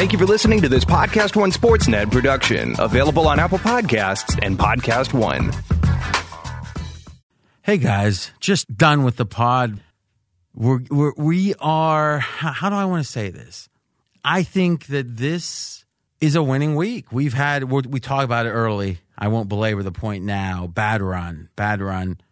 [0.00, 4.58] Thank you for listening to this Podcast One Sportsnet production, available on Apple Podcasts and
[4.58, 5.52] Podcast One.
[7.60, 9.78] Hey guys, just done with the pod.
[10.54, 12.18] We're, we're we are.
[12.18, 13.68] How, do I want to say this?
[14.24, 15.84] I think that this
[16.18, 17.12] is a winning week.
[17.12, 19.00] We've had we we talked about it early.
[19.18, 20.66] I won't belabor the point now.
[20.66, 22.22] Bad run, bad run.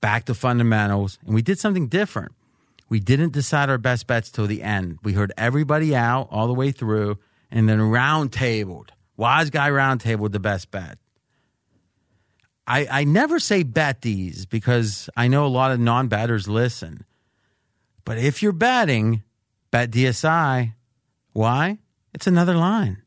[0.00, 2.32] Back to fundamentals, and we did something different.
[2.94, 5.00] We didn't decide our best bets till the end.
[5.02, 7.18] We heard everybody out all the way through,
[7.50, 8.92] and then round tabled.
[9.16, 10.98] Wise guy round tabled the best bet.
[12.68, 17.04] I, I never say bet these because I know a lot of non bettors listen.
[18.04, 19.24] But if you're betting,
[19.72, 20.74] bet DSI.
[21.32, 21.78] Why?
[22.14, 23.02] It's another line.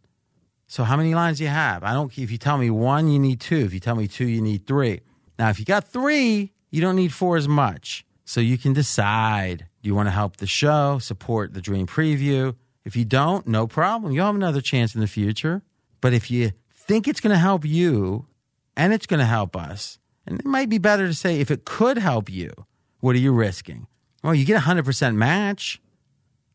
[0.68, 1.86] So how many lines do you have?
[1.86, 3.60] I don't if you tell me one, you need two.
[3.60, 5.00] If you tell me two, you need three.
[5.40, 8.04] Now if you got three, you don't need four as much.
[8.26, 9.67] So you can decide.
[9.82, 12.56] Do you want to help the show, support the dream preview?
[12.84, 14.14] If you don't, no problem.
[14.14, 15.62] You'll have another chance in the future.
[16.02, 18.28] But if you think it's going to help you
[18.76, 21.66] and it's going to help us, and it might be better to say if it
[21.66, 22.52] could help you,
[23.00, 23.88] what are you risking?
[24.24, 25.82] Well, you get a 100% match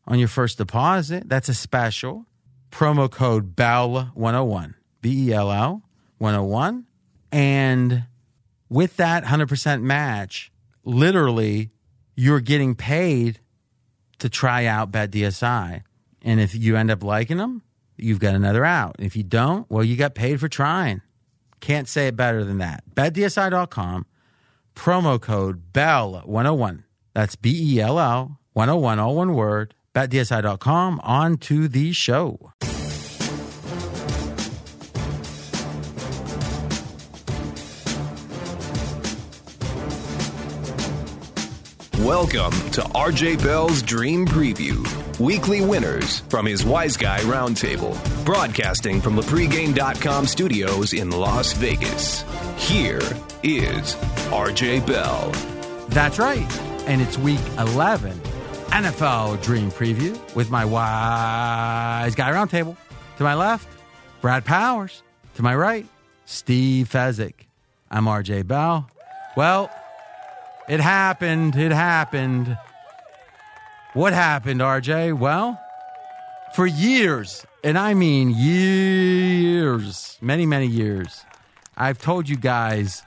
[0.07, 1.27] on your first deposit.
[1.27, 2.25] That's a special.
[2.71, 5.83] Promo code BELL101, B E L L
[6.17, 6.85] 101.
[7.31, 8.05] And
[8.69, 10.51] with that 100% match,
[10.83, 11.69] literally,
[12.15, 13.39] you're getting paid
[14.19, 15.83] to try out Bet DSI.
[16.21, 17.61] And if you end up liking them,
[17.97, 18.95] you've got another out.
[18.99, 21.01] If you don't, well, you got paid for trying.
[21.59, 22.83] Can't say it better than that.
[22.93, 24.05] BetDSI.com,
[24.75, 26.83] promo code BELL101.
[27.13, 29.73] That's B E L L 101, all one word.
[29.93, 30.99] BetDSI.com.
[31.03, 32.53] On to the show.
[42.03, 44.85] Welcome to RJ Bell's Dream Preview.
[45.21, 47.95] Weekly winners from his Wise Guy Roundtable.
[48.25, 52.25] Broadcasting from the pregame.com studios in Las Vegas.
[52.57, 52.99] Here
[53.41, 53.95] is
[54.33, 55.31] RJ Bell.
[55.91, 56.59] That's right.
[56.87, 58.19] And it's week 11,
[58.67, 62.75] NFL Dream Preview with my Wise Guy Roundtable.
[63.15, 63.69] To my left,
[64.19, 65.03] Brad Powers.
[65.35, 65.85] To my right,
[66.25, 67.45] Steve Fezzik.
[67.89, 68.89] I'm RJ Bell.
[69.37, 69.71] Well,
[70.67, 71.55] it happened.
[71.55, 72.57] It happened.
[73.93, 75.17] What happened, RJ?
[75.17, 75.59] Well,
[76.55, 81.23] for years, and I mean years, many, many years,
[81.75, 83.03] I've told you guys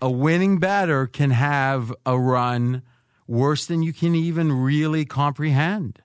[0.00, 2.82] a winning batter can have a run
[3.26, 6.00] worse than you can even really comprehend.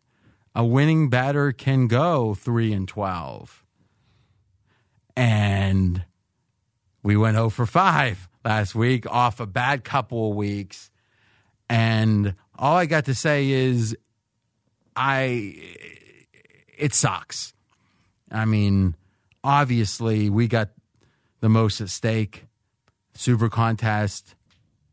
[0.56, 3.64] A winning batter can go 3 and 12.
[5.16, 6.06] And
[7.04, 10.90] we went 0 for 5 last week off a bad couple of weeks.
[11.70, 13.96] And all I got to say is
[14.96, 15.56] I
[16.76, 17.54] it sucks.
[18.32, 18.96] I mean,
[19.44, 20.70] obviously we got
[21.42, 22.48] the most at stake.
[23.14, 24.34] Super contest,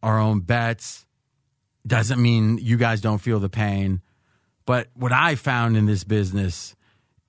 [0.03, 1.07] our own bets.
[1.87, 4.03] Doesn't mean you guys don't feel the pain.
[4.67, 6.77] But what I found in this business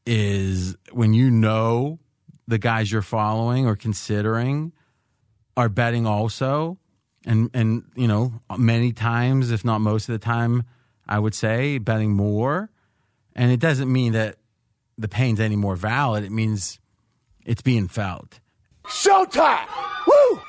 [0.06, 2.00] is when you know
[2.48, 4.74] the guys you're following or considering
[5.58, 6.78] are betting also,
[7.26, 10.64] and and you know many times, if not most of the time,
[11.06, 12.70] I would say betting more.
[13.36, 14.38] And it doesn't mean that
[14.98, 16.24] the pain's any more valid.
[16.24, 16.80] It means
[17.46, 18.40] it's being felt.
[18.86, 19.68] Showtime!
[20.08, 20.42] Woo!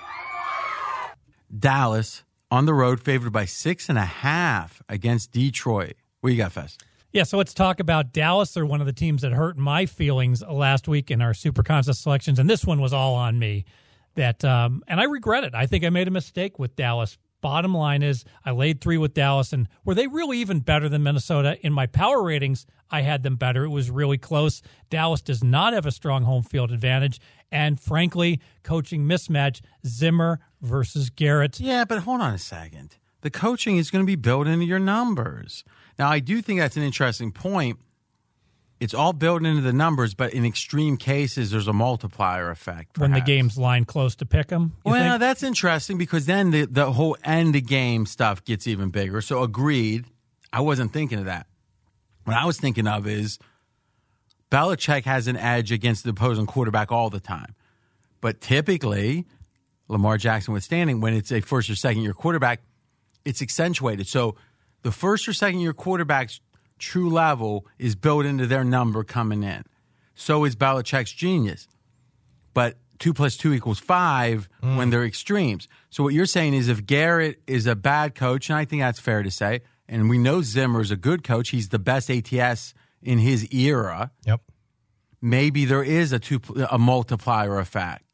[1.59, 5.95] Dallas on the road, favored by six and a half against Detroit.
[6.21, 6.79] What you got, Fez?
[7.13, 8.53] Yeah, so let's talk about Dallas.
[8.53, 12.03] They're one of the teams that hurt my feelings last week in our Super Contest
[12.03, 13.65] selections, and this one was all on me.
[14.19, 15.55] That um, and I regret it.
[15.55, 17.17] I think I made a mistake with Dallas.
[17.41, 21.05] Bottom line is, I laid three with Dallas, and were they really even better than
[21.05, 21.57] Minnesota?
[21.65, 23.65] In my power ratings, I had them better.
[23.65, 24.61] It was really close.
[24.91, 27.21] Dallas does not have a strong home field advantage,
[27.53, 31.61] and frankly, coaching mismatch Zimmer versus Garrett.
[31.61, 32.97] Yeah, but hold on a second.
[33.21, 35.63] The coaching is going to be built into your numbers.
[35.97, 37.79] Now, I do think that's an interesting point.
[38.81, 42.97] It's all built into the numbers, but in extreme cases, there's a multiplier effect.
[42.99, 45.21] When the game's line close to pick 'em, you Well, think?
[45.21, 49.21] that's interesting because then the, the whole end of game stuff gets even bigger.
[49.21, 50.05] So, agreed.
[50.53, 51.47] I wasn't thinking of that.
[52.25, 53.39] What I was thinking of is
[54.51, 57.55] Belichick has an edge against the opposing quarterback all the time.
[58.21, 59.27] But typically,
[59.89, 62.61] Lamar Jackson withstanding, when it's a first or second year quarterback,
[63.25, 64.07] it's accentuated.
[64.07, 64.37] So
[64.83, 66.41] the first or second year quarterback's
[66.79, 69.65] true level is built into their number coming in.
[70.15, 71.69] So is Belichick's genius.
[72.55, 75.69] But two plus two equals five when they're extremes.
[75.91, 78.99] So what you're saying is if Garrett is a bad coach, and I think that's
[78.99, 82.75] fair to say, and we know Zimmer is a good coach, he's the best ATS
[83.03, 84.11] in his era.
[84.27, 84.41] Yep.
[85.21, 86.41] maybe there is a two
[86.71, 88.05] a multiplier effect.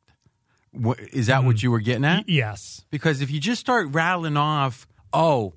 [1.13, 1.47] Is that Mm-hmm.
[1.47, 2.29] what you were getting at?
[2.29, 2.85] Yes.
[2.91, 5.55] Because if you just start rattling off, oh,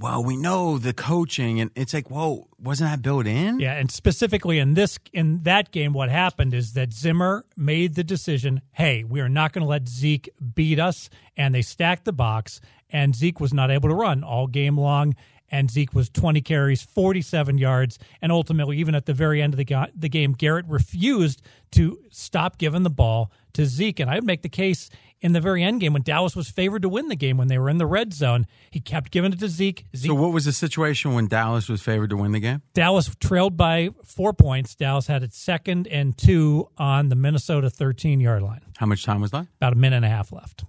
[0.00, 3.60] well, we know the coaching, and it's like, whoa, wasn't that built in?
[3.60, 8.04] Yeah, and specifically in this in that game, what happened is that Zimmer made the
[8.04, 12.12] decision, hey, we are not going to let Zeke beat us, and they stacked the
[12.12, 12.60] box,
[12.90, 15.14] and Zeke was not able to run all game long.
[15.50, 19.58] And Zeke was 20 carries, 47 yards, and ultimately, even at the very end of
[19.58, 21.42] the, the game, Garrett refused
[21.72, 24.00] to stop giving the ball to Zeke.
[24.00, 24.90] And I would make the case
[25.24, 27.58] in the very end game when Dallas was favored to win the game when they
[27.58, 29.86] were in the red zone, he kept giving it to Zeke.
[29.96, 32.60] Zeke So, what was the situation when Dallas was favored to win the game?
[32.74, 34.74] Dallas trailed by four points.
[34.74, 38.60] Dallas had its second and two on the Minnesota 13 yard line.
[38.76, 39.48] How much time was left?
[39.56, 40.66] About a minute and a half left.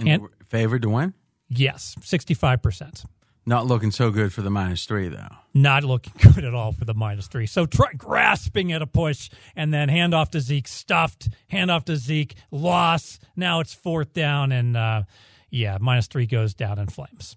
[0.00, 1.14] And, And- favored to win?
[1.48, 3.04] Yes, 65%.
[3.46, 5.28] Not looking so good for the minus three, though.
[5.52, 7.46] Not looking good at all for the minus three.
[7.46, 11.84] So try, grasping at a push and then hand off to Zeke, stuffed, hand off
[11.86, 13.18] to Zeke, loss.
[13.36, 15.02] Now it's fourth down, and uh,
[15.50, 17.36] yeah, minus three goes down in flames.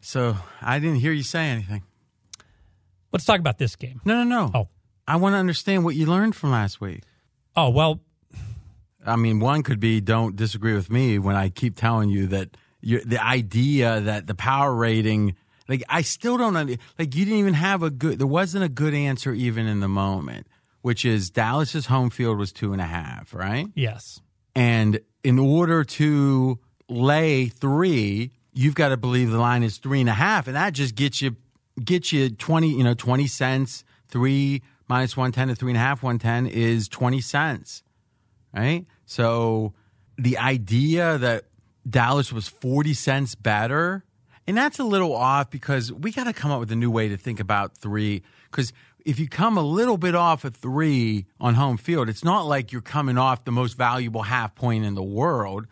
[0.00, 1.82] So, I didn't hear you say anything.
[3.10, 4.02] Let's talk about this game.
[4.04, 4.50] No, no, no.
[4.54, 4.68] Oh.
[5.06, 7.02] I want to understand what you learned from last week.
[7.56, 8.00] Oh, well,
[9.06, 12.56] I mean, one could be don't disagree with me when I keep telling you that
[12.84, 15.36] the idea that the power rating,
[15.68, 18.18] like I still don't under, like you didn't even have a good.
[18.18, 20.46] There wasn't a good answer even in the moment,
[20.82, 23.66] which is Dallas's home field was two and a half, right?
[23.74, 24.20] yes.
[24.54, 30.08] And in order to lay three, you've got to believe the line is three and
[30.08, 31.36] a half, and that just gets you
[31.82, 33.84] gets you twenty, you know, twenty cents.
[34.08, 37.82] Three minus one ten to three and a half, one ten is twenty cents,
[38.54, 38.86] right?
[39.06, 39.72] So
[40.16, 41.46] the idea that
[41.88, 44.04] Dallas was forty cents better,
[44.46, 47.08] and that's a little off because we got to come up with a new way
[47.08, 48.22] to think about three.
[48.50, 48.72] Because
[49.04, 52.72] if you come a little bit off of three on home field, it's not like
[52.72, 55.66] you're coming off the most valuable half point in the world.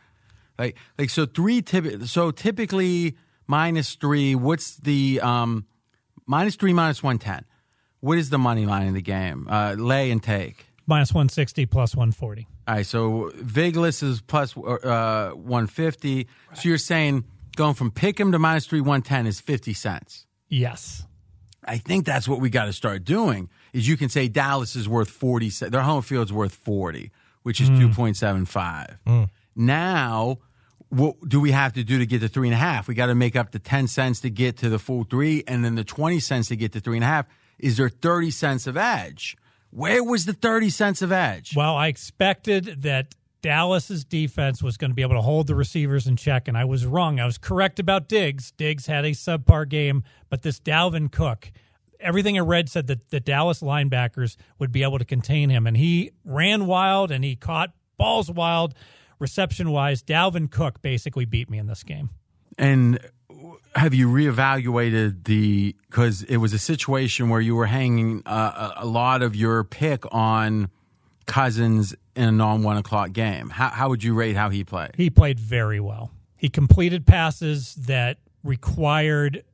[0.58, 1.62] Like, like so three.
[2.04, 3.16] So typically
[3.46, 4.34] minus three.
[4.34, 5.66] What's the um,
[6.26, 7.44] minus three minus one ten?
[8.00, 9.46] What is the money line in the game?
[9.48, 10.66] Uh, lay and take.
[10.86, 12.48] Minus 160 plus 140.
[12.68, 16.28] All right, so Viglis is plus uh, 150.
[16.54, 17.24] So you're saying
[17.56, 20.26] going from Pick'em to minus 3 110 is 50 cents.
[20.48, 21.06] Yes.
[21.64, 23.48] I think that's what we got to start doing.
[23.72, 27.10] Is you can say Dallas is worth 40 their home field's worth 40,
[27.42, 29.28] which is 2.75.
[29.54, 30.38] Now,
[30.88, 32.88] what do we have to do to get to three and a half?
[32.88, 35.64] We got to make up the 10 cents to get to the full three and
[35.64, 37.26] then the 20 cents to get to three and a half.
[37.58, 39.36] Is there 30 cents of edge?
[39.74, 41.56] Where was the 30 cents of edge?
[41.56, 46.06] Well, I expected that Dallas's defense was going to be able to hold the receivers
[46.06, 47.18] in check, and I was wrong.
[47.18, 48.52] I was correct about Diggs.
[48.52, 51.50] Diggs had a subpar game, but this Dalvin Cook,
[51.98, 55.76] everything I read said that the Dallas linebackers would be able to contain him, and
[55.76, 58.74] he ran wild and he caught balls wild.
[59.18, 62.10] Reception wise, Dalvin Cook basically beat me in this game.
[62.58, 62.98] And
[63.74, 68.86] have you reevaluated the because it was a situation where you were hanging uh, a,
[68.86, 70.70] lot of your pick on
[71.26, 73.50] Cousins in a non one o'clock game?
[73.50, 74.92] How, how would you rate how he played?
[74.96, 76.10] He played very well.
[76.36, 79.44] He completed passes that required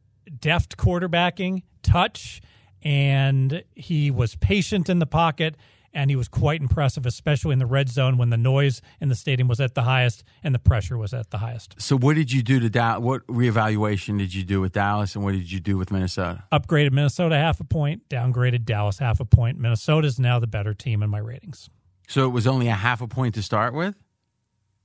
[0.40, 2.40] deft quarterbacking, touch,
[2.82, 5.56] and he was patient in the pocket.
[5.98, 9.16] And he was quite impressive, especially in the red zone when the noise in the
[9.16, 11.74] stadium was at the highest and the pressure was at the highest.
[11.78, 13.02] So what did you do to Dallas?
[13.02, 16.44] What reevaluation did you do with Dallas, and what did you do with Minnesota?
[16.52, 19.58] Upgraded Minnesota half a point, downgraded Dallas half a point.
[19.58, 21.68] Minnesota is now the better team in my ratings.
[22.06, 23.96] So it was only a half a point to start with.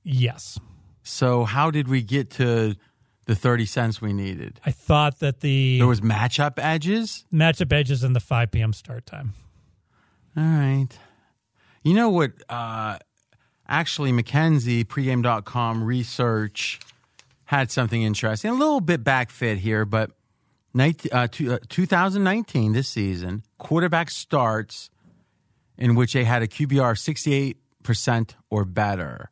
[0.02, 0.58] Yes.
[1.04, 2.74] So how did we get to
[3.26, 4.58] the thirty cents we needed?
[4.66, 7.24] I thought that the There was matchup edges.
[7.32, 8.72] matchup edges in the 5 p.m.
[8.72, 9.34] start time.
[10.36, 10.88] All right.
[11.84, 12.32] You know what?
[12.48, 12.98] Uh,
[13.68, 16.80] actually, McKenzie, pregame.com research
[17.44, 18.50] had something interesting.
[18.50, 20.10] A little bit back fit here, but
[20.72, 24.90] 19, uh, two, uh, 2019, this season, quarterback starts
[25.76, 29.30] in which they had a QBR of 68% or better.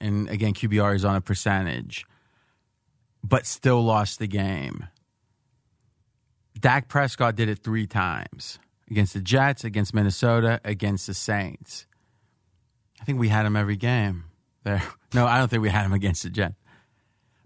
[0.00, 2.06] And again, QBR is on a percentage,
[3.24, 4.86] but still lost the game.
[6.58, 11.86] Dak Prescott did it three times against the Jets, against Minnesota, against the Saints.
[13.00, 14.24] I think we had him every game
[14.64, 14.82] there.
[15.14, 16.54] No, I don't think we had him against the Jets.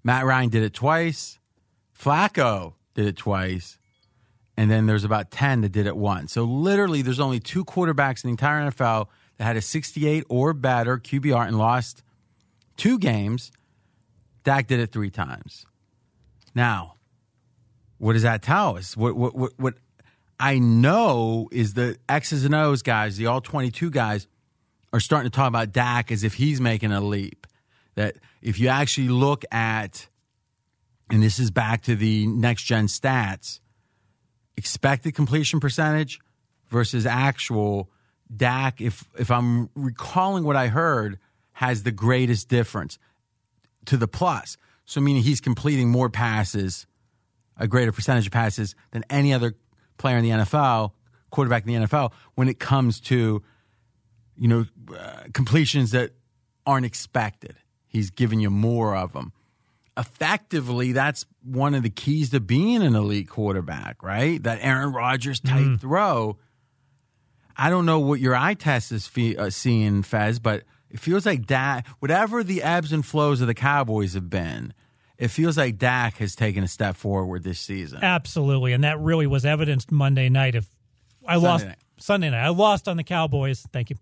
[0.02, 1.38] Matt Ryan did it twice.
[1.96, 3.78] Flacco did it twice.
[4.56, 6.32] And then there's about 10 that did it once.
[6.32, 9.06] So literally, there's only two quarterbacks in the entire NFL
[9.38, 12.02] that had a 68 or better QBR and lost
[12.76, 13.52] two games.
[14.42, 15.64] Dak did it three times.
[16.56, 16.96] Now,
[17.98, 18.96] what does that tell us?
[18.96, 19.74] What, what, what, what
[20.38, 24.26] I know is the X's and O's guys, the all 22 guys,
[24.92, 27.46] are starting to talk about Dak as if he's making a leap.
[27.94, 30.08] That if you actually look at,
[31.10, 33.60] and this is back to the next gen stats,
[34.56, 36.18] expected completion percentage
[36.68, 37.90] versus actual,
[38.34, 41.18] Dak, if if I'm recalling what I heard,
[41.52, 42.98] has the greatest difference
[43.86, 44.56] to the plus.
[44.84, 46.86] So meaning he's completing more passes,
[47.56, 49.54] a greater percentage of passes than any other
[49.98, 50.92] player in the NFL,
[51.30, 53.42] quarterback in the NFL, when it comes to
[54.36, 54.64] you know
[54.96, 56.12] uh, completions that
[56.66, 57.56] aren't expected.
[57.86, 59.32] He's giving you more of them.
[59.96, 64.42] Effectively, that's one of the keys to being an elite quarterback, right?
[64.42, 65.80] That Aaron Rodgers type mm.
[65.80, 66.38] throw.
[67.54, 71.26] I don't know what your eye test is fe- uh, seeing, Fez, but it feels
[71.26, 74.72] like that, whatever the ebbs and flows of the Cowboys have been,
[75.22, 78.00] it feels like Dak has taken a step forward this season.
[78.02, 80.56] Absolutely, and that really was evidenced Monday night.
[80.56, 80.68] If
[81.24, 81.76] I Sunday lost night.
[81.98, 83.64] Sunday night, I lost on the Cowboys.
[83.72, 83.96] Thank you.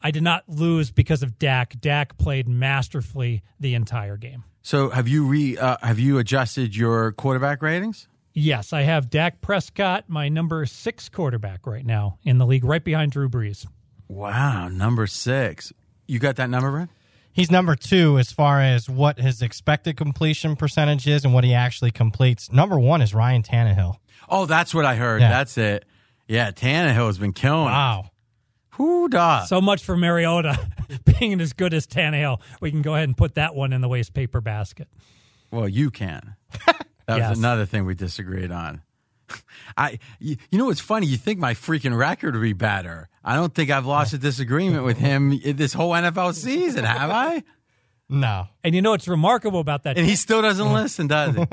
[0.00, 1.74] I did not lose because of Dak.
[1.80, 4.44] Dak played masterfully the entire game.
[4.62, 8.06] So have you re uh, have you adjusted your quarterback ratings?
[8.32, 12.84] Yes, I have Dak Prescott, my number six quarterback right now in the league, right
[12.84, 13.66] behind Drew Brees.
[14.06, 15.72] Wow, number six.
[16.06, 16.90] You got that number, Brent?
[17.34, 21.52] He's number two as far as what his expected completion percentage is and what he
[21.52, 22.50] actually completes.
[22.52, 23.96] Number one is Ryan Tannehill.
[24.28, 25.20] Oh, that's what I heard.
[25.20, 25.30] Yeah.
[25.30, 25.84] That's it.
[26.28, 27.66] Yeah, Tannehill has been killing.
[27.66, 28.10] Wow.
[28.76, 29.48] Who does?
[29.48, 30.58] So much for Mariota
[31.18, 32.40] being as good as Tannehill.
[32.60, 34.88] We can go ahead and put that one in the waste paper basket.
[35.50, 36.36] Well, you can.
[37.06, 37.30] That yes.
[37.30, 38.80] was another thing we disagreed on.
[39.76, 41.06] I, you, you know what's funny?
[41.06, 43.08] You think my freaking record would be better.
[43.24, 47.42] I don't think I've lost a disagreement with him this whole NFL season, have I?
[48.08, 48.48] No.
[48.62, 49.96] And you know what's remarkable about that?
[49.96, 51.44] And he still doesn't listen, does he?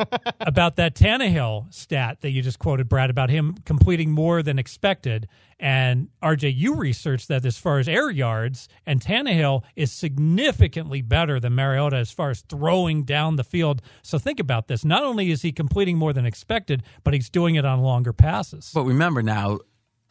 [0.41, 5.27] about that Tannehill stat that you just quoted, Brad, about him completing more than expected.
[5.60, 11.39] And RJ, you researched that as far as air yards, and Tannehill is significantly better
[11.39, 13.81] than Mariota as far as throwing down the field.
[14.01, 14.84] So think about this.
[14.84, 18.72] Not only is he completing more than expected, but he's doing it on longer passes.
[18.74, 19.60] But remember now,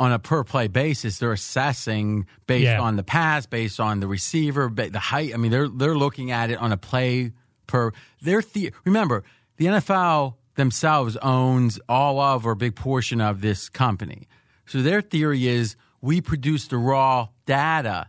[0.01, 2.81] on a per play basis, they're assessing based yeah.
[2.81, 5.35] on the pass, based on the receiver, the height.
[5.35, 7.33] I mean, they're they're looking at it on a play
[7.67, 7.93] per.
[8.23, 9.23] Their the, remember
[9.59, 14.27] the NFL themselves owns all of or a big portion of this company.
[14.65, 18.09] So their theory is we produce the raw data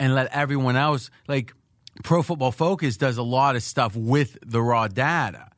[0.00, 1.52] and let everyone else like
[2.02, 5.50] Pro Football Focus does a lot of stuff with the raw data.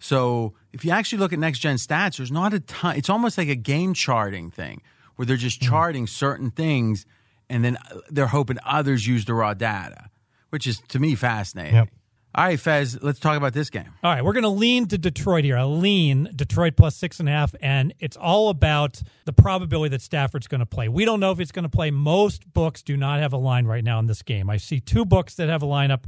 [0.00, 2.96] So if you actually look at next gen stats, there's not a ton.
[2.96, 4.82] It's almost like a game charting thing
[5.18, 5.70] where they're just mm-hmm.
[5.70, 7.04] charting certain things
[7.50, 7.76] and then
[8.08, 10.10] they're hoping others use the raw data,
[10.50, 11.74] which is to me fascinating.
[11.74, 11.88] Yep.
[12.34, 13.88] All right, Fez, let's talk about this game.
[14.04, 15.56] All right, we're going to lean to Detroit here.
[15.56, 20.02] I lean Detroit plus six and a half, and it's all about the probability that
[20.02, 20.88] Stafford's going to play.
[20.88, 21.90] We don't know if he's going to play.
[21.90, 24.48] Most books do not have a line right now in this game.
[24.50, 26.04] I see two books that have a lineup.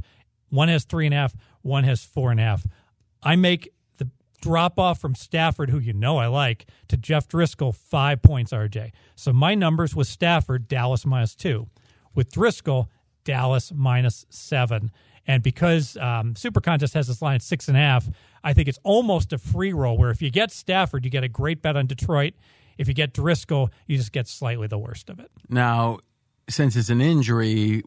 [0.49, 2.65] One has three and a half, one has four and a half.
[3.21, 3.73] I make
[4.41, 8.91] drop off from Stafford, who you know I like, to Jeff Driskel, five points, RJ.
[9.15, 11.67] So my numbers with Stafford, Dallas minus two.
[12.13, 12.87] With Driskel,
[13.23, 14.91] Dallas minus seven.
[15.27, 18.09] And because um, Super Contest has this line at six and a half,
[18.43, 21.29] I think it's almost a free roll where if you get Stafford, you get a
[21.29, 22.33] great bet on Detroit.
[22.77, 25.29] If you get Driskel, you just get slightly the worst of it.
[25.47, 25.99] Now,
[26.49, 27.83] since it's an injury,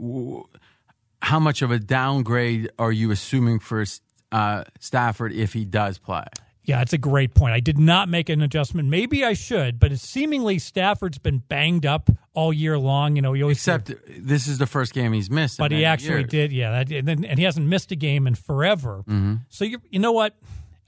[1.20, 3.84] how much of a downgrade are you assuming for
[4.30, 6.24] uh, Stafford if he does play?
[6.64, 7.52] Yeah, it's a great point.
[7.52, 8.88] I did not make an adjustment.
[8.88, 13.16] Maybe I should, but it's seemingly Stafford's been banged up all year long.
[13.16, 15.58] You know, except hear, this is the first game he's missed.
[15.58, 16.30] But he actually years.
[16.30, 16.52] did.
[16.52, 19.04] Yeah, that, and, and, he hasn't missed a game in forever.
[19.06, 19.34] Mm-hmm.
[19.50, 20.36] So you you know what?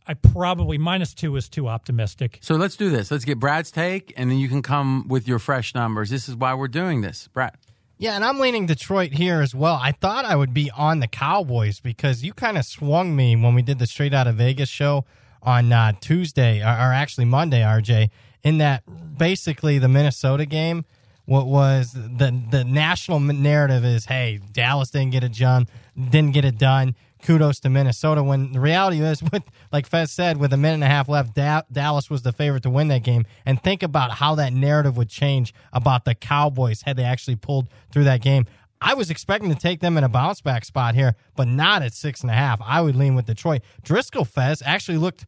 [0.09, 2.39] I probably minus two is too optimistic.
[2.41, 3.11] So let's do this.
[3.11, 6.11] Let's get Brad's take, and then you can come with your fresh numbers.
[6.11, 7.57] This is why we're doing this, Brad.
[7.99, 9.79] Yeah, and I'm leaning Detroit here as well.
[9.83, 13.55] I thought I would be on the Cowboys because you kind of swung me when
[13.55, 15.05] we did the Straight Out of Vegas show
[15.47, 18.11] on uh, Tuesday, or, or, actually Monday, RJ,
[18.43, 18.83] in that
[19.17, 20.85] basically the Minnesota game,
[21.25, 25.67] what was the the national narrative is, hey, Dallas didn't get it done,
[26.11, 26.95] didn't get it done.
[27.23, 28.23] Kudos to Minnesota.
[28.23, 31.35] When the reality is, with like Fez said, with a minute and a half left,
[31.35, 33.25] da- Dallas was the favorite to win that game.
[33.45, 37.69] And think about how that narrative would change about the Cowboys had they actually pulled
[37.91, 38.47] through that game.
[38.81, 41.95] I was expecting to take them in a bounce back spot here, but not at
[41.95, 42.61] six and a half.
[42.63, 43.63] I would lean with Detroit.
[43.83, 45.27] Driskel Fez actually looked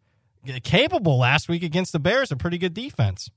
[0.62, 3.30] capable last week against the Bears, a pretty good defense.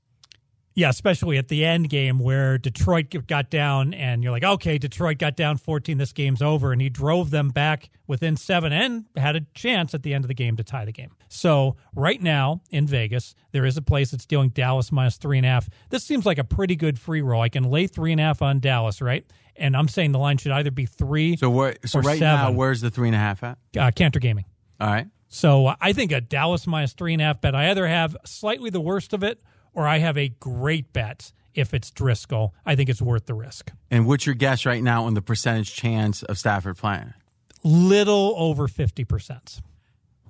[0.74, 5.18] Yeah, especially at the end game where Detroit got down, and you're like, okay, Detroit
[5.18, 6.72] got down 14, this game's over.
[6.72, 10.28] And he drove them back within seven and had a chance at the end of
[10.28, 11.10] the game to tie the game.
[11.28, 15.46] So, right now in Vegas, there is a place that's dealing Dallas minus three and
[15.46, 15.68] a half.
[15.90, 17.42] This seems like a pretty good free roll.
[17.42, 19.26] I can lay three and a half on Dallas, right?
[19.56, 22.50] And I'm saying the line should either be three So where, so or right now,
[22.50, 23.58] where's the three and a half at?
[23.78, 24.46] uh, Cantor Gaming.
[24.80, 25.06] All right.
[25.32, 27.54] So uh, I think a Dallas minus three and a half bet.
[27.54, 29.40] I either have slightly the worst of it
[29.72, 32.50] or I have a great bet if it's Driskel.
[32.66, 33.72] I think it's worth the risk.
[33.90, 37.14] And what's your guess right now on the percentage chance of Stafford playing?
[37.64, 39.62] Little over 50%.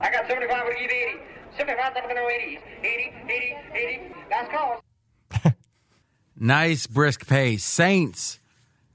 [0.00, 1.20] I got 75, with give 80.
[1.58, 2.58] 75, I'm going to 80.
[2.84, 4.14] 80, 80, 80.
[4.30, 4.84] Last call.
[6.36, 7.62] Nice brisk pace.
[7.62, 8.40] Saints,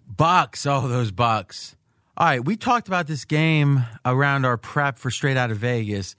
[0.06, 0.66] Bucks.
[0.66, 1.77] Oh, those Bucks.
[2.20, 6.16] All right, we talked about this game around our prep for Straight Out of Vegas.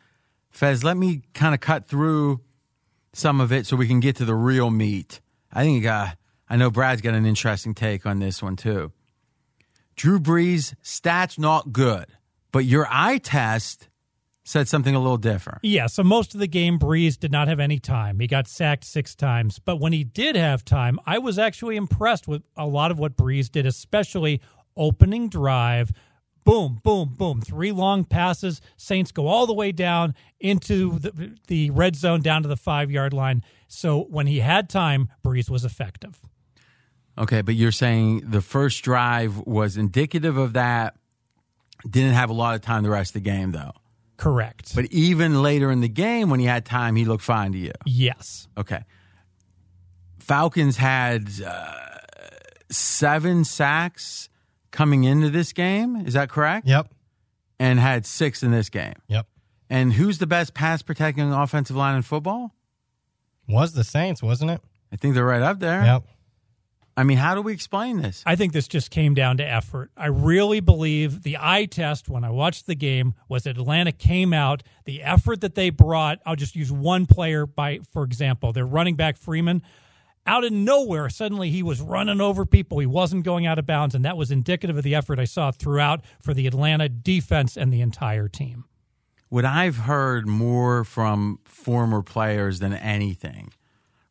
[0.48, 2.40] Fez, let me kind of cut through
[3.12, 5.20] some of it so we can get to the real meat.
[5.52, 6.10] I think uh,
[6.48, 8.92] I know Brad's got an interesting take on this one too.
[9.96, 12.06] Drew Brees stats not good,
[12.52, 13.88] but your eye test
[14.44, 15.58] said something a little different.
[15.62, 18.20] Yeah, so most of the game, Brees did not have any time.
[18.20, 19.58] He got sacked six times.
[19.58, 23.16] But when he did have time, I was actually impressed with a lot of what
[23.16, 24.40] Brees did, especially
[24.78, 25.92] opening drive.
[26.44, 27.42] Boom, boom, boom.
[27.42, 28.62] Three long passes.
[28.78, 32.90] Saints go all the way down into the, the red zone, down to the five
[32.90, 33.42] yard line.
[33.66, 36.18] So when he had time, Brees was effective.
[37.18, 40.96] Okay, but you're saying the first drive was indicative of that.
[41.88, 43.72] Didn't have a lot of time the rest of the game, though.
[44.16, 44.74] Correct.
[44.74, 47.72] But even later in the game, when he had time, he looked fine to you.
[47.84, 48.48] yes.
[48.56, 48.84] Okay.
[50.18, 51.72] Falcons had uh,
[52.70, 54.28] seven sacks
[54.70, 55.96] coming into this game.
[55.96, 56.66] Is that correct?
[56.66, 56.88] Yep.
[57.58, 58.94] And had six in this game.
[59.08, 59.26] Yep.
[59.70, 62.54] And who's the best pass protecting offensive line in football?
[63.48, 64.60] Was the Saints, wasn't it?
[64.92, 65.82] I think they're right up there.
[65.84, 66.04] Yep.
[66.96, 68.24] I mean, how do we explain this?
[68.26, 69.92] I think this just came down to effort.
[69.96, 74.32] I really believe the eye test when I watched the game was that Atlanta came
[74.32, 76.18] out, the effort that they brought.
[76.26, 79.62] I'll just use one player by for example, their running back Freeman.
[80.28, 82.78] Out of nowhere, suddenly he was running over people.
[82.80, 85.50] He wasn't going out of bounds, and that was indicative of the effort I saw
[85.50, 88.66] throughout for the Atlanta defense and the entire team.
[89.30, 93.52] what I've heard more from former players than anything,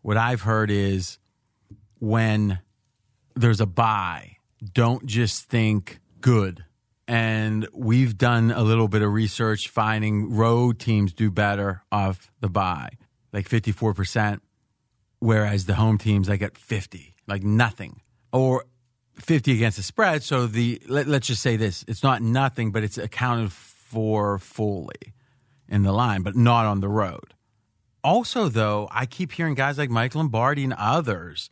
[0.01, 1.19] what I've heard is
[1.99, 2.59] when
[3.35, 4.37] there's a bye,
[4.73, 6.63] don't just think good.
[7.07, 12.49] And we've done a little bit of research finding road teams do better off the
[12.49, 12.89] bye,
[13.31, 14.39] like 54%,
[15.19, 18.01] whereas the home teams, like at 50, like nothing.
[18.31, 18.65] Or
[19.19, 20.23] 50 against the spread.
[20.23, 25.13] So the let, let's just say this: it's not nothing, but it's accounted for fully
[25.67, 27.33] in the line, but not on the road.
[28.03, 31.49] Also, though, I keep hearing guys like Mike Lombardi and others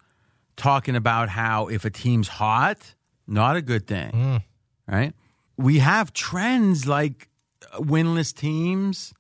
[0.56, 2.95] talking about how if a team's hot,
[3.28, 4.43] not a good thing, mm.
[4.88, 5.13] right?
[5.58, 7.30] We have trends like
[7.73, 9.13] winless teams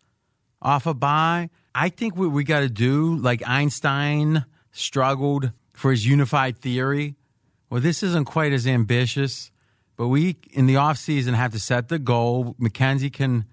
[0.61, 1.49] off a bye.
[1.77, 7.15] I think what we got to do, like Einstein struggled for his unified theory.
[7.69, 9.51] Well, this isn't quite as ambitious,
[9.97, 12.55] but we in the offseason have to set the goal.
[12.61, 13.43] McKenzie can,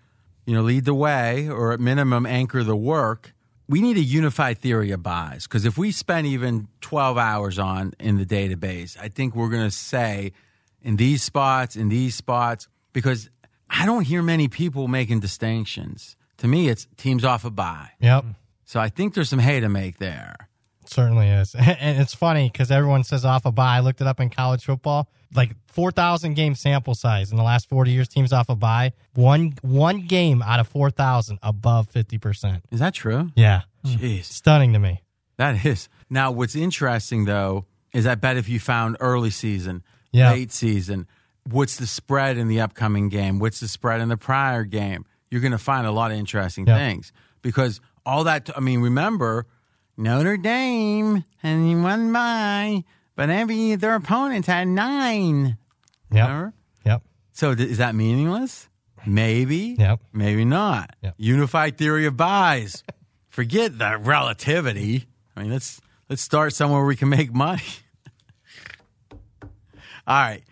[0.46, 3.34] you know, lead the way or at minimum anchor the work.
[3.68, 7.92] We need a unified theory of byes because if we spend even 12 hours on
[7.98, 10.32] in the database, I think we're going to say
[10.80, 13.30] in these spots, in these spots, because
[13.68, 16.16] I don't hear many people making distinctions.
[16.42, 17.90] To me, it's teams off a bye.
[18.00, 18.24] Yep.
[18.64, 20.34] So I think there's some hay to make there.
[20.82, 21.54] It Certainly is.
[21.58, 23.76] And it's funny because everyone says off a bye.
[23.76, 25.08] I looked it up in college football.
[25.32, 28.92] Like 4,000 game sample size in the last 40 years, teams off a bye.
[29.14, 32.60] One one game out of 4,000 above 50%.
[32.72, 33.30] Is that true?
[33.36, 33.60] Yeah.
[33.86, 34.24] Jeez, mm.
[34.24, 35.00] Stunning to me.
[35.36, 35.88] that is.
[36.10, 40.32] Now, what's interesting though is I bet if you found early season, Yeah.
[40.32, 41.06] late season,
[41.48, 43.38] what's the spread in the upcoming game?
[43.38, 45.04] What's the spread in the prior game?
[45.32, 46.76] You're going to find a lot of interesting Yeah.
[46.76, 48.50] things because all that.
[48.54, 49.46] I mean, remember
[49.96, 52.84] Notre Dame and he won by,
[53.16, 55.56] but every their opponents had nine.
[56.12, 56.28] Yep.
[56.28, 56.52] Remember?
[56.84, 57.02] Yep.
[57.32, 58.68] So th- is that meaningless?
[59.06, 59.74] Maybe.
[59.78, 60.00] Yep.
[60.12, 60.94] Maybe not.
[61.02, 61.14] Yep.
[61.16, 62.84] Unified theory of byes.
[63.30, 65.06] Forget the relativity.
[65.34, 67.62] I mean, let's let's start somewhere where we can make money.
[70.06, 70.42] All right,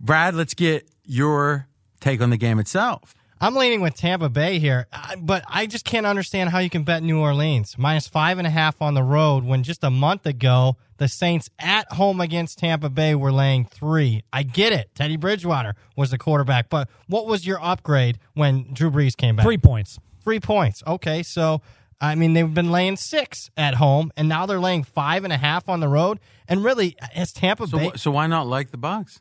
[0.00, 0.34] Brad.
[0.34, 1.66] Let's get your
[2.00, 3.14] take on the game itself.
[3.44, 6.82] I'm leaning with Tampa Bay here, uh, but I just can't understand how you can
[6.82, 10.24] bet New Orleans minus five and a half on the road when just a month
[10.24, 14.24] ago the Saints at home against Tampa Bay were laying three.
[14.32, 14.94] I get it.
[14.94, 19.44] Teddy Bridgewater was the quarterback, but what was your upgrade when Drew Brees came back?
[19.44, 19.98] Three points.
[20.22, 20.82] Three points.
[20.86, 21.60] Okay, so
[22.00, 25.36] I mean, they've been laying six at home, and now they're laying five and a
[25.36, 26.18] half on the road.
[26.48, 29.20] And really, as Tampa So, Bay, so why not like the Bucks?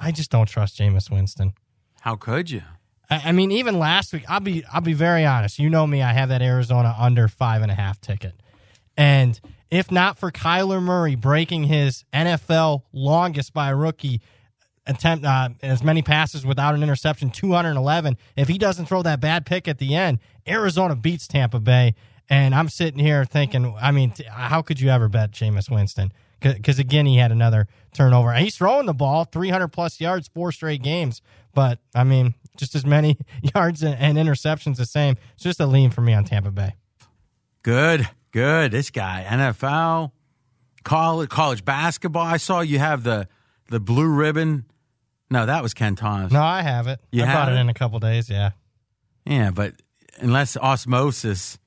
[0.00, 1.52] I just don't trust Jameis Winston.
[2.00, 2.62] How could you?
[3.10, 5.58] I, mean, even last week, I'll be I'll be very honest.
[5.58, 8.34] You know me, I have that Arizona under five and a half ticket,
[8.96, 14.20] and if not for Kyler Murray breaking his NFL longest by a rookie
[14.86, 18.16] attempt uh, as many passes without an interception, 211.
[18.36, 21.94] If he doesn't throw that bad pick at the end, Arizona beats Tampa Bay.
[22.28, 26.12] And I'm sitting here thinking, I mean, how could you ever bet Jameis Winston?
[26.40, 28.32] Because again, he had another turnover.
[28.34, 31.22] He's throwing the ball 300 plus yards, four straight games.
[31.54, 33.18] But I mean, just as many
[33.54, 35.16] yards and, and interceptions the same.
[35.34, 36.74] It's just a lean for me on Tampa Bay.
[37.62, 38.70] Good, good.
[38.70, 40.12] This guy, NFL,
[40.84, 42.24] college, college basketball.
[42.24, 43.26] I saw you have the
[43.68, 44.64] the blue ribbon.
[45.30, 46.32] No, that was Ken Thomas.
[46.32, 47.00] No, I have it.
[47.12, 47.60] You I brought it it?
[47.60, 48.28] in a couple days.
[48.30, 48.50] Yeah.
[49.24, 49.74] Yeah, but
[50.18, 51.58] unless osmosis,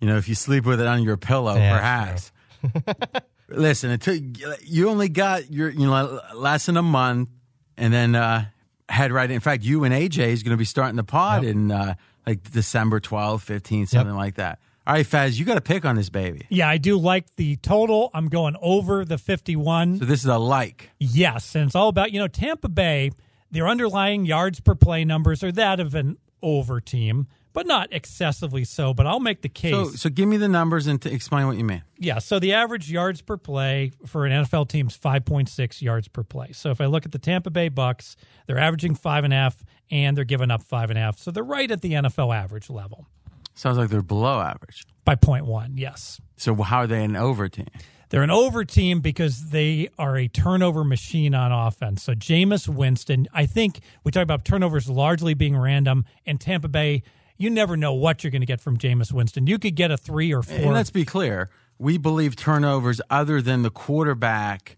[0.00, 2.32] you know, if you sleep with it on your pillow, Yeah, perhaps.
[3.48, 4.20] Listen, it took
[4.64, 7.30] you only got your you know less than a month,
[7.78, 8.44] and then uh,
[8.88, 9.28] head right.
[9.30, 11.52] In In fact, you and AJ is going to be starting the pod Yep.
[11.52, 11.94] in uh,
[12.26, 14.58] like December 12th, 15th, something like that.
[14.86, 16.46] All right, Faz, you got to pick on this baby.
[16.48, 18.10] Yeah, I do like the total.
[18.14, 19.98] I'm going over the 51.
[19.98, 20.90] So this is a like.
[20.98, 23.10] Yes, and it's all about you know Tampa Bay.
[23.50, 27.26] Their underlying yards per play numbers are that of an over team,
[27.58, 28.94] but not excessively so.
[28.94, 29.72] But I'll make the case.
[29.72, 31.82] So, so give me the numbers and t- explain what you mean.
[31.98, 36.22] yeah, so the average yards per play for an NFL team is 5.6 yards per
[36.22, 36.52] play.
[36.52, 38.14] So if I look at the Tampa Bay Bucks,
[38.46, 39.56] they're averaging five and a half,
[39.90, 41.18] and they're giving up five and a half.
[41.18, 43.08] So they're right at the NFL average level
[43.54, 44.86] Sounds like they're below average.
[45.04, 45.76] by point one.
[45.76, 46.20] Yes.
[46.36, 47.66] So how are they an over team?
[48.10, 52.04] They're an over team because they are a turnover machine on offense.
[52.04, 57.02] So Jameis Winston, I think we talk about turnovers largely being random, and Tampa Bay,
[57.38, 59.46] you never know what you're going to get from Jameis Winston.
[59.46, 60.72] You could get a three or And four.
[60.72, 61.48] let's be clear,
[61.78, 64.76] we believe turnovers other than the quarterback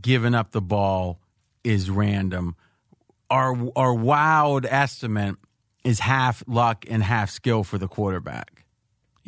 [0.00, 1.20] giving up the ball
[1.62, 2.56] is random.
[3.30, 5.36] Our our wild estimate
[5.84, 8.55] is half luck and half skill for the quarterback.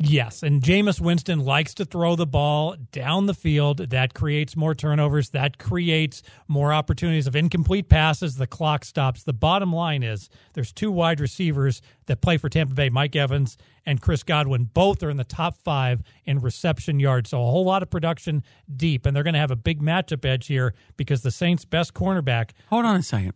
[0.01, 3.89] Yes, and Jameis Winston likes to throw the ball down the field.
[3.89, 5.31] That creates more turnovers.
[5.31, 8.37] That creates more opportunities of incomplete passes.
[8.37, 9.23] The clock stops.
[9.23, 13.57] The bottom line is there's two wide receivers that play for Tampa Bay, Mike Evans
[13.85, 14.69] and Chris Godwin.
[14.73, 17.31] Both are in the top five in reception yards.
[17.31, 18.41] So a whole lot of production
[18.73, 21.93] deep, and they're going to have a big matchup edge here because the Saints' best
[21.93, 22.51] cornerback.
[22.69, 23.33] Hold on a second.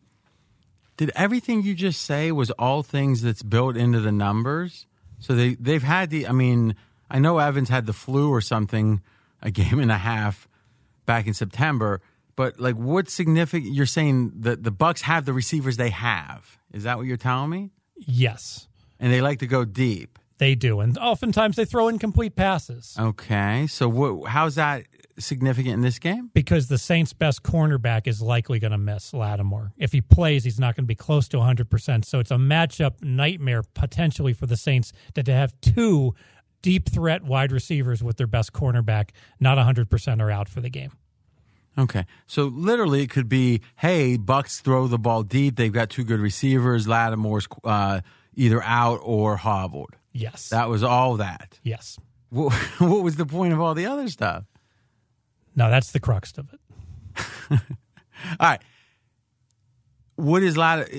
[0.95, 4.88] Did everything you just say was all things that's built into the numbers?
[5.23, 6.27] So they they've had the.
[6.27, 6.75] I mean,
[7.09, 9.01] I know Evans had the flu or something,
[9.41, 10.47] a game and a half
[11.05, 12.01] back in September.
[12.36, 13.73] But like, what's significant?
[13.73, 16.57] You're saying that the Bucks have the receivers they have.
[16.73, 17.71] Is that what you're telling me?
[17.95, 18.67] Yes,
[18.99, 20.17] And they like to go deep.
[20.39, 22.95] they do, and oftentimes they throw incomplete passes.
[22.99, 24.27] Okay, so what?
[24.29, 24.83] How's that
[25.19, 26.30] significant in this game?
[26.34, 29.73] because the Saints' best cornerback is likely going to miss Lattimore.
[29.78, 32.06] If he plays, he's not going to be close to 100%.
[32.06, 36.15] So it's a matchup nightmare potentially for the Saints to, to have two
[36.62, 40.91] deep threat wide receivers with their best cornerback not 100% are out for the game.
[41.78, 45.56] Okay, so literally it could be, hey, Bucks throw the ball deep.
[45.56, 46.88] They've got two good receivers.
[46.88, 48.02] Lattimore's uh,
[48.36, 49.95] either out or hobbled.
[50.12, 50.49] Yes.
[50.49, 51.60] That was all that.
[51.63, 51.97] yes.
[52.30, 54.43] What, what was the point of all the other stuff?
[55.56, 56.60] No, that's the crux of it.
[57.52, 57.60] All
[58.39, 58.62] right,
[60.16, 60.89] what is Lat?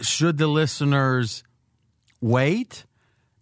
[0.00, 1.42] Should the listeners
[2.20, 2.84] wait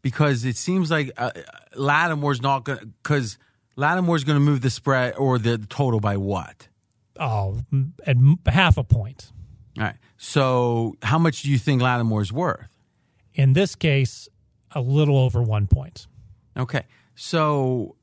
[0.03, 1.31] because it seems like uh,
[1.75, 3.39] Lattimore's not going to because
[3.77, 6.69] Lattimore's going to move the spread or the total by what?
[7.19, 7.61] Oh,
[8.07, 9.33] at half a point.
[9.79, 12.69] All right, so how much do you think Lattimore's worth?
[13.35, 14.29] In this case,
[14.71, 16.07] a little over one point.
[16.57, 16.85] Okay,
[17.17, 17.97] so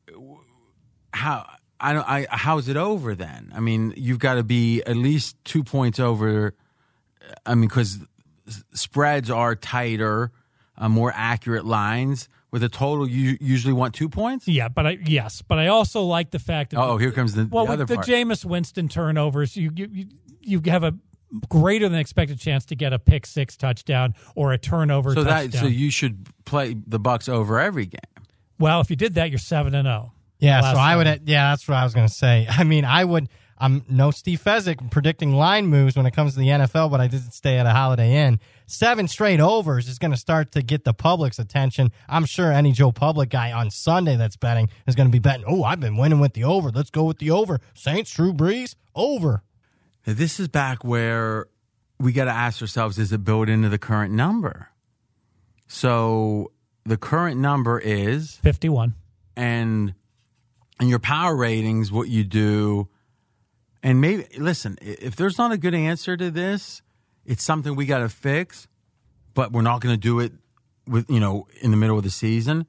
[1.13, 1.49] how
[1.81, 3.51] I don't I how's it over then?
[3.55, 6.53] I mean, you've got to be at least two points over.
[7.45, 7.99] I mean, because
[8.73, 10.31] spreads are tighter,
[10.77, 12.29] uh, more accurate lines.
[12.51, 14.45] With a total, you usually want two points.
[14.47, 17.47] Yeah, but I yes, but I also like the fact that Oh, here comes the,
[17.49, 18.05] well the with the part.
[18.05, 20.05] Jameis Winston turnovers, you you you,
[20.41, 20.93] you have a
[21.47, 25.49] greater than expected chance to get a pick six touchdown or a turnover so touchdown.
[25.51, 28.25] that so you should play the Bucks over every game.
[28.59, 30.11] well, if you did that, you're seven and zero.
[30.41, 31.07] Yeah, so I would.
[31.07, 31.27] seven.
[31.27, 32.47] Yeah, that's what I was going to say.
[32.49, 33.29] I mean, I would.
[33.57, 37.05] I'm no Steve Fezzik predicting line moves when it comes to the NFL, but I
[37.05, 38.39] did stay at a Holiday Inn.
[38.65, 41.91] Seven straight overs is going to start to get the public's attention.
[42.09, 45.45] I'm sure any Joe Public guy on Sunday that's betting is going to be betting.
[45.47, 46.71] Oh, I've been winning with the over.
[46.71, 47.59] Let's go with the over.
[47.75, 49.43] Saints, Drew Brees, over.
[50.07, 51.45] Now, this is back where
[51.99, 54.69] we got to ask ourselves: Is it built into the current number?
[55.67, 56.51] So
[56.83, 58.95] the current number is 51.
[59.37, 59.93] and
[60.81, 62.89] and your power ratings what you do
[63.83, 66.81] and maybe listen if there's not a good answer to this
[67.25, 68.67] it's something we got to fix
[69.33, 70.33] but we're not going to do it
[70.87, 72.65] with you know in the middle of the season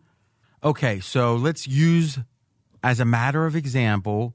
[0.63, 2.19] okay so let's use
[2.85, 4.35] as a matter of example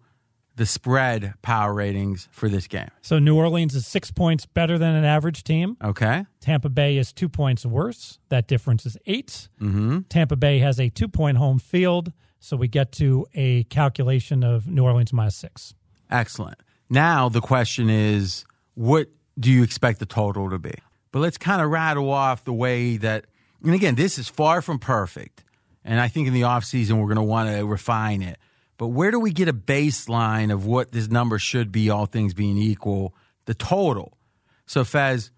[0.56, 4.96] the spread power ratings for this game So New Orleans is six points better than
[4.96, 5.78] an average team.
[5.84, 8.18] okay Tampa Bay is two points worse.
[8.30, 10.00] That difference is 8 Mm-hmm.
[10.10, 12.12] Tampa Bay has a two point home field.
[12.48, 15.74] So we get to a calculation of New Orleans minus six.
[16.10, 16.58] Excellent.
[16.90, 20.72] Now the question is, what do you expect the total to be?
[21.12, 23.26] But let's kind of rattle off the way that,
[23.62, 25.44] and again, this is far from perfect.
[25.84, 28.38] And I think in the offseason, we're going to want to refine it.
[28.78, 32.34] But where do we get a baseline of what this number should be, all things
[32.34, 34.18] being equal, the total?
[34.66, 35.32] So, Fez,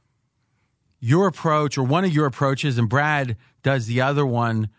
[0.99, 4.69] your approach or one of your approaches, and Brad does the other one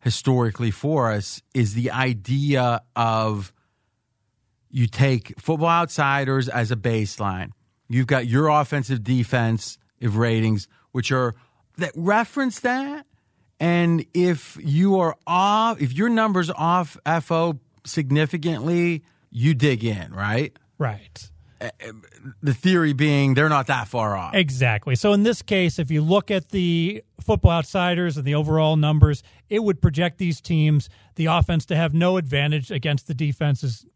[0.00, 3.52] historically for us, is the idea of
[4.70, 7.50] you take football outsiders as a baseline.
[7.88, 11.34] You've got your offensive defense of ratings, which are
[11.78, 13.06] that reference that.
[13.58, 20.56] And if you are off, if your numbers off FO significantly, you dig in, right?
[20.78, 21.30] Right.
[22.42, 24.34] The theory being they're not that far off.
[24.34, 24.94] Exactly.
[24.94, 29.22] So in this case, if you look at the football outsiders and the overall numbers,
[29.48, 33.86] it would project these teams, the offense, to have no advantage against the defenses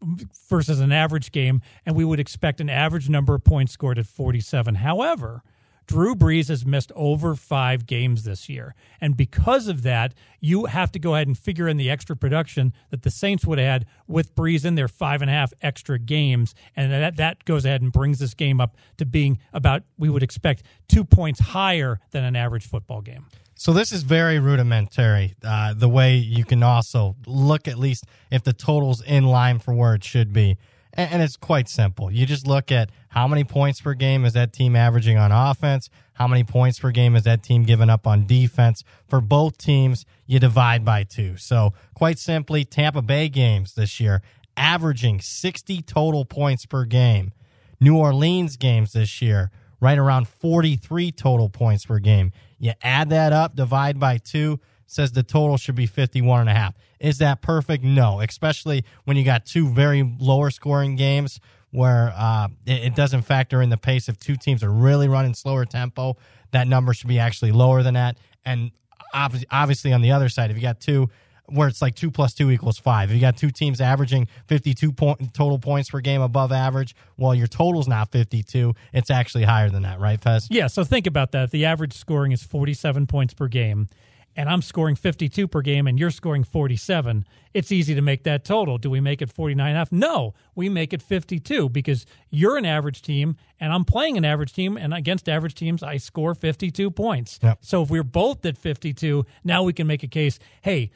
[0.49, 4.05] versus an average game, and we would expect an average number of points scored at
[4.05, 4.75] 47.
[4.75, 5.43] However,
[5.91, 8.75] Drew Brees has missed over five games this year.
[9.01, 12.71] And because of that, you have to go ahead and figure in the extra production
[12.91, 15.99] that the Saints would have had with Brees in their five and a half extra
[15.99, 16.55] games.
[16.77, 20.23] And that, that goes ahead and brings this game up to being about, we would
[20.23, 23.25] expect, two points higher than an average football game.
[23.55, 25.35] So this is very rudimentary.
[25.43, 29.73] Uh, the way you can also look at least if the total's in line for
[29.73, 30.57] where it should be,
[30.93, 32.11] and, and it's quite simple.
[32.11, 35.89] You just look at how many points per game is that team averaging on offense,
[36.13, 38.83] how many points per game is that team giving up on defense.
[39.07, 41.37] For both teams, you divide by two.
[41.37, 44.21] So quite simply, Tampa Bay games this year
[44.57, 47.31] averaging 60 total points per game.
[47.79, 49.49] New Orleans games this year,
[49.79, 52.31] right around 43 total points per game.
[52.59, 54.59] You add that up, divide by two,
[54.91, 56.75] says the total should be 51 and a half.
[56.99, 57.83] Is that perfect?
[57.83, 61.39] No, especially when you got two very lower scoring games
[61.71, 64.09] where uh, it, it doesn't factor in the pace.
[64.09, 66.17] If two teams are really running slower tempo,
[66.51, 68.17] that number should be actually lower than that.
[68.45, 68.71] And
[69.15, 71.09] obvi- obviously on the other side, if you got two
[71.51, 73.09] where it's like two plus two equals five.
[73.09, 77.35] If you got two teams averaging 52 point, total points per game above average, well,
[77.35, 78.73] your total's not 52.
[78.93, 80.47] It's actually higher than that, right, Fez?
[80.49, 81.51] Yeah, so think about that.
[81.51, 83.89] The average scoring is 47 points per game,
[84.35, 88.45] and I'm scoring 52 per game and you're scoring 47, it's easy to make that
[88.45, 88.77] total.
[88.77, 89.91] Do we make it 49 and a half?
[89.91, 94.53] No, we make it 52 because you're an average team and I'm playing an average
[94.53, 97.39] team, and against average teams, I score 52 points.
[97.43, 97.59] Yep.
[97.61, 100.91] So if we're both at 52, now we can make a case hey,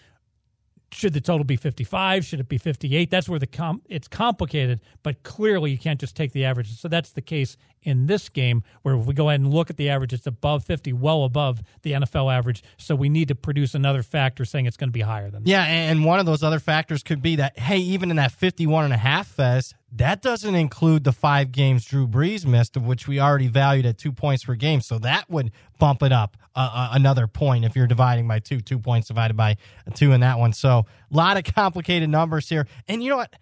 [0.95, 4.79] should the total be 55 should it be 58 that's where the com- it's complicated
[5.03, 6.79] but clearly you can't just take the averages.
[6.79, 9.77] So that's the case in this game where if we go ahead and look at
[9.77, 12.63] the average it's above 50 well above the nfl average.
[12.77, 15.49] So we need to produce another factor saying it's going to be higher than that.
[15.49, 18.85] Yeah, and one of those other factors could be that, hey, even in that 51
[18.85, 23.07] and a half Fez, that doesn't include the five games Drew Brees missed, of which
[23.07, 24.81] we already valued at two points per game.
[24.81, 28.59] So that would bump it up uh, uh, another point if you're dividing by two,
[28.59, 29.55] two points divided by
[29.93, 30.51] two in that one.
[30.53, 32.67] So a lot of complicated numbers here.
[32.87, 33.33] And you know what?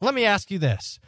[0.00, 0.98] Let me ask you this.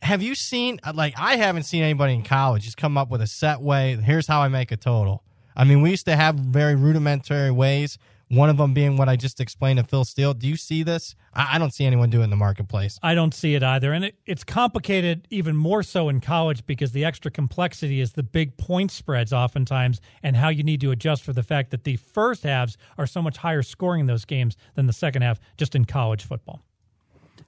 [0.00, 3.26] Have you seen, like, I haven't seen anybody in college just come up with a
[3.28, 3.94] set way.
[3.96, 5.22] Here's how I make a total.
[5.54, 7.98] I mean, we used to have very rudimentary ways.
[8.32, 10.32] One of them being what I just explained to Phil Steele.
[10.32, 11.14] Do you see this?
[11.34, 12.98] I, I don't see anyone doing the marketplace.
[13.02, 13.92] I don't see it either.
[13.92, 18.22] And it, it's complicated even more so in college because the extra complexity is the
[18.22, 21.96] big point spreads oftentimes and how you need to adjust for the fact that the
[21.96, 25.74] first halves are so much higher scoring in those games than the second half just
[25.74, 26.62] in college football.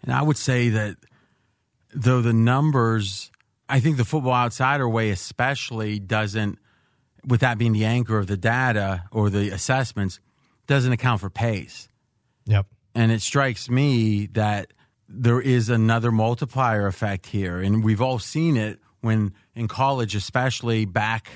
[0.02, 0.96] And I would say that
[1.94, 3.30] though the numbers,
[3.70, 6.58] I think the Football Outsider way especially doesn't,
[7.26, 10.20] with that being the anchor of the data or the assessments,
[10.66, 11.88] doesn't account for pace.
[12.46, 12.66] Yep.
[12.94, 14.72] And it strikes me that
[15.08, 17.60] there is another multiplier effect here.
[17.60, 21.28] And we've all seen it when in college, especially back,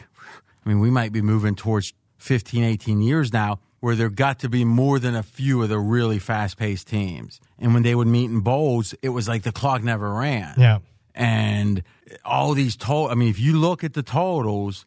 [0.64, 4.48] I mean, we might be moving towards 15, 18 years now, where there got to
[4.48, 7.40] be more than a few of the really fast paced teams.
[7.58, 10.54] And when they would meet in bowls, it was like the clock never ran.
[10.56, 10.78] Yeah.
[11.14, 11.82] And
[12.24, 14.86] all these total, I mean, if you look at the totals,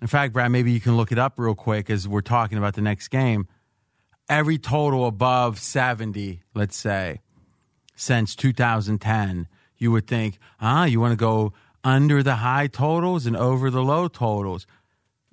[0.00, 2.74] in fact, Brad, maybe you can look it up real quick as we're talking about
[2.74, 3.46] the next game.
[4.28, 7.20] Every total above 70, let's say,
[7.96, 11.52] since 2010, you would think, ah, you want to go
[11.84, 14.66] under the high totals and over the low totals.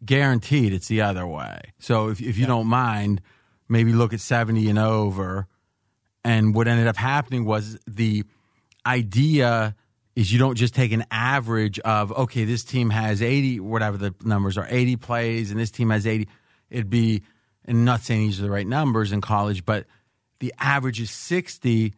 [0.04, 1.74] Guaranteed it's the other way.
[1.80, 3.22] So if, if you don't mind,
[3.68, 5.48] maybe look at 70 and over.
[6.24, 8.24] And what ended up happening was the
[8.86, 9.76] idea
[10.16, 14.16] is you don't just take an average of, okay, this team has 80, whatever the
[14.24, 16.28] numbers are, 80 plays, and this team has 80.
[16.70, 17.24] It'd be,
[17.68, 19.86] and I'm not saying these are the right numbers in college, but
[20.40, 21.94] the average is 60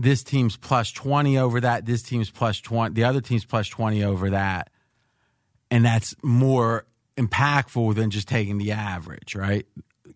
[0.00, 4.04] this team's plus 20 over that this team's plus 20 the other team's plus 20
[4.04, 4.70] over that
[5.72, 9.66] and that's more impactful than just taking the average right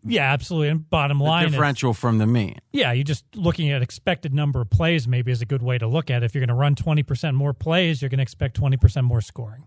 [0.04, 0.68] Yeah, absolutely.
[0.68, 4.32] And bottom the line, is- differential from the mean yeah, you're just looking at expected
[4.32, 6.26] number of plays maybe is a good way to look at it.
[6.26, 9.66] If you're going to run 20% more plays, you're going to expect 20% more scoring.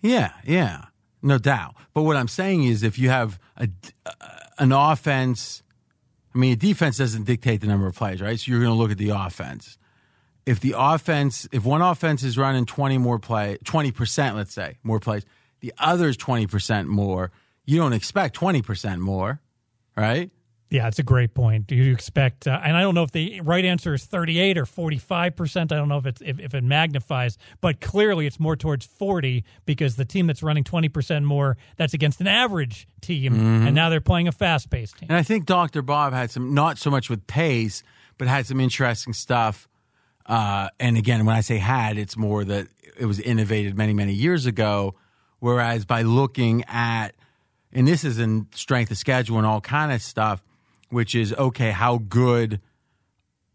[0.00, 0.84] yeah yeah
[1.22, 1.74] no doubt.
[1.94, 3.68] But what i'm saying is if you have a,
[4.58, 5.62] an offense
[6.34, 8.38] i mean a defense doesn't dictate the number of plays right?
[8.38, 9.78] So you're going to look at the offense.
[10.46, 15.00] If the offense if one offense is running 20 more play 20% let's say more
[15.00, 15.24] plays
[15.60, 17.30] the other is 20% more
[17.64, 19.40] you don't expect 20% more
[19.96, 20.30] right
[20.70, 21.66] Yeah, it's a great point.
[21.66, 22.46] Do you expect?
[22.46, 25.72] Uh, and I don't know if the right answer is 38 or 45 percent.
[25.72, 29.44] I don't know if it's if, if it magnifies, but clearly it's more towards 40
[29.66, 33.34] because the team that's running 20 percent more that's against an average team,
[33.66, 35.08] and now they're playing a fast paced team.
[35.10, 35.82] And I think Dr.
[35.82, 37.82] Bob had some, not so much with pace,
[38.16, 39.68] but had some interesting stuff.
[40.26, 44.12] Uh, and again, when I say had, it's more that it was innovated many, many
[44.12, 44.94] years ago.
[45.40, 47.08] Whereas by looking at,
[47.72, 50.42] and this is in strength of schedule and all kind of stuff,
[50.90, 52.60] which is okay, how good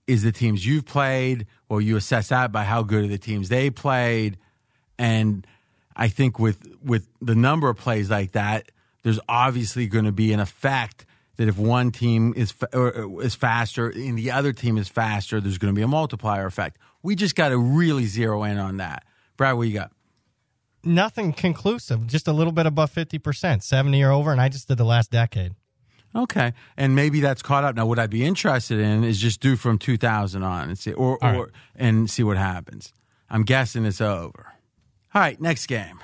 [0.07, 1.47] is the teams you've played?
[1.69, 4.37] Well, you assess that by how good are the teams they played.
[4.97, 5.45] And
[5.95, 8.71] I think with with the number of plays like that,
[9.03, 11.05] there's obviously going to be an effect
[11.37, 15.73] that if one team is is faster and the other team is faster, there's going
[15.73, 16.77] to be a multiplier effect.
[17.03, 19.03] We just got to really zero in on that.
[19.37, 19.91] Brad, what you got?
[20.83, 24.77] Nothing conclusive, just a little bit above 50%, 70 or over, and I just did
[24.77, 25.53] the last decade.
[26.15, 27.75] Okay, and maybe that's caught up.
[27.75, 31.17] Now, what I'd be interested in is just do from 2000 on and see, or,
[31.21, 31.45] or right.
[31.75, 32.93] and see what happens.
[33.29, 34.53] I'm guessing it's over.
[35.13, 35.99] All right, next game.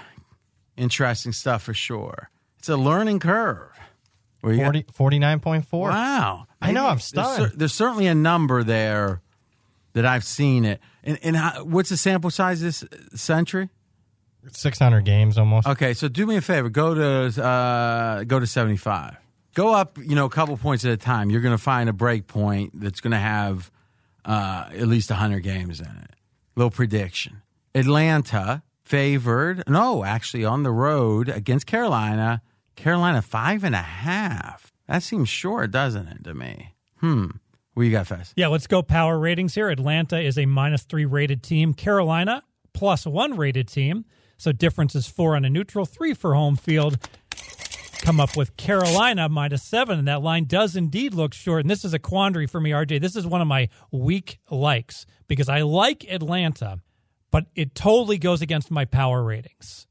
[0.75, 2.29] Interesting stuff for sure.
[2.59, 3.69] It's a learning curve.
[4.41, 5.65] Where you got- 40, 49.4.
[5.71, 7.51] Wow, I know, I'm There's stunned.
[7.51, 9.21] cer- There's, certainly a number there
[9.93, 10.79] that I've seen it.
[11.03, 13.69] And, and how, what's the sample size this century?
[14.51, 15.67] 600 games almost.
[15.67, 16.69] Okay, so do me a favor.
[16.69, 19.15] Go to uh, go to seventy five.
[19.53, 21.29] Go up, you know, a couple points at a time.
[21.29, 23.69] You're going to find a break point that's going to have
[24.23, 26.11] uh, at least hundred games in it.
[26.55, 27.41] Little prediction:
[27.75, 29.63] Atlanta favored.
[29.67, 32.41] No, actually, on the road against Carolina.
[32.75, 34.71] Carolina five and a half.
[34.87, 36.73] That seems short, doesn't it, to me?
[36.97, 37.27] Hmm.
[37.73, 38.33] What you got, Fez?
[38.35, 39.69] Yeah, let's go power ratings here.
[39.69, 41.73] Atlanta is a minus three rated team.
[41.73, 44.05] Carolina plus one rated team.
[44.37, 46.97] So difference is four on a neutral, three for home field.
[48.01, 51.61] Come up with Carolina minus seven, and that line does indeed look short.
[51.61, 52.99] And this is a quandary for me, RJ.
[52.99, 56.79] This is one of my weak likes because I like Atlanta,
[57.29, 59.85] but it totally goes against my power ratings.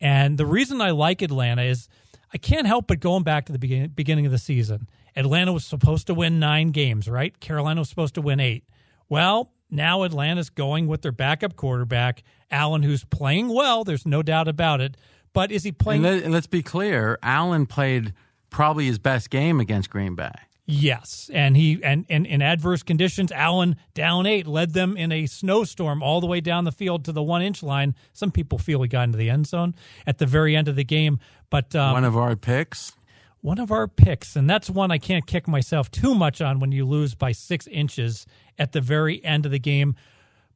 [0.00, 1.88] And the reason I like Atlanta is
[2.32, 4.88] I can't help but going back to the beginning, of the season.
[5.16, 7.38] Atlanta was supposed to win nine games, right?
[7.40, 8.64] Carolina was supposed to win eight.
[9.08, 13.82] Well, now Atlanta's going with their backup quarterback, Allen, who's playing well.
[13.82, 14.96] There's no doubt about it.
[15.32, 16.02] But is he And, playing?
[16.02, 18.12] let, and let's be clear: Allen played
[18.50, 20.32] probably his best game against Green Bay.
[20.66, 25.26] Yes, and he and, and in adverse conditions, Allen down eight led them in a
[25.26, 27.94] snowstorm all the way down the field to the one inch line.
[28.12, 29.74] Some people feel he got into the end zone
[30.06, 31.18] at the very end of the game,
[31.50, 32.92] but um, One of our picks.
[33.40, 36.70] one of our picks, and that's one I can't kick myself too much on when
[36.70, 38.24] you lose by six inches
[38.56, 39.96] at the very end of the game.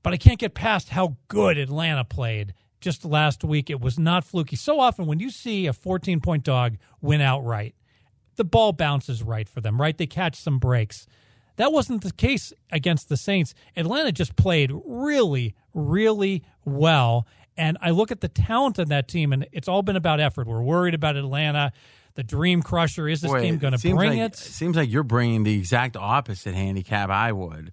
[0.05, 3.71] But I can't get past how good Atlanta played just last week.
[3.71, 4.57] It was not fluky.
[4.57, 7.75] So often when you see a 14 point dog win outright,
[8.37, 9.97] the ball bounces right for them, right?
[9.97, 11.07] They catch some breaks.
[11.57, 13.55] That wasn't the case against the Saints.
[13.77, 17.27] Atlanta just played really, really well.
[17.57, 20.47] And I look at the talent on that team, and it's all been about effort.
[20.47, 21.73] We're worried about Atlanta.
[22.17, 23.09] The dream crusher.
[23.09, 24.37] Is this Boy, team going to bring like, it?
[24.37, 27.73] Seems like you're bringing the exact opposite handicap I would.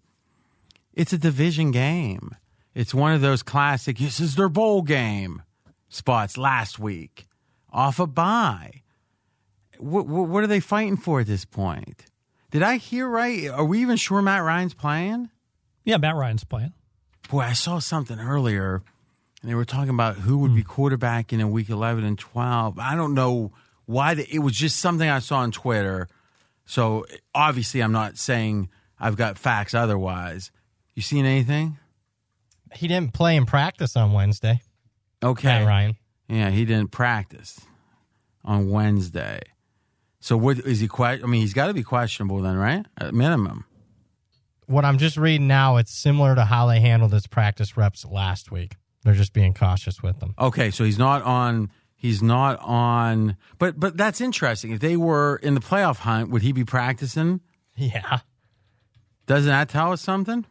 [0.94, 2.36] It's a division game.
[2.74, 3.98] It's one of those classic.
[3.98, 5.44] This is their bowl game
[5.90, 7.28] spots last week
[7.72, 8.82] off a bye.
[9.78, 12.06] What, what, what are they fighting for at this point?
[12.52, 13.48] Did I hear right?
[13.48, 15.30] Are we even sure Matt Ryan's playing?
[15.84, 16.74] Yeah, Matt Ryan's playing.
[17.30, 18.84] Boy, I saw something earlier,
[19.42, 20.72] and they were talking about who would be hmm.
[20.72, 22.78] quarterbacking in a week 11 and 12.
[22.78, 23.52] I don't know
[23.86, 24.14] why.
[24.14, 26.08] The, it was just something I saw on Twitter.
[26.66, 28.70] So obviously, I'm not saying
[29.00, 30.52] I've got facts otherwise.
[30.94, 31.78] You seen anything?
[32.74, 34.62] He didn't play in practice on Wednesday.
[35.24, 35.48] Okay.
[35.48, 35.96] Matt Ryan.
[36.28, 37.60] Yeah, he didn't practice
[38.44, 39.42] on Wednesday.
[40.20, 40.90] So what is he?
[41.00, 42.86] I mean, he's got to be questionable then, right?
[42.98, 43.66] At minimum.
[44.68, 48.52] What I'm just reading now, it's similar to how they handled his practice reps last
[48.52, 48.76] week.
[49.04, 50.36] They're just being cautious with them.
[50.40, 51.72] Okay, so he's not on.
[51.96, 53.36] He's not on.
[53.58, 54.72] But but that's interesting.
[54.72, 57.42] If they were in the playoff hunt, would he be practicing?
[57.76, 58.20] Yeah.
[59.26, 60.46] Doesn't that tell us something?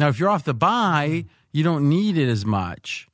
[0.00, 3.06] Now, if you're off the bye, you don't need it as much.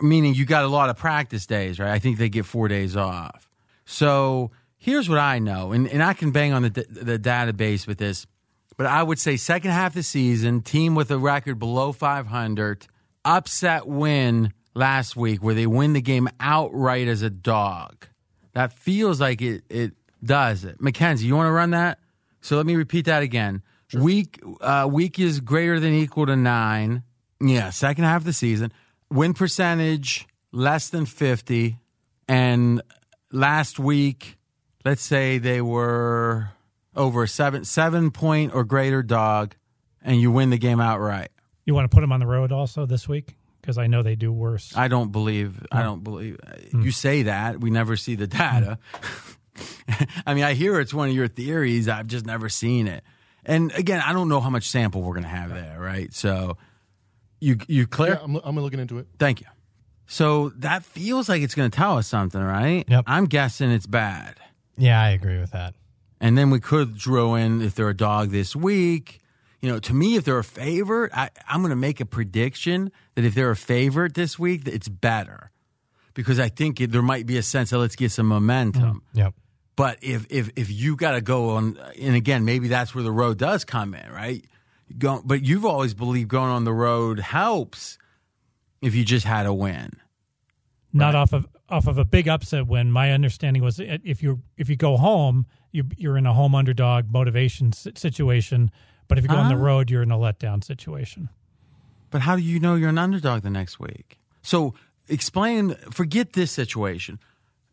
[0.00, 1.90] Meaning you got a lot of practice days, right?
[1.90, 3.50] I think they get four days off.
[3.84, 7.98] So here's what I know, and, and I can bang on the, the database with
[7.98, 8.24] this,
[8.76, 12.86] but I would say second half of the season, team with a record below 500,
[13.24, 18.06] upset win last week where they win the game outright as a dog.
[18.52, 19.92] That feels like it, it
[20.22, 20.80] does it.
[20.80, 21.98] Mackenzie, you want to run that?
[22.42, 23.62] So let me repeat that again.
[23.94, 27.02] Week uh, week is greater than equal to nine.
[27.40, 28.72] Yeah, second half of the season.
[29.10, 31.78] Win percentage less than fifty.
[32.28, 32.82] And
[33.30, 34.38] last week,
[34.84, 36.50] let's say they were
[36.96, 39.54] over a seven seven point or greater dog,
[40.02, 41.30] and you win the game outright.
[41.64, 44.16] You want to put them on the road also this week because I know they
[44.16, 44.72] do worse.
[44.76, 45.64] I don't believe.
[45.70, 46.38] I don't believe.
[46.72, 48.78] You say that we never see the data.
[50.26, 51.88] I mean, I hear it's one of your theories.
[51.88, 53.04] I've just never seen it.
[53.46, 56.12] And again, I don't know how much sample we're going to have there, right?
[56.12, 56.58] So,
[57.40, 58.14] you you clear?
[58.14, 59.06] Yeah, I'm, I'm looking into it.
[59.18, 59.46] Thank you.
[60.06, 62.84] So that feels like it's going to tell us something, right?
[62.88, 63.04] Yep.
[63.06, 64.36] I'm guessing it's bad.
[64.76, 65.74] Yeah, I agree with that.
[66.20, 69.20] And then we could throw in if they're a dog this week.
[69.60, 72.92] You know, to me, if they're a favorite, I, I'm going to make a prediction
[73.14, 75.50] that if they're a favorite this week, that it's better
[76.14, 79.02] because I think it, there might be a sense that let's get some momentum.
[79.14, 79.34] Mm, yep.
[79.76, 83.12] But if if if you got to go on, and again, maybe that's where the
[83.12, 84.44] road does come in, right?
[84.98, 87.98] Go, but you've always believed going on the road helps
[88.80, 89.92] if you just had a win.
[90.92, 92.90] Not off of off of a big upset win.
[92.90, 97.10] My understanding was if you if you go home, you you're in a home underdog
[97.10, 98.70] motivation situation.
[99.08, 99.64] But if you go on the uh-huh.
[99.64, 101.28] road, you're in a letdown situation.
[102.10, 104.18] But how do you know you're an underdog the next week?
[104.42, 104.74] So
[105.08, 105.74] explain.
[105.90, 107.18] Forget this situation.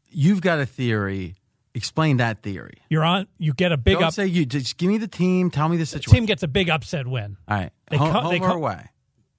[0.10, 1.36] You've got a theory.
[1.76, 2.78] Explain that theory.
[2.90, 3.28] You're on.
[3.40, 4.14] You get a big Don't up.
[4.14, 4.46] say you.
[4.46, 5.50] Just give me the team.
[5.50, 6.12] Tell me the situation.
[6.14, 7.38] team gets a big upset win.
[7.48, 7.72] All right.
[7.90, 8.90] They home, co- they home or co- away?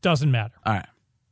[0.03, 0.55] Doesn't matter.
[0.67, 0.87] All right.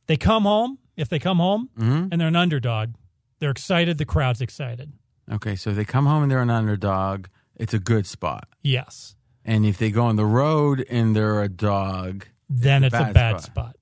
[0.07, 0.77] They come home.
[0.95, 2.07] If they come home Mm-hmm.
[2.11, 2.93] and they're an underdog,
[3.39, 3.97] they're excited.
[3.97, 4.93] The crowd's excited.
[5.31, 5.55] Okay.
[5.55, 7.25] So if they come home and they're an underdog,
[7.55, 8.47] it's a good spot.
[8.61, 9.15] Yes.
[9.43, 13.41] And if they go on the road and they're a dog, Then it's, a bad,
[13.41, 13.75] spot.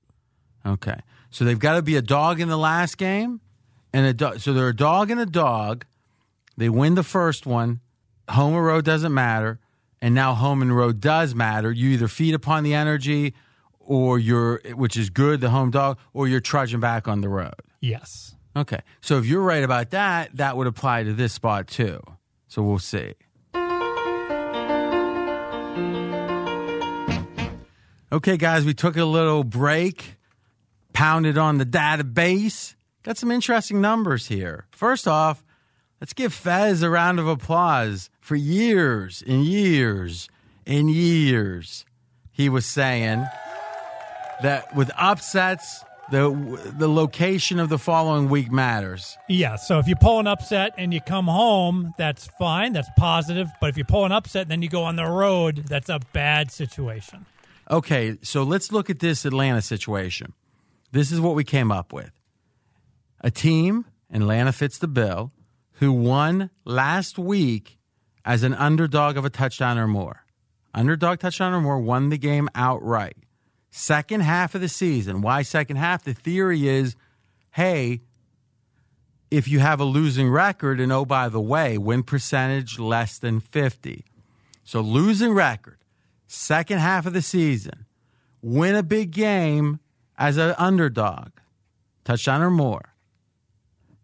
[0.65, 0.99] Okay.
[1.29, 3.41] So they've got to be a dog in the last game
[3.93, 4.39] and a dog.
[4.39, 5.85] So they're a dog and a dog.
[6.61, 7.79] They win the first one.
[8.29, 9.59] Home or road doesn't matter.
[9.99, 11.71] And now home and road does matter.
[11.71, 13.33] You either feed upon the energy
[13.79, 17.55] or you're, which is good, the home dog, or you're trudging back on the road.
[17.79, 18.35] Yes.
[18.55, 18.81] Okay.
[19.01, 21.99] So if you're right about that, that would apply to this spot too.
[22.47, 23.15] So we'll see.
[28.11, 30.15] Okay, guys, we took a little break,
[30.93, 34.67] pounded on the database, got some interesting numbers here.
[34.69, 35.43] First off,
[36.01, 38.09] let's give Fez a round of applause.
[38.19, 40.27] For years and years
[40.65, 41.85] and years,
[42.31, 43.25] he was saying
[44.41, 49.17] that with upsets, the the location of the following week matters.
[49.29, 49.55] Yeah.
[49.55, 52.73] So if you pull an upset and you come home, that's fine.
[52.73, 53.49] That's positive.
[53.61, 55.99] But if you pull an upset and then you go on the road, that's a
[56.11, 57.25] bad situation.
[57.69, 60.33] Okay, so let's look at this Atlanta situation.
[60.91, 62.11] This is what we came up with.
[63.21, 65.31] A team, Atlanta fits the bill,
[65.81, 67.79] who won last week
[68.23, 70.23] as an underdog of a touchdown or more.
[70.75, 73.17] Underdog touchdown or more won the game outright.
[73.71, 75.21] Second half of the season.
[75.21, 76.03] Why second half?
[76.03, 76.95] The theory is
[77.53, 78.01] hey,
[79.31, 83.39] if you have a losing record, and oh, by the way, win percentage less than
[83.39, 84.05] 50.
[84.63, 85.79] So losing record,
[86.27, 87.87] second half of the season,
[88.41, 89.79] win a big game
[90.15, 91.29] as an underdog,
[92.05, 92.93] touchdown or more.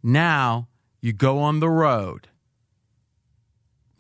[0.02, 0.68] Now
[1.02, 2.28] you go on the road.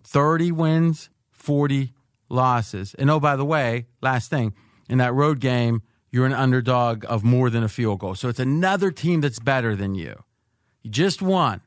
[0.04, 1.94] 30 wins, 40
[2.30, 2.94] losses.
[2.96, 4.54] And oh, by the way, last thing,
[4.90, 5.82] in that road game,
[6.12, 8.16] you're an underdog of more than a field goal.
[8.16, 10.24] So it's another team that's better than you.
[10.82, 11.62] You just won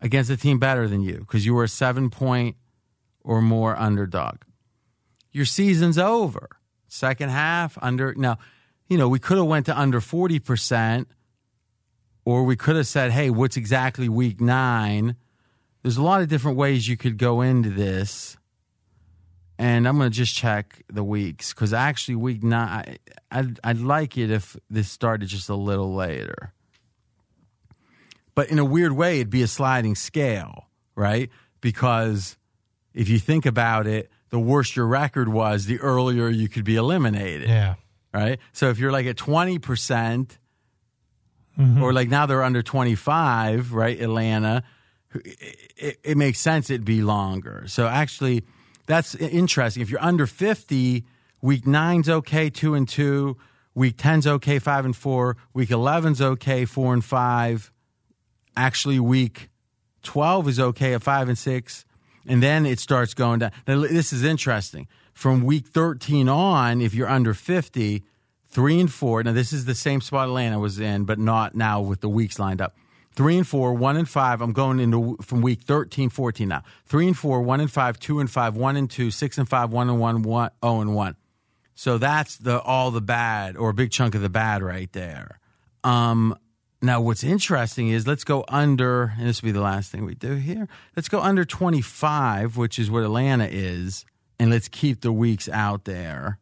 [0.00, 2.56] against a team better than you because you were a seven point
[3.22, 4.38] or more underdog.
[5.32, 6.48] Your season's over.
[6.88, 8.38] Second half under now,
[8.88, 11.06] you know, we could have went to under 40%
[12.24, 15.16] or we could have said, "Hey, what's exactly week 9?"
[15.84, 18.38] there's a lot of different ways you could go into this.
[19.58, 22.68] And I'm going to just check the weeks because actually, week nine,
[23.30, 26.52] I, I'd, I'd like it if this started just a little later.
[28.34, 31.30] But in a weird way, it'd be a sliding scale, right?
[31.60, 32.36] Because
[32.94, 36.76] if you think about it, the worse your record was, the earlier you could be
[36.76, 37.74] eliminated Yeah.
[38.12, 38.40] right?
[38.52, 40.38] So if you're like at 20%, percent
[41.58, 41.82] Mm-hmm.
[41.82, 44.00] or like now they're under 25, right?
[44.00, 44.64] Atlanta,
[45.14, 47.64] it, it, it makes sense it'd be longer.
[47.68, 48.44] So actually,
[48.86, 49.80] that's interesting.
[49.80, 51.04] If you're under 50,
[51.42, 53.36] week nine's okay, two and two.
[53.74, 55.36] Week 10's okay, five and four.
[55.52, 57.72] Week 11's okay, four and five.
[58.56, 59.48] Actually, week
[60.04, 61.84] 12 is okay at five and six.
[62.26, 63.52] And then it starts going down.
[63.66, 64.86] Now, this is interesting.
[65.12, 68.02] From week 13 on, if you're under 50,
[68.54, 69.22] three and four.
[69.22, 72.38] Now, this is the same spot Atlanta was in, but not now with the weeks
[72.38, 72.76] lined up.
[73.12, 74.40] Three and four, one and five.
[74.40, 76.62] I'm going into from week 13, 14 now.
[76.86, 79.72] Three and four, one and five, two and five, one and two, six and five,
[79.72, 81.16] one and one, one, oh and one.
[81.74, 85.40] So that's the all the bad or a big chunk of the bad right there.
[85.82, 86.36] Um,
[86.80, 90.14] now, what's interesting is let's go under, and this will be the last thing we
[90.14, 90.68] do here.
[90.96, 94.04] Let's go under 25, which is what Atlanta is,
[94.38, 96.38] and let's keep the weeks out there.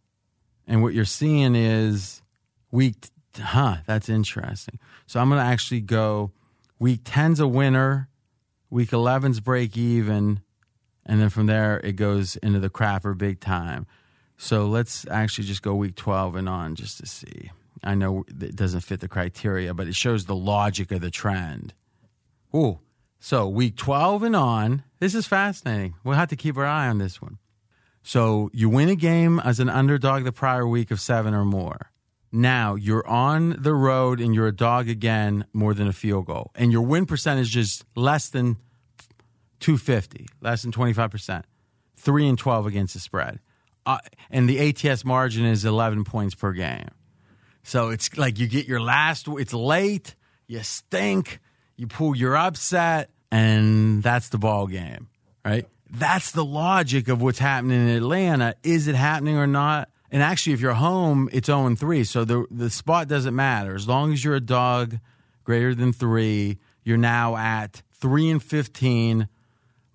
[0.66, 2.22] And what you're seeing is
[2.70, 3.08] week,
[3.38, 4.78] huh, that's interesting.
[5.06, 6.32] So I'm going to actually go
[6.78, 8.08] week 10's a winner,
[8.70, 10.40] week 11's break even,
[11.04, 13.86] and then from there it goes into the crapper big time.
[14.36, 17.50] So let's actually just go week 12 and on just to see.
[17.84, 21.74] I know it doesn't fit the criteria, but it shows the logic of the trend.
[22.54, 22.78] Ooh,
[23.18, 25.94] so week 12 and on, this is fascinating.
[26.04, 27.38] We'll have to keep our eye on this one.
[28.02, 31.90] So you win a game as an underdog the prior week of seven or more.
[32.32, 36.50] Now you're on the road and you're a dog again more than a field goal.
[36.54, 38.56] And your win percentage is less than
[39.60, 41.44] 250, less than 25%.
[41.96, 43.38] 3 and 12 against the spread.
[43.86, 43.98] Uh,
[44.30, 46.88] and the ATS margin is 11 points per game.
[47.62, 50.16] So it's like you get your last, it's late,
[50.48, 51.38] you stink,
[51.76, 55.08] you pull your upset, and that's the ball game,
[55.44, 55.66] right?
[55.92, 58.54] That's the logic of what's happening in Atlanta.
[58.62, 59.90] Is it happening or not?
[60.10, 62.04] And actually, if you're home, it's 0 and 3.
[62.04, 63.74] So the, the spot doesn't matter.
[63.74, 64.98] As long as you're a dog
[65.44, 69.28] greater than three, you're now at 3 and 15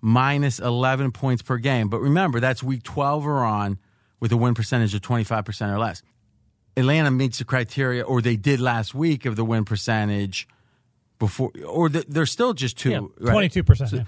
[0.00, 1.88] minus 11 points per game.
[1.88, 3.78] But remember, that's week 12 or on
[4.20, 6.02] with a win percentage of 25% or less.
[6.76, 10.46] Atlanta meets the criteria, or they did last week of the win percentage
[11.18, 12.90] before, or the, they're still just two.
[12.90, 13.32] Yeah, right?
[13.32, 13.90] twenty two percent.
[13.90, 14.04] So- yeah.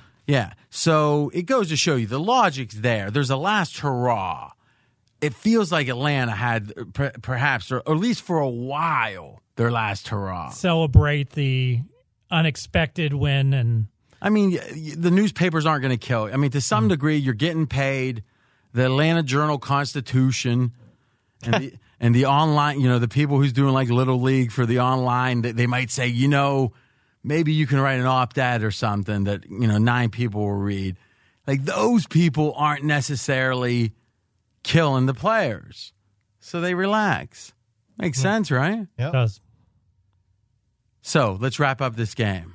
[0.70, 3.10] So it goes to show you the logic's there.
[3.10, 4.52] There's a last hurrah.
[5.20, 10.08] It feels like Atlanta had per, perhaps, or at least for a while, their last
[10.08, 10.50] hurrah.
[10.50, 11.80] Celebrate the
[12.30, 13.88] unexpected win and
[14.22, 14.58] I mean,
[14.96, 16.24] the newspapers aren't going to kill.
[16.24, 16.90] I mean, to some mm.
[16.90, 18.22] degree, you're getting paid.
[18.72, 20.72] The Atlanta Journal Constitution
[21.42, 24.64] and the and the online, you know, the people who's doing like little league for
[24.64, 26.72] the online, they, they might say, you know,
[27.22, 30.96] maybe you can write an opt-ed or something that you know nine people will read.
[31.46, 33.92] Like those people aren't necessarily
[34.62, 35.92] killing the players,
[36.40, 37.52] so they relax.
[37.98, 38.86] Makes sense, right?
[38.98, 39.12] Yep.
[39.12, 39.40] does.
[41.02, 42.54] So let's wrap up this game.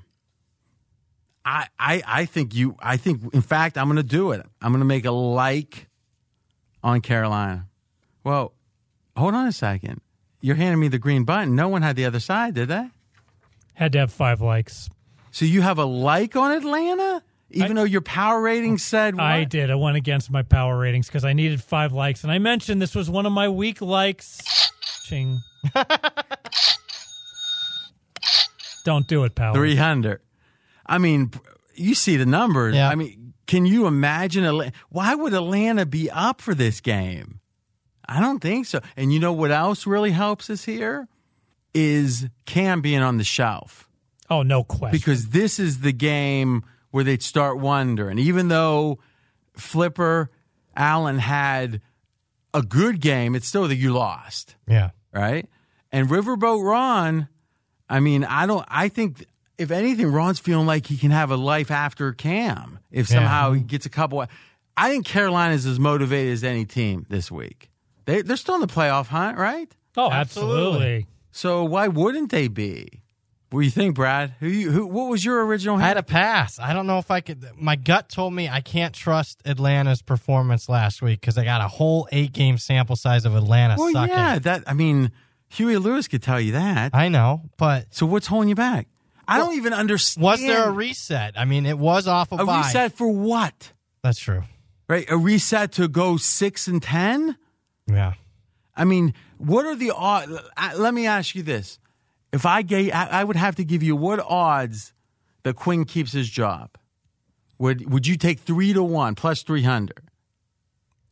[1.44, 2.76] I, I, I think you.
[2.80, 4.44] I think, in fact, I'm going to do it.
[4.62, 5.88] I'm going to make a like
[6.84, 7.68] on Carolina.
[8.24, 8.54] Well,
[9.16, 10.02] hold on a second.
[10.42, 11.56] You're handing me the green button.
[11.56, 12.90] No one had the other side, did they?
[13.76, 14.90] Had to have five likes.
[15.32, 17.22] So you have a like on Atlanta,
[17.52, 19.24] even I- though your power rating said what?
[19.24, 19.70] I did.
[19.70, 22.96] I went against my power ratings because I needed five likes, and I mentioned this
[22.96, 24.42] was one of my weak likes.
[25.06, 25.40] Ching.
[28.84, 29.54] Don't do it, power.
[29.56, 30.22] 300.
[30.86, 31.32] I mean,
[31.74, 32.76] you see the numbers.
[32.76, 32.90] Yeah.
[32.90, 34.44] I mean, can you imagine?
[34.44, 37.40] Atla- Why would Atlanta be up for this game?
[38.08, 38.82] I don't think so.
[38.96, 41.08] And you know what else really helps us here?
[41.76, 43.88] Is Cam being on the shelf.
[44.30, 44.98] Oh, no question.
[44.98, 48.18] Because this is the game where they'd start wondering.
[48.18, 48.98] Even though
[49.56, 50.32] Flipper
[50.76, 51.82] Allen had
[52.54, 54.92] a good game, it's still that you lost Yeah.
[55.14, 55.48] right?
[55.92, 57.28] And Riverboat Ron,
[57.90, 58.66] I mean, I don't.
[58.68, 59.26] I think
[59.58, 63.62] if anything, Ron's feeling like he can have a life after Cam if somehow he
[63.62, 64.26] gets a couple.
[64.78, 67.70] I think Carolina's as motivated as any team this week.
[68.06, 69.70] They they're still in the playoff hunt, right?
[69.98, 70.58] oh, Absolutely.
[70.58, 71.08] absolutely.
[71.36, 73.02] So why wouldn't they be?
[73.50, 74.36] What do you think, Brad?
[74.40, 74.88] Who you who?
[74.88, 75.76] What was your original?
[75.76, 76.60] I had a pass.
[76.60, 77.46] I don't know if I could.
[77.58, 81.68] My gut told me I can't trust Atlanta's performance last week because I got a
[81.68, 84.16] whole eight game sample size of Atlanta well, sucking.
[84.16, 84.40] yeah.
[84.40, 85.12] That I mean,
[85.50, 86.96] Huey Lewis could tell you that.
[86.96, 88.88] I know, but so what's holding you back?
[89.28, 90.24] I don't even understand.
[90.24, 91.34] Was there a reset?
[91.38, 92.62] I mean, it was off of a bye.
[92.62, 93.74] reset for what?
[94.04, 94.44] That's true.
[94.88, 97.36] Right, a reset to go six and ten.
[97.88, 98.14] Yeah.
[98.76, 100.32] I mean, what are the odds?
[100.76, 101.80] Let me ask you this:
[102.32, 104.94] If I gave, I I would have to give you what odds
[105.44, 106.72] that Quinn keeps his job.
[107.58, 110.02] Would Would you take three to one plus three hundred?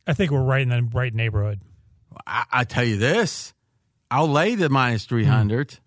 [0.06, 1.60] I think we're right in the right neighborhood.
[2.26, 3.54] I, I tell you this,
[4.10, 5.78] I'll lay the minus three hundred.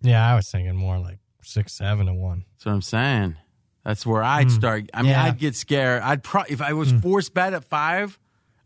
[0.00, 0.08] Hmm.
[0.08, 2.44] Yeah, I was thinking more like six, seven, to one.
[2.52, 3.36] That's what I'm saying.
[3.84, 4.54] That's where I'd hmm.
[4.54, 4.90] start.
[4.94, 5.24] I mean, Yeah.
[5.24, 6.02] I'd get scared.
[6.02, 6.98] I'd pro- if I was hmm.
[6.98, 8.18] forced bet at five,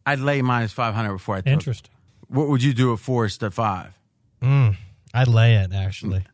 [0.05, 1.47] I'd lay minus five hundred before I took.
[1.47, 1.53] it.
[1.53, 1.94] Interesting.
[2.29, 3.99] What would you do at forced at five?
[4.43, 4.77] Mm,
[5.13, 6.25] I'd lay it actually.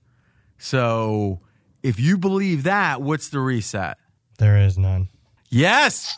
[0.59, 1.41] So,
[1.83, 3.97] if you believe that, what's the reset?
[4.39, 5.09] There is none.
[5.49, 6.15] Yes.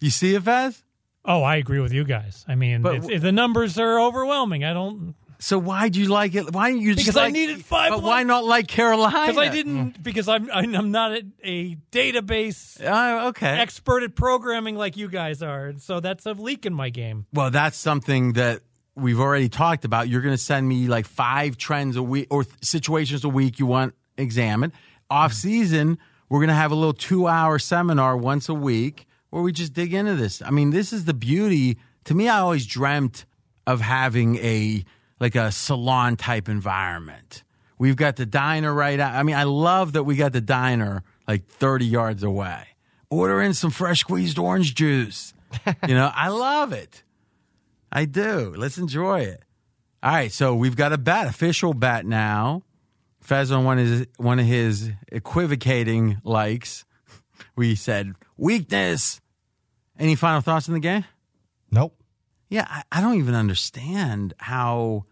[0.00, 0.82] you see it, Fez?
[1.24, 2.44] Oh, I agree with you guys.
[2.48, 4.64] I mean, But it's, w- the numbers are overwhelming.
[4.64, 6.52] I don't So why do you like it?
[6.52, 9.26] Why didn't you just Because I like- needed five But one- why not like Carolina?
[9.26, 10.02] because I didn't hmm.
[10.02, 13.58] because I'm I'm not a, a database Oh, okay.
[13.58, 17.26] expert at programming like you guys are, and so that's a leak in my game.
[17.32, 18.60] Well, that's something that
[18.94, 20.08] we've already talked about.
[20.08, 23.58] You're going to send me like five trends a week or th- situations a week
[23.58, 24.72] you want examined.
[25.10, 29.42] Off season, we're going to have a little two hour seminar once a week where
[29.42, 30.40] we just dig into this.
[30.40, 31.78] I mean, this is the beauty.
[32.04, 33.24] To me, I always dreamt
[33.66, 34.84] of having a
[35.22, 37.44] like a salon type environment.
[37.78, 39.14] We've got the diner right out.
[39.14, 42.66] I mean, I love that we got the diner like 30 yards away.
[43.08, 45.32] Order in some fresh squeezed orange juice.
[45.86, 47.04] you know, I love it.
[47.92, 48.52] I do.
[48.56, 49.44] Let's enjoy it.
[50.02, 52.64] All right, so we've got a bet, official bet now.
[53.20, 56.84] Fez on one of his, one of his equivocating likes.
[57.54, 59.20] We said weakness.
[59.96, 61.04] Any final thoughts on the game?
[61.70, 61.96] Nope.
[62.48, 65.04] Yeah, I, I don't even understand how,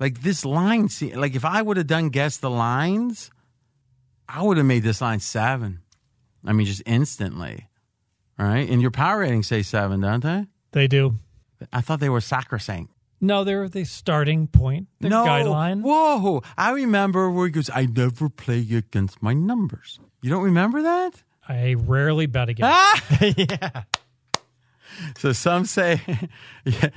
[0.00, 0.88] like this line.
[0.88, 3.30] se- Like if I would have done guess the lines,
[4.28, 5.80] I would have made this line seven.
[6.44, 7.68] I mean, just instantly.
[8.38, 10.46] All right, and your power ratings say seven, don't they?
[10.72, 11.16] They do.
[11.72, 12.90] I thought they were sacrosanct.
[13.20, 15.82] No, they're the starting point, the no, guideline.
[15.82, 16.42] Whoa!
[16.56, 17.68] I remember where he goes.
[17.68, 20.00] I never play against my numbers.
[20.22, 21.22] You don't remember that?
[21.46, 22.72] I rarely bet against.
[22.72, 23.04] Ah!
[23.36, 23.82] yeah.
[25.18, 26.00] So some say,
[26.64, 26.88] yeah,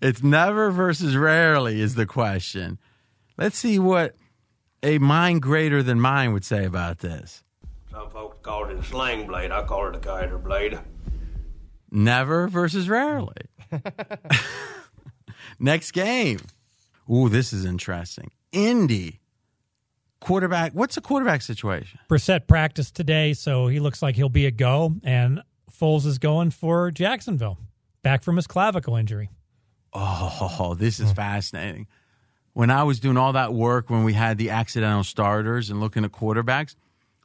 [0.00, 2.78] it's never versus rarely is the question.
[3.36, 4.14] Let's see what
[4.82, 7.42] a mind greater than mine would say about this.
[7.90, 9.50] Some folks call it a sling blade.
[9.50, 10.78] I call it a kaiser blade.
[11.90, 13.32] Never versus rarely.
[15.58, 16.40] Next game.
[17.10, 18.30] Ooh, this is interesting.
[18.52, 19.20] Indy
[20.20, 20.72] quarterback.
[20.72, 22.00] What's the quarterback situation?
[22.08, 24.94] Brissett practiced today, so he looks like he'll be a go.
[25.04, 27.58] And Foles is going for Jacksonville,
[28.02, 29.30] back from his clavicle injury.
[29.94, 31.14] Oh, this is hmm.
[31.14, 31.86] fascinating.
[32.52, 36.04] When I was doing all that work when we had the accidental starters and looking
[36.04, 36.76] at quarterbacks,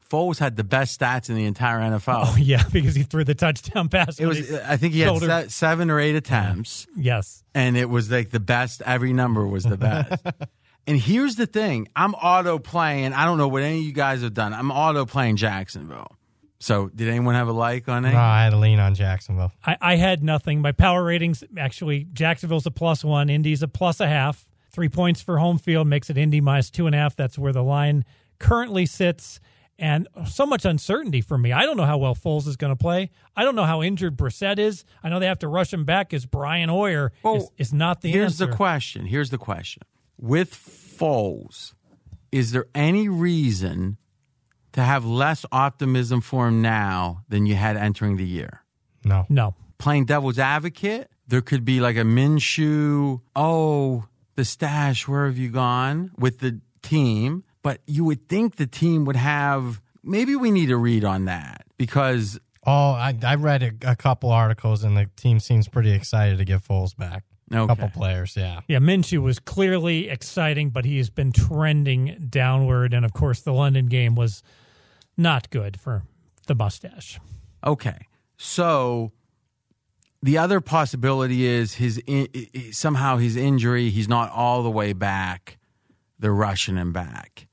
[0.09, 2.25] Foles had the best stats in the entire NFL.
[2.29, 4.19] Oh yeah, because he threw the touchdown pass.
[4.19, 7.43] it was, I think he had shoulder- se- seven or eight attempts, yes.
[7.53, 8.81] and it was like the best.
[8.85, 10.25] Every number was the best.
[10.87, 13.13] and here's the thing: I'm auto playing.
[13.13, 14.53] I don't know what any of you guys have done.
[14.53, 16.17] I'm auto playing Jacksonville.
[16.61, 18.11] So, did anyone have a like on it?
[18.11, 19.51] No, I had to lean on Jacksonville.
[19.65, 20.61] I, I had nothing.
[20.61, 24.45] My power ratings actually Jacksonville's a plus one, Indy's a plus a half.
[24.71, 27.15] Three points for home field makes it Indy minus two and a half.
[27.15, 28.03] That's where the line
[28.39, 29.39] currently sits.
[29.79, 31.53] And so much uncertainty for me.
[31.53, 33.11] I don't know how well Foles is going to play.
[33.37, 34.83] I don't know how injured Brissett is.
[35.01, 38.01] I know they have to rush him back because Brian Hoyer Well, is, is not
[38.01, 38.19] the answer.
[38.19, 38.45] Here's answer.
[38.47, 39.05] the question.
[39.05, 39.83] Here's the question.
[40.19, 41.73] With Foles,
[42.29, 43.95] is there any reason
[44.73, 48.63] to have less optimism for him now than you had entering the year?
[49.03, 49.25] No.
[49.29, 49.55] No.
[49.77, 54.05] Playing devil's advocate, there could be like a Minshew, oh,
[54.35, 57.43] the stash, where have you gone with the team?
[57.61, 61.65] But you would think the team would have, maybe we need a read on that
[61.77, 66.37] because Oh, I, I read a, a couple articles, and the team seems pretty excited
[66.39, 67.23] to get Foles back.
[67.51, 67.67] A Okay.
[67.67, 68.59] couple players, yeah.
[68.67, 72.93] Yeah, Minshew was clearly exciting, but he's been trending downward.
[72.93, 74.43] And of course, the London game was
[75.19, 76.03] not good for
[76.47, 77.19] the mustache.
[77.65, 78.07] Okay.
[78.37, 79.11] So
[80.23, 82.27] the other possibility is his in,
[82.71, 85.57] somehow his injury, he's not all the way back.
[86.17, 87.47] They're rushing him back.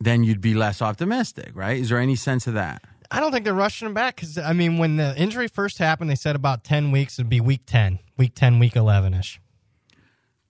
[0.00, 1.78] Then you'd be less optimistic, right?
[1.78, 2.82] Is there any sense of that?
[3.10, 6.10] I don't think they're rushing him back because, I mean, when the injury first happened,
[6.10, 7.18] they said about 10 weeks.
[7.18, 9.40] It'd be week 10, week 10, week 11 ish.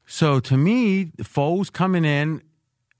[0.07, 2.43] So to me, Foles coming in,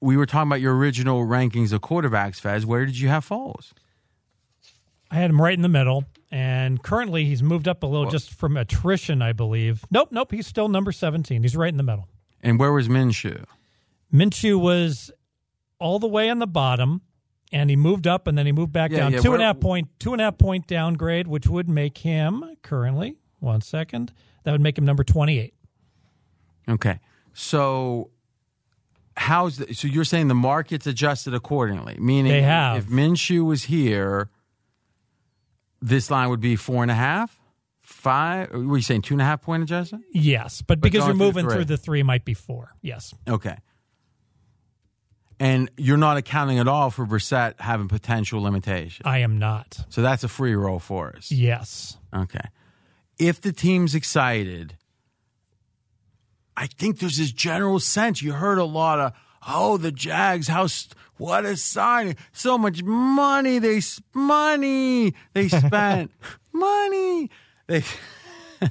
[0.03, 2.65] we were talking about your original rankings of quarterbacks, Fez.
[2.65, 3.71] Where did you have Foles?
[5.09, 8.33] I had him right in the middle, And currently, he's moved up a little just
[8.33, 9.85] from attrition, I believe.
[9.91, 10.31] Nope, nope.
[10.31, 11.43] He's still number 17.
[11.43, 12.07] He's right in the middle.
[12.41, 13.45] And where was Minshew?
[14.11, 15.11] Minshew was
[15.79, 17.01] all the way on the bottom,
[17.51, 19.13] and he moved up, and then he moved back Yeah, down.
[19.13, 21.99] yeah, two and a half point, two and a half point downgrade, which would make
[21.99, 24.11] him currently one second.
[24.43, 25.53] That would make him number 28.
[26.67, 26.99] Okay.
[27.33, 28.09] So
[29.15, 32.77] how's the, so you're saying the market's adjusted accordingly, meaning They have.
[32.77, 34.29] if Minshew was here,
[35.81, 37.39] this line would be four and a half,
[37.81, 38.51] five.
[38.51, 40.05] Were you saying two and a half point adjustment?
[40.13, 42.73] Yes, but because you're going through moving through the three, might be four.
[42.81, 43.57] Yes, Okay.
[45.39, 49.01] And you're not accounting at all for Brissett having potential limitations.
[49.03, 49.77] I am not.
[49.89, 51.31] So that's a free roll for us.
[51.31, 51.97] Yes.
[52.15, 52.47] Okay.
[53.19, 54.77] If the team's excited,
[56.55, 58.21] I think there's this general sense.
[58.21, 59.13] You heard a lot of,
[59.47, 60.67] oh, the Jags, how
[61.17, 62.15] what a signing!
[62.31, 63.81] So much money they
[64.13, 66.11] money they spent
[66.53, 67.29] money
[67.67, 67.83] they.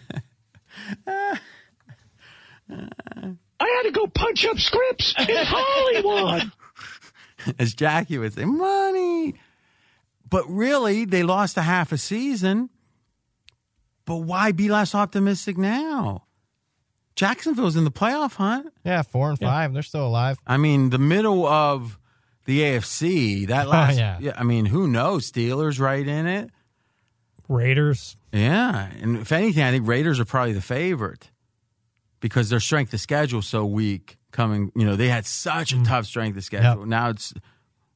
[3.61, 6.51] I had to go punch up scripts in Hollywood.
[7.59, 9.35] as Jackie would say, money.
[10.29, 12.71] But really, they lost a half a season.
[14.05, 16.25] But why be less optimistic now?
[17.15, 18.73] Jacksonville's in the playoff hunt.
[18.85, 19.73] Yeah, four and five.
[19.73, 20.39] They're still alive.
[20.47, 21.99] I mean, the middle of
[22.47, 24.33] the AFC, that last, yeah.
[24.37, 25.31] I mean, who knows?
[25.31, 26.51] Steelers right in it.
[27.49, 28.17] Raiders.
[28.33, 28.89] Yeah.
[29.01, 31.31] And if anything, I think Raiders are probably the favorite
[32.21, 36.07] because their strength of schedule so weak coming, you know, they had such a tough
[36.07, 36.81] strength of schedule.
[36.81, 36.89] Yep.
[36.89, 37.35] Now it's,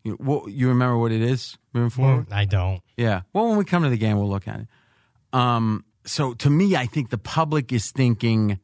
[0.04, 2.26] you, know, what, you remember what it is moving forward?
[2.30, 2.82] I don't.
[2.96, 3.22] Yeah.
[3.32, 4.66] Well, when we come to the game, we'll look at it.
[5.32, 8.60] Um, so to me, I think the public is thinking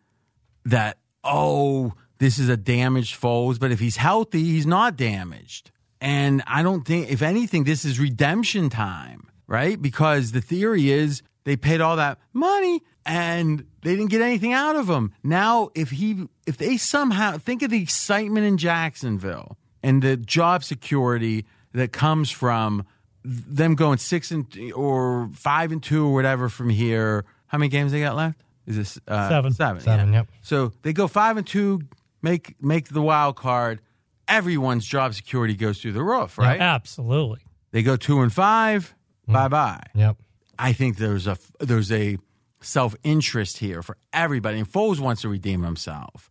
[0.65, 5.71] that, oh, this is a damaged Foles, but if he's healthy, he's not damaged.
[6.01, 9.81] And I don't think, if anything, this is redemption time, right?
[9.81, 14.77] Because the theory is they paid all that money and they didn't get anything out
[14.77, 15.13] of him.
[15.23, 20.65] Now, if he, if they somehow think of the excitement in Jacksonville and the job
[20.65, 22.85] security that comes from
[23.25, 27.25] them going six and or five and two or whatever from here.
[27.47, 28.43] How many games they got left?
[28.67, 29.53] Is this uh, Seven.
[29.53, 29.83] Seven.
[29.83, 30.21] Seven, yeah.
[30.21, 30.29] yep.
[30.43, 31.83] So they go five and two,
[32.23, 33.81] make make the wild card.
[34.29, 36.61] Everyone's job security goes through the roof, right?
[36.61, 37.41] Absolutely.
[37.73, 38.95] They go two and five.
[39.27, 39.83] Bye bye.
[39.95, 40.17] Yep.
[40.59, 42.19] I think there's a there's a
[42.61, 44.59] self interest here for everybody.
[44.59, 46.31] And Foles wants to redeem himself.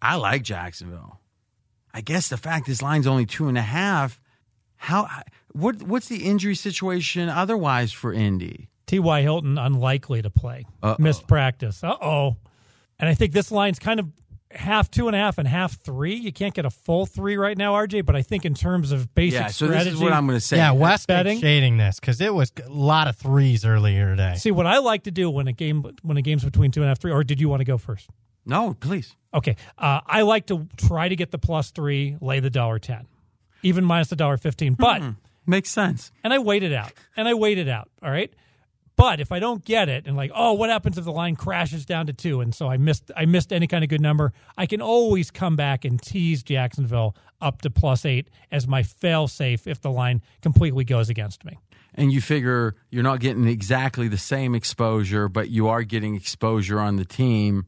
[0.00, 1.20] I like Jacksonville.
[1.94, 4.20] I guess the fact this line's only two and a half.
[4.76, 5.08] How
[5.52, 8.68] what what's the injury situation otherwise for Indy?
[8.92, 9.22] T.Y.
[9.22, 10.66] Hilton unlikely to play.
[10.82, 10.96] Uh-oh.
[10.98, 11.82] Missed practice.
[11.82, 12.36] Uh oh.
[12.98, 14.08] And I think this line's kind of
[14.50, 16.14] half two and a half and half three.
[16.14, 18.04] You can't get a full three right now, RJ.
[18.04, 20.36] But I think in terms of basic Yeah, so strategy, this is what I'm going
[20.36, 20.58] to say.
[20.58, 21.38] Yeah, West betting?
[21.38, 24.34] betting shading this because it was a lot of threes earlier today.
[24.36, 26.86] See what I like to do when a game when a game's between two and
[26.86, 27.12] a half three.
[27.12, 28.10] Or did you want to go first?
[28.44, 29.16] No, please.
[29.32, 33.06] Okay, uh, I like to try to get the plus three, lay the dollar ten,
[33.62, 34.74] even minus the dollar fifteen.
[34.74, 35.02] But
[35.46, 36.12] Makes sense.
[36.22, 37.88] and I waited out, and I waited out.
[38.02, 38.30] All right.
[38.96, 41.86] But if I don't get it, and like, oh, what happens if the line crashes
[41.86, 44.66] down to two, and so I missed, I missed any kind of good number, I
[44.66, 49.66] can always come back and tease Jacksonville up to plus eight as my fail safe
[49.66, 51.58] if the line completely goes against me.
[51.94, 56.78] And you figure you're not getting exactly the same exposure, but you are getting exposure
[56.78, 57.66] on the team,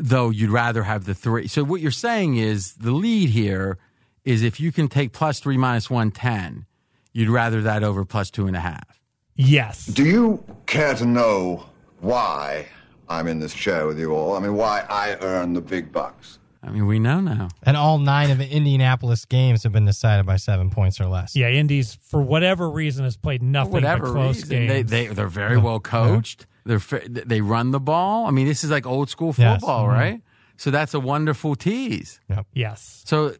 [0.00, 1.48] though you'd rather have the three.
[1.48, 3.78] So what you're saying is the lead here
[4.24, 6.66] is if you can take plus three minus one ten,
[7.12, 9.00] you'd rather that over plus two and a half.
[9.36, 9.86] Yes.
[9.86, 11.66] Do you care to know
[12.00, 12.66] why
[13.08, 14.36] I'm in this chair with you all?
[14.36, 16.38] I mean, why I earn the big bucks?
[16.62, 17.48] I mean, we know now.
[17.62, 21.36] And all nine of the Indianapolis games have been decided by seven points or less.
[21.36, 24.90] Yeah, Indies for whatever reason has played nothing whatever but close reason, games.
[24.90, 26.46] they, they they're very well coached.
[26.64, 28.26] They're they run the ball.
[28.26, 29.60] I mean, this is like old school Yes.
[29.60, 29.92] football, Mhm.
[29.92, 30.22] right?
[30.56, 32.18] So that's a wonderful tease.
[32.30, 32.46] Yep.
[32.54, 33.02] yes.
[33.06, 33.34] So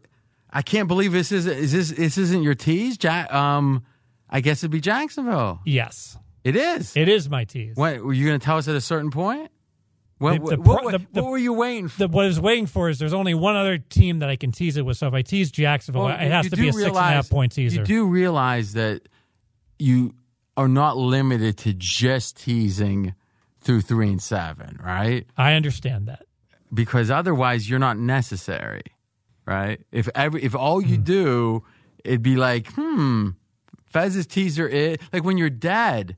[0.53, 3.33] I can't believe this is is this this isn't your tease, Jack.
[3.35, 3.83] Um,
[4.29, 5.61] I guess it'd be Jacksonville.
[5.65, 6.17] Yes.
[6.45, 6.97] It is.
[6.97, 7.77] It is my tease.
[7.77, 9.51] What were you going to tell us at a certain point?
[10.19, 11.99] What, The- the what, what- the- what were you waiting for?
[11.99, 14.53] The, what I was waiting for is there's only one other team that I can
[14.53, 14.97] tease it with.
[14.97, 17.29] So if I tease Jacksonville, Well, it has to be a six and a half
[17.29, 17.81] point teaser.
[17.81, 19.09] You do realize that
[19.79, 20.15] you
[20.57, 23.15] are not limited to just teasing
[23.61, 25.27] through three and seven, right?
[25.37, 26.23] I understand that.
[26.73, 28.83] Because otherwise, you're not necessary,
[29.45, 29.81] right?
[29.93, 31.63] If every if all you do,
[32.05, 33.31] it'd be like, hmm,
[33.97, 36.17] Fez's teaser is like when you're dead.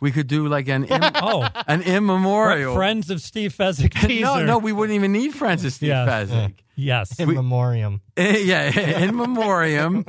[0.00, 2.74] We could do like an in, Oh, an immemorial.
[2.74, 4.22] friends of Steve Fezzik teaser.
[4.24, 6.30] no, no, we wouldn't even need friends of Steve Yes.
[6.30, 6.54] Fezzik.
[6.76, 7.20] Yes.
[7.20, 8.00] In memoriam.
[8.16, 10.06] yeah, in memoriam.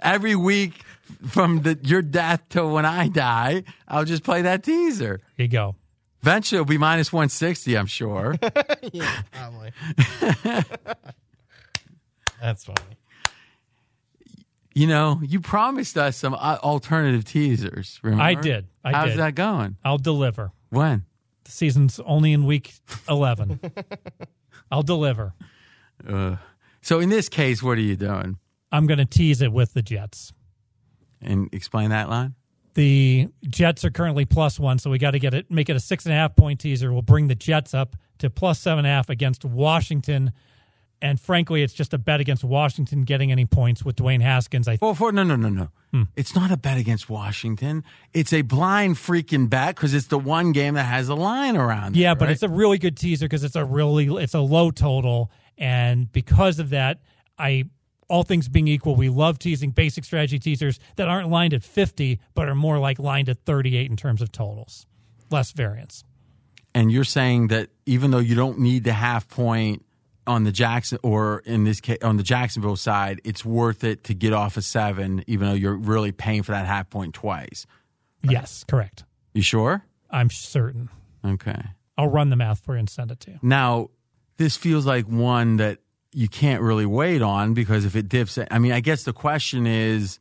[0.00, 0.82] Every week
[1.28, 5.20] from the your death till when I die, I'll just play that teaser.
[5.36, 5.76] Here you go.
[6.22, 8.36] Eventually, it'll be minus 160, I'm sure.
[8.92, 9.72] yeah, probably.
[12.40, 12.96] That's funny.
[14.74, 17.98] You know, you promised us some uh, alternative teasers.
[18.02, 18.24] Remember?
[18.24, 18.68] I did.
[18.84, 19.18] I How's did.
[19.18, 19.76] that going?
[19.84, 20.52] I'll deliver.
[20.70, 21.04] When?
[21.44, 22.72] The season's only in week
[23.08, 23.60] 11.
[24.70, 25.34] I'll deliver.
[26.06, 26.36] Uh,
[26.80, 28.38] so in this case, what are you doing?
[28.70, 30.32] I'm going to tease it with the Jets.
[31.20, 32.34] And explain that line.
[32.74, 35.80] The Jets are currently plus one, so we got to get it, make it a
[35.80, 36.90] six and a half point teaser.
[36.92, 40.32] We'll bring the Jets up to plus seven and a half against Washington.
[41.02, 44.68] And frankly, it's just a bet against Washington getting any points with Dwayne Haskins.
[44.68, 45.68] I Well, for no, no, no, no.
[45.90, 46.04] Hmm.
[46.14, 47.82] It's not a bet against Washington.
[48.14, 51.96] It's a blind freaking bet because it's the one game that has a line around.
[51.96, 52.00] It.
[52.00, 52.32] Yeah, it, but right?
[52.32, 56.60] it's a really good teaser because it's a really it's a low total, and because
[56.60, 57.00] of that,
[57.36, 57.64] I
[58.08, 62.20] all things being equal, we love teasing basic strategy teasers that aren't lined at fifty,
[62.34, 64.86] but are more like lined at thirty eight in terms of totals,
[65.30, 66.04] less variance.
[66.74, 69.84] and you're saying that even though you don't need the half point
[70.26, 74.14] on the Jackson or in this case on the Jacksonville side, it's worth it to
[74.14, 77.66] get off a seven, even though you're really paying for that half point twice.
[78.22, 79.04] Yes, correct.
[79.34, 79.84] You sure?
[80.10, 80.88] I'm certain.
[81.24, 81.60] Okay.
[81.98, 83.38] I'll run the math for you and send it to you.
[83.42, 83.90] Now,
[84.36, 85.78] this feels like one that
[86.12, 89.66] you can't really wait on because if it dips, I mean, I guess the question
[89.66, 90.18] is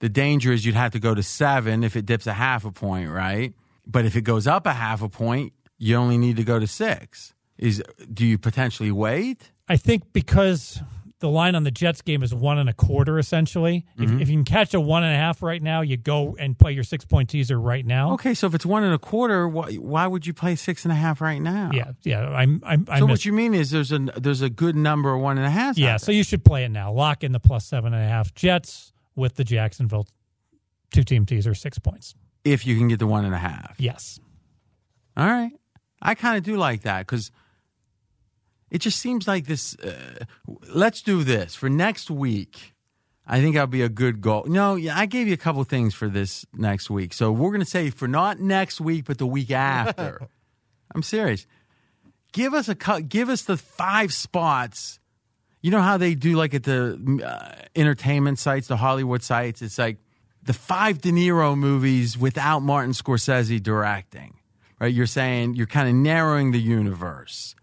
[0.00, 2.72] the danger is you'd have to go to seven if it dips a half a
[2.72, 3.54] point, right?
[3.86, 6.66] But if it goes up a half a point, you only need to go to
[6.66, 7.33] six.
[7.64, 9.50] Is do you potentially wait?
[9.68, 10.82] I think because
[11.20, 13.86] the line on the Jets game is one and a quarter essentially.
[13.96, 14.18] If, if mm-hmm.
[14.20, 16.84] you can catch a one and a half right now, you go and play your
[16.84, 18.12] six point teaser right now.
[18.12, 20.92] Okay, so if it's one and a quarter, why, why would you play six and
[20.92, 21.70] a half right now?
[21.72, 22.28] Yeah, yeah.
[22.28, 22.62] I'm.
[22.66, 22.84] I'm.
[22.90, 25.38] I'm So mis- what you mean is there's a there's a good number of one
[25.38, 25.78] and a half.
[25.78, 26.92] Yeah, so you should play it now.
[26.92, 30.06] Lock in the plus seven and a half Jets with the Jacksonville
[30.92, 32.14] two team teaser, six points.
[32.44, 33.74] if you can get the one and a half.
[33.78, 34.20] Yes.
[35.16, 35.52] All right.
[36.02, 37.30] I kind of do like that because
[38.74, 39.76] it just seems like this.
[39.76, 40.24] Uh,
[40.68, 42.74] let's do this for next week.
[43.24, 44.46] I think that'll be a good goal.
[44.48, 47.14] No, yeah, I gave you a couple things for this next week.
[47.14, 50.26] So we're going to say for not next week, but the week after.
[50.94, 51.46] I'm serious.
[52.32, 53.08] Give us a cut.
[53.08, 54.98] Give us the five spots.
[55.62, 59.62] You know how they do like at the uh, entertainment sites, the Hollywood sites.
[59.62, 59.98] It's like
[60.42, 64.34] the five De Niro movies without Martin Scorsese directing.
[64.80, 64.92] Right?
[64.92, 67.54] You're saying you're kind of narrowing the universe.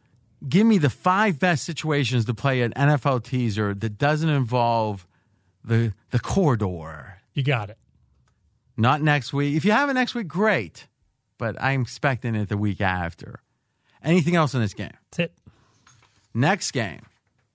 [0.47, 5.07] Give me the five best situations to play an NFL teaser that doesn't involve
[5.63, 7.19] the the corridor.
[7.33, 7.77] You got it.
[8.77, 9.55] Not next week.
[9.55, 10.87] If you have it next week, great.
[11.37, 13.41] But I'm expecting it the week after.
[14.03, 14.93] Anything else in this game?
[15.11, 15.33] That's it.
[16.33, 17.01] Next game,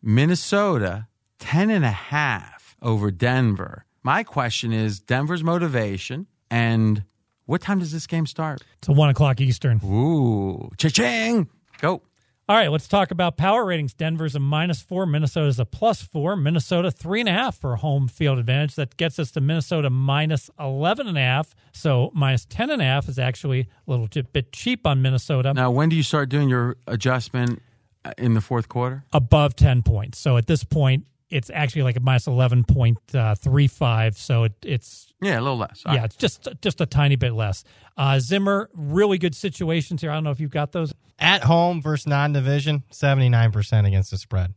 [0.03, 1.09] Minnesota,
[1.39, 3.85] 10 and a half over Denver.
[4.03, 7.05] My question is Denver's motivation and
[7.47, 8.63] what time does this game start?
[8.79, 9.81] It's a one o'clock Eastern.
[9.85, 11.49] Ooh, cha-ching.
[11.81, 12.03] Go.
[12.49, 13.93] All right, let's talk about power ratings.
[13.93, 18.07] Denver's a minus four, Minnesota's a plus four, Minnesota three and a half for home
[18.07, 18.77] field advantage.
[18.77, 21.57] That gets us to Minnesota minus eleven and a half.
[21.73, 25.55] So minus ten and a half is actually a little bit cheap on Minnesota.
[25.55, 27.61] Now, when do you start doing your adjustment
[28.05, 29.03] uh, in the fourth quarter?
[29.13, 30.21] above 10 points.
[30.21, 34.17] So at this point, it's actually like a minus 11.35.
[34.17, 35.83] So it, it's, Yeah, a little less.
[35.85, 36.07] All yeah, right.
[36.07, 37.65] it's just just a tiny bit less.
[37.97, 40.11] Uh, Zimmer, really good situations here.
[40.11, 40.93] I don't know if you've got those.
[41.19, 44.55] At home versus non division, 79% against the spread.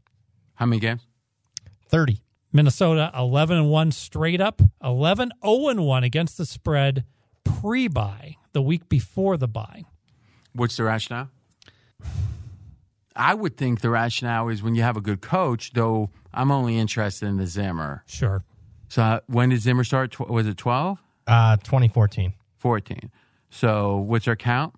[0.56, 1.02] How many games?
[1.88, 2.22] 30.
[2.52, 7.06] Minnesota 11 and 1 straight up, 11 0 and 1 against the spread
[7.44, 9.84] pre bye, the week before the bye.
[10.54, 11.30] What's the rationale?
[13.20, 16.78] I would think the rationale is when you have a good coach, though I'm only
[16.80, 18.04] interested in the Zimmer.
[18.08, 18.44] Sure.
[18.88, 20.12] So uh, when did Zimmer start?
[20.12, 20.98] Tw- was it 12?
[21.28, 22.34] Uh, 2014.
[22.58, 23.12] 14.
[23.50, 24.74] So what's our count?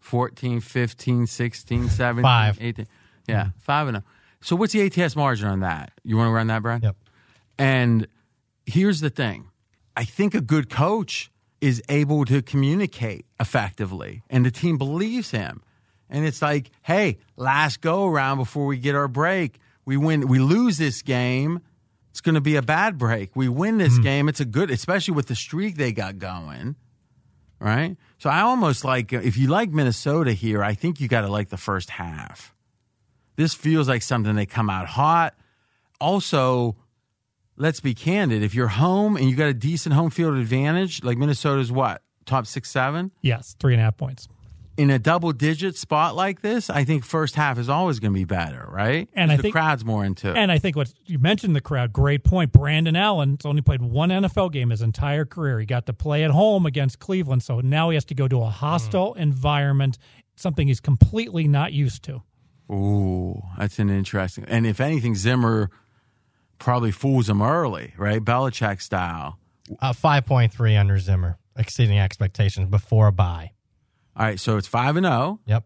[0.00, 2.58] 14, 15, 16, 17, Five.
[2.60, 2.86] 18.
[3.26, 4.02] Yeah, five and oh.
[4.42, 5.92] So what's the ATS margin on that?
[6.04, 6.82] You want to run that, Brad?
[6.82, 6.96] Yep.
[7.58, 8.06] And
[8.66, 9.48] here's the thing
[9.96, 11.30] I think a good coach
[11.62, 15.62] is able to communicate effectively, and the team believes him.
[16.10, 19.58] And it's like, hey, last go around before we get our break.
[19.84, 21.60] We win, we lose this game.
[22.10, 23.34] It's going to be a bad break.
[23.34, 24.02] We win this hmm.
[24.02, 24.28] game.
[24.28, 26.76] It's a good, especially with the streak they got going.
[27.58, 27.96] Right.
[28.18, 31.28] So I almost like, uh, if you like Minnesota here, I think you got to
[31.28, 32.54] like the first half.
[33.36, 35.34] This feels like something they come out hot.
[36.00, 36.76] Also,
[37.56, 38.42] let's be candid.
[38.42, 42.02] If you're home and you got a decent home field advantage, like Minnesota's what?
[42.26, 43.10] Top six, seven?
[43.22, 44.28] Yes, three and a half points.
[44.76, 48.18] In a double digit spot like this, I think first half is always going to
[48.18, 49.08] be better, right?
[49.14, 50.36] And I the think- crowd's more into it.
[50.36, 52.52] And I think what you mentioned the crowd, great point.
[52.52, 55.60] Brandon Allen's only played one NFL game his entire career.
[55.60, 58.40] He got to play at home against Cleveland, so now he has to go to
[58.42, 59.98] a hostile environment,
[60.36, 62.22] something he's completely not used to.
[62.72, 64.44] Ooh, that's an interesting.
[64.48, 65.70] And if anything, Zimmer
[66.58, 68.22] probably fools him early, right?
[68.24, 69.38] Belichick style.
[69.80, 73.52] Uh, 5.3 under Zimmer, exceeding expectations before a bye.
[74.16, 75.64] All right, so it's five and zero Yep.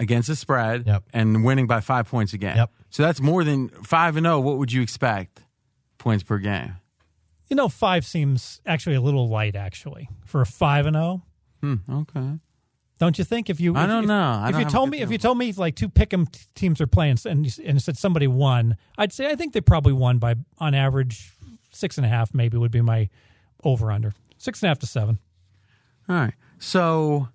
[0.00, 1.04] against the spread, Yep.
[1.12, 2.56] and winning by five points again.
[2.56, 2.72] Yep.
[2.90, 4.40] So that's more than five and zero.
[4.40, 5.44] What would you expect
[5.98, 6.74] points per game?
[7.48, 11.22] You know, five seems actually a little light, actually, for a five and zero.
[11.62, 12.38] Hmm, okay.
[12.98, 13.48] Don't you think?
[13.48, 14.20] If you, I if- don't know.
[14.22, 16.86] I if don't you told me, if you told me like two pick'em teams are
[16.88, 20.34] playing, and you, and said somebody won, I'd say I think they probably won by
[20.58, 21.32] on average
[21.70, 22.34] six and a half.
[22.34, 23.08] Maybe would be my
[23.62, 25.18] over under six and a half to seven.
[26.08, 26.34] All right.
[26.58, 27.28] So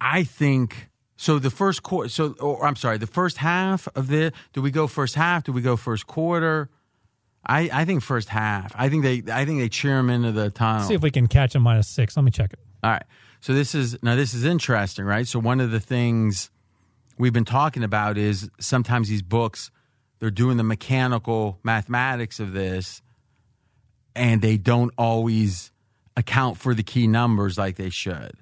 [0.00, 1.38] I think so.
[1.38, 2.08] The first quarter.
[2.08, 4.32] So, or I'm sorry, the first half of the.
[4.52, 5.44] Do we go first half?
[5.44, 6.70] Do we go first quarter?
[7.46, 8.72] I, I think first half.
[8.74, 10.86] I think they I think they cheer him into the tunnel.
[10.86, 12.16] See if we can catch a minus six.
[12.16, 12.58] Let me check it.
[12.82, 13.04] All right.
[13.40, 15.26] So this is now this is interesting, right?
[15.28, 16.50] So one of the things
[17.18, 19.70] we've been talking about is sometimes these books
[20.20, 23.02] they're doing the mechanical mathematics of this
[24.16, 25.70] and they don't always
[26.16, 28.32] account for the key numbers like they should.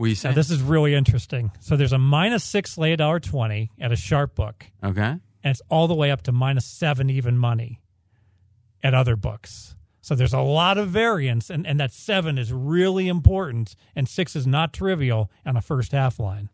[0.00, 1.50] What you Now, this is really interesting.
[1.60, 5.02] So there's a minus six lay a dollar twenty at a sharp book, okay.
[5.02, 7.82] and it's all the way up to minus seven even money
[8.82, 9.76] at other books.
[10.00, 14.34] So there's a lot of variance, and, and that seven is really important, and six
[14.34, 16.48] is not trivial on a first half line.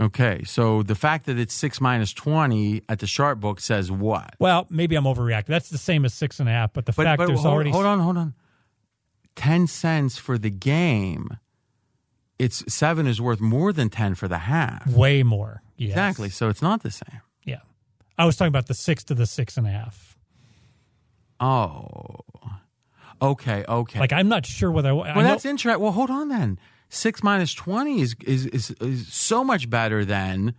[0.00, 0.42] Okay.
[0.44, 4.36] So the fact that it's six minus twenty at the sharp book says what?
[4.38, 5.48] Well, maybe I'm overreacting.
[5.48, 7.84] That's the same as six and a half, but the fact there's hold, already hold
[7.84, 8.32] on, hold on.
[9.36, 11.36] Ten cents for the game.
[12.40, 14.86] It's seven is worth more than ten for the half.
[14.88, 15.62] way more.
[15.76, 15.90] Yes.
[15.90, 16.30] Exactly.
[16.30, 17.20] So it's not the same.
[17.44, 17.60] Yeah.
[18.18, 20.16] I was talking about the six to the six and a half.
[21.38, 22.20] Oh.
[23.22, 23.64] Okay.
[23.68, 23.98] Okay.
[24.00, 25.82] Like I'm not sure whether I, I well, know- that's interesting.
[25.82, 26.58] Well, hold on then.
[26.88, 30.54] Six minus twenty is, is is is so much better than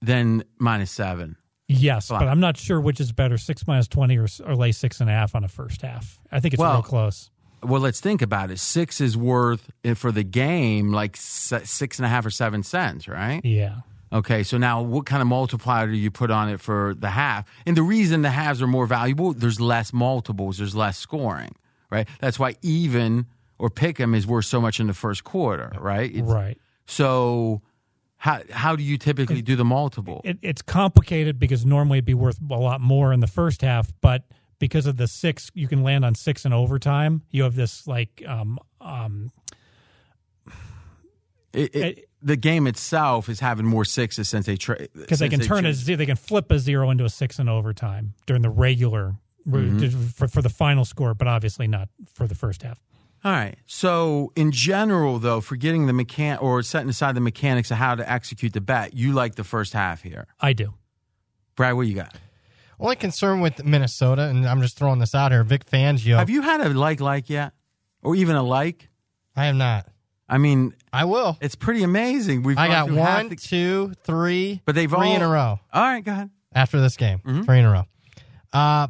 [0.00, 1.36] than minus seven.
[1.68, 5.00] yes, but I'm not sure which is better, six minus twenty or, or lay six
[5.00, 6.18] and a half on a first half.
[6.32, 7.30] I think it's Well- real close.
[7.62, 8.58] Well, let's think about it.
[8.58, 13.06] Six is worth eh, for the game like six and a half or seven cents,
[13.08, 13.40] right?
[13.44, 13.80] Yeah.
[14.12, 17.46] Okay, so now what kind of multiplier do you put on it for the half?
[17.64, 21.54] And the reason the halves are more valuable, there's less multiples, there's less scoring,
[21.90, 22.08] right?
[22.20, 23.26] That's why even
[23.58, 26.10] or pick 'em is worth so much in the first quarter, right?
[26.10, 26.58] It's- Right.
[26.86, 27.62] So
[28.16, 30.20] how how do you typically do the multiple?
[30.24, 33.92] It, it's complicated because normally it'd be worth a lot more in the first half,
[34.00, 34.24] but
[34.60, 37.22] because of the six, you can land on six in overtime.
[37.32, 39.32] You have this like um um
[41.52, 45.40] It- it- the game itself is having more sixes since they tra- because they can
[45.40, 48.42] turn a choose- ze- they can flip a zero into a six in overtime during
[48.42, 49.16] the regular
[49.48, 50.00] Mm-hmm.
[50.08, 52.78] for for the final score, but obviously not for the first half.
[53.24, 53.56] All right.
[53.66, 58.08] So in general, though, forgetting the mechan or setting aside the mechanics of how to
[58.08, 60.26] execute the bet, you like the first half here.
[60.40, 60.74] I do.
[61.56, 62.14] Brad, what you got?
[62.80, 65.44] Only concern with Minnesota, and I'm just throwing this out here.
[65.44, 66.16] Vic Fangio.
[66.16, 67.52] Have you had a like like yet,
[68.02, 68.88] or even a like?
[69.36, 69.86] I am not.
[70.28, 71.36] I mean, I will.
[71.40, 72.42] it's pretty amazing.
[72.42, 75.82] We've I got one, the- two, three, but they've three all in a row All
[75.82, 76.30] right, go ahead.
[76.54, 77.18] after this game.
[77.18, 77.42] Mm-hmm.
[77.42, 77.84] Three in a row.
[78.52, 78.86] Uh,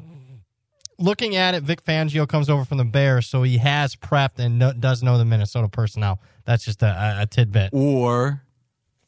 [0.98, 4.58] looking at it, Vic Fangio comes over from the Bears, so he has prepped and
[4.58, 6.20] no, does know the Minnesota personnel.
[6.44, 6.86] That's just a,
[7.18, 7.70] a, a tidbit.
[7.72, 8.42] Or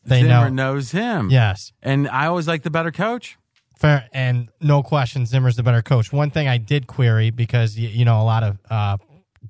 [0.05, 0.73] They Zimmer know.
[0.73, 1.29] knows him.
[1.31, 1.73] Yes.
[1.83, 3.37] and I always like the better coach.
[3.83, 6.13] Fair and no question, Zimmer's the better coach.
[6.13, 8.97] One thing I did query because you, you know a lot of uh,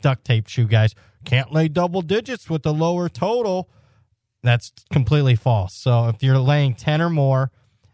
[0.00, 3.68] duct tape shoe guys can't lay double digits with the lower total.
[4.42, 5.74] That's completely false.
[5.74, 7.50] So if you're laying ten or more,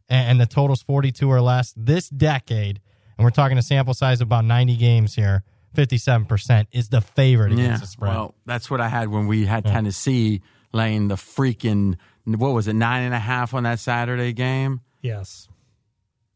[0.09, 2.81] and, and the total's forty two or less this decade,
[3.19, 5.43] and we're talking a sample size of about ninety games here,
[5.75, 7.77] fifty seven percent is the favorite against Yeah.
[7.79, 8.15] the spread.
[8.15, 10.41] Well, that's what I had when we had Tennessee
[10.73, 14.83] laying the freaking what was it nine and a half on that Saturday game.
[15.03, 15.49] Yes.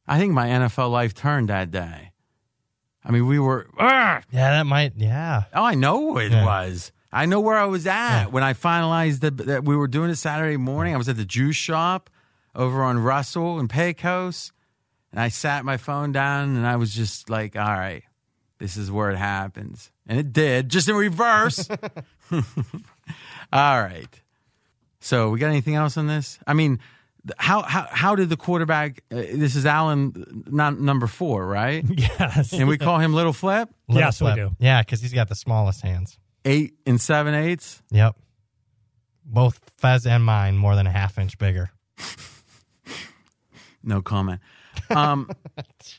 [0.07, 2.13] I think my NFL life turned that day.
[3.05, 3.67] I mean, we were.
[3.79, 4.23] Ugh!
[4.31, 4.93] yeah, that might.
[4.97, 6.45] Yeah, Oh, I know it Yeah.
[6.45, 6.93] was.
[7.15, 10.17] I know where I was at when I finalized the, that we were doing it
[10.17, 10.95] Saturday morning.
[10.95, 12.09] I was at the juice shop
[12.55, 14.51] over on Russell and Pecos,
[15.11, 18.03] and I sat my phone down and I was just like, "All right,
[18.59, 21.69] this is where it happens," and it did, just in reverse.
[23.53, 24.09] All right.
[25.01, 26.39] So we got anything else on this?
[26.47, 26.79] I mean,
[27.39, 29.03] how how how did the quarterback?
[29.11, 31.85] Uh, this is Allen, not number four, right?
[31.97, 32.53] Yes.
[32.53, 34.51] And we call him Little Flip, Little Yes, we do.
[34.59, 36.19] Yeah, because he's got the smallest hands.
[36.45, 37.83] eight and seven eighths.
[37.91, 38.17] Yep.
[39.25, 41.71] both Fez and mine more than a half inch bigger.
[43.85, 44.41] No comment.
[44.91, 45.29] Um,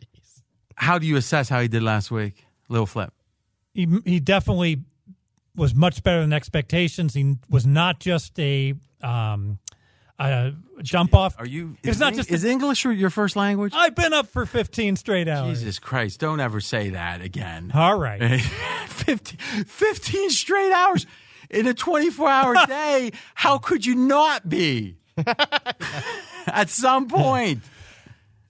[0.76, 2.45] how do you assess how he did last week?
[2.69, 3.13] Little flip.
[3.74, 4.84] He he definitely
[5.55, 7.13] was much better than expectations.
[7.13, 9.59] He was not just a um,
[10.20, 10.51] a uh,
[10.82, 11.36] jump off.
[11.39, 11.78] Are you?
[11.84, 13.74] It's not Eng- just is English your first language?
[13.76, 15.59] I've been up for 15 straight hours.
[15.59, 16.20] Jesus Christ!
[16.20, 17.72] Don't ever say that again.
[17.74, 18.41] All right.
[18.88, 21.05] 15, 15 straight hours
[21.49, 23.11] in a 24 hour day.
[23.36, 24.97] How could you not be?
[26.47, 27.61] At some point.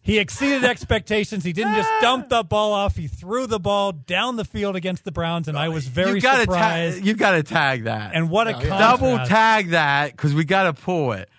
[0.05, 1.45] He exceeded expectations.
[1.45, 2.97] He didn't just dump the ball off.
[2.97, 6.99] He threw the ball down the field against the Browns, and I was very surprised.
[6.99, 8.11] Ta- you got to tag that.
[8.13, 8.99] and what a contrast.
[8.99, 11.29] Double tag that because we got to pull it.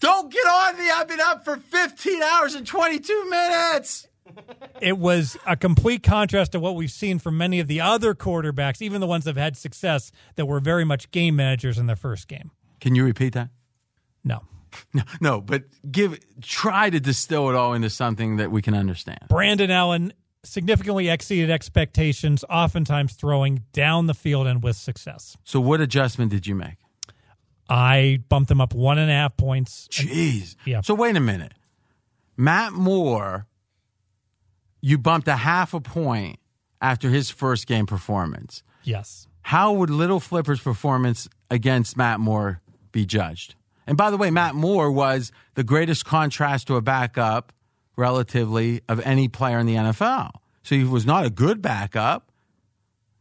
[0.00, 0.90] Don't get on me.
[0.90, 4.08] I've been up for 15 hours and 22 minutes.
[4.80, 8.80] It was a complete contrast to what we've seen from many of the other quarterbacks,
[8.80, 11.96] even the ones that have had success, that were very much game managers in their
[11.96, 12.50] first game.
[12.80, 13.50] Can you repeat that?
[14.24, 14.42] No.
[14.94, 19.18] No, no, but give try to distill it all into something that we can understand.
[19.28, 20.12] Brandon Allen
[20.44, 25.36] significantly exceeded expectations, oftentimes throwing down the field and with success.
[25.42, 26.76] So, what adjustment did you make?
[27.70, 29.88] I bumped him up one and a half points.
[29.90, 30.56] Jeez.
[30.66, 30.80] Yeah.
[30.80, 31.52] So wait a minute.
[32.36, 33.46] Matt Moore,
[34.80, 36.40] you bumped a half a point
[36.80, 38.62] after his first game performance.
[38.82, 39.28] Yes.
[39.42, 42.60] How would Little Flipper's performance against Matt Moore
[42.92, 43.54] be judged?
[43.86, 47.52] And by the way, Matt Moore was the greatest contrast to a backup,
[47.96, 50.30] relatively, of any player in the NFL.
[50.62, 52.30] So he was not a good backup.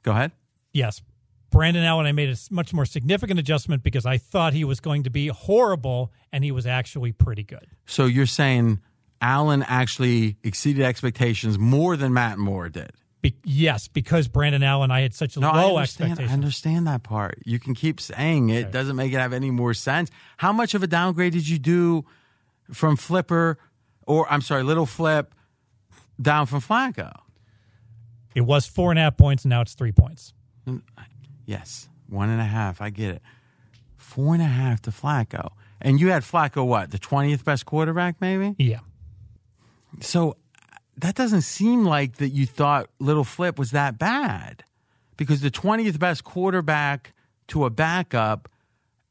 [0.04, 0.32] Go ahead.
[0.74, 1.02] Yes.
[1.50, 5.04] Brandon Allen, I made a much more significant adjustment because I thought he was going
[5.04, 7.68] to be horrible, and he was actually pretty good.
[7.86, 8.80] So you're saying
[9.22, 12.92] Allen actually exceeded expectations more than Matt Moore did?
[13.22, 16.20] Be- yes, because Brandon Allen, I had such No, low I understand.
[16.22, 17.40] I understand that part.
[17.46, 20.10] You can keep saying it; doesn't make it have any more sense.
[20.38, 22.06] How much of a downgrade did you do
[22.72, 23.58] from Flipper,
[24.08, 25.36] or I'm sorry, Little Flip,
[26.22, 27.12] down from Flacco?
[28.36, 30.34] It was four and a half points, and now it's three points.
[30.66, 30.82] Mm,
[31.50, 32.80] Yes, one and a half.
[32.80, 33.22] I get it.
[33.98, 38.22] Four and a half to Flacco, and you had Flacco what the twentieth best quarterback,
[38.22, 38.54] maybe.
[38.60, 38.82] Yeah.
[40.00, 40.38] So
[40.98, 44.64] that doesn't seem like that you thought Little Flip was that bad
[45.18, 47.14] because the 20th best quarterback
[47.48, 48.48] to a backup,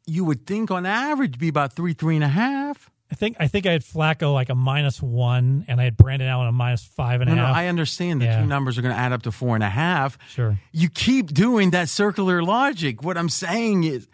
[0.07, 2.89] you would think on average be about three, three and a half.
[3.11, 6.29] I think I think I had Flacco like a minus one, and I had Brandon
[6.29, 7.55] Allen a minus five and a No, half.
[7.55, 8.41] no, I understand the Yeah.
[8.41, 10.19] two numbers are going to add up to four and a half.
[10.29, 10.59] Sure.
[10.73, 13.03] You keep doing that circular logic.
[13.03, 14.07] What I'm saying is,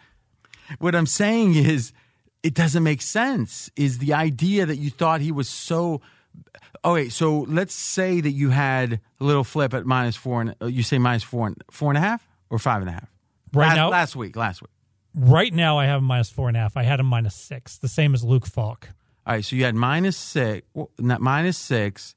[0.79, 1.91] what I'm saying is,
[2.41, 3.69] it doesn't make sense.
[3.75, 6.01] Is the idea that you thought he was so.
[6.83, 10.55] Oh wait, so let's say that you had a little flip at minus four, and
[10.61, 13.09] uh, you say minus four and four and a half or five and a half.
[13.53, 14.69] Right last, now- last week, last week.
[15.15, 16.75] Right now, I have him minus four and a half.
[16.75, 18.89] I had him minus six, the same as Luke Falk.
[19.25, 20.67] All right, so you had minus six,
[20.99, 22.15] not minus six,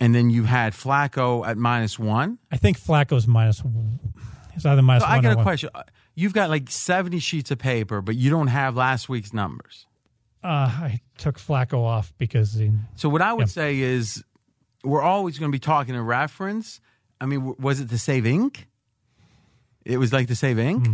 [0.00, 2.38] and then you had Flacco at minus one.
[2.50, 3.62] I think Flacco's minus.
[4.54, 5.44] He's either minus So one I got a one.
[5.44, 5.70] question.
[5.74, 5.82] Uh,
[6.14, 9.86] You've got like 70 sheets of paper, but you don't have last week's numbers.
[10.44, 13.52] Uh, I took Flacco off because he, So what I would Yeah.
[13.52, 14.22] say is
[14.84, 16.80] we're always going to be talking in reference.
[17.20, 18.66] I mean, was it to save ink?
[19.86, 20.86] It was like to save ink.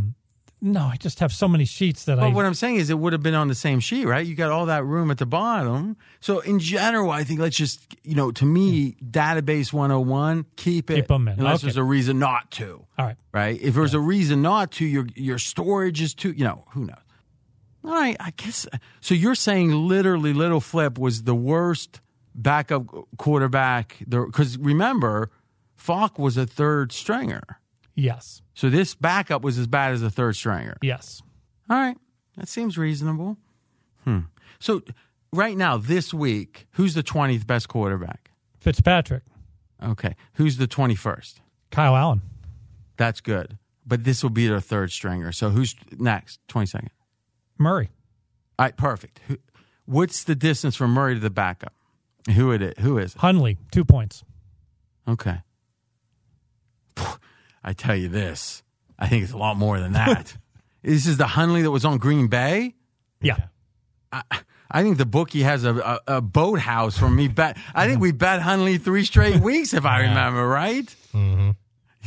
[0.61, 2.23] No, I just have so many sheets that I.
[2.29, 4.27] But what I'm saying is it would have been on the same sheet, right?
[4.27, 5.97] You got all that room at the bottom.
[6.21, 9.11] So in general, I think let's just, you know, to me, hmm.
[9.11, 11.39] database 101, keep it Keep 'em in.
[11.39, 11.67] unless Okay.
[11.67, 12.85] there's a reason not to.
[12.99, 13.17] all right.
[13.33, 13.61] right?
[13.61, 16.97] If there's a reason not to, your your storage is too, you know, who knows?
[17.85, 18.67] All right, I guess.
[18.73, 22.01] Uh, so you're saying literally, Little Flip was the worst
[22.35, 22.85] backup
[23.17, 25.31] quarterback because remember,
[25.77, 27.61] Falk was a third stringer,
[28.01, 28.43] Yes.
[28.55, 30.77] so this backup was as bad as a third stringer.
[30.83, 31.21] Yes.
[31.69, 31.97] All right,
[32.37, 33.37] that seems reasonable.
[34.05, 34.21] Hmm.
[34.61, 34.83] So
[35.33, 38.31] right now, this week, who's the twentieth best quarterback?
[38.61, 39.25] Fitzpatrick,
[39.83, 41.41] Okay, who's the twenty first?
[41.73, 42.23] Kyle Allen,
[42.97, 45.33] That's good, but this will be their third stringer.
[45.33, 46.39] So who's next?
[46.47, 46.91] Twenty second.
[47.59, 47.91] Murray,
[48.61, 49.21] All right, perfect.
[49.27, 49.39] Who,
[49.87, 51.75] what's the distance from Murray to the backup?
[52.35, 52.75] Who it is?
[52.79, 53.21] Who is it?
[53.21, 54.23] Hundley, two points.
[55.09, 55.39] Okay.
[57.69, 58.63] I tell you this,
[58.99, 60.35] I think it's a lot more than that.
[60.83, 62.75] this is the Hundley that was on Green Bay.
[63.21, 63.37] Yeah.
[64.11, 67.59] I think the bookie has a, a, a boathouse from me bet.
[67.75, 70.87] I think we bet Hundley three straight weeks, if I remember right.
[71.13, 71.51] Mm-hmm.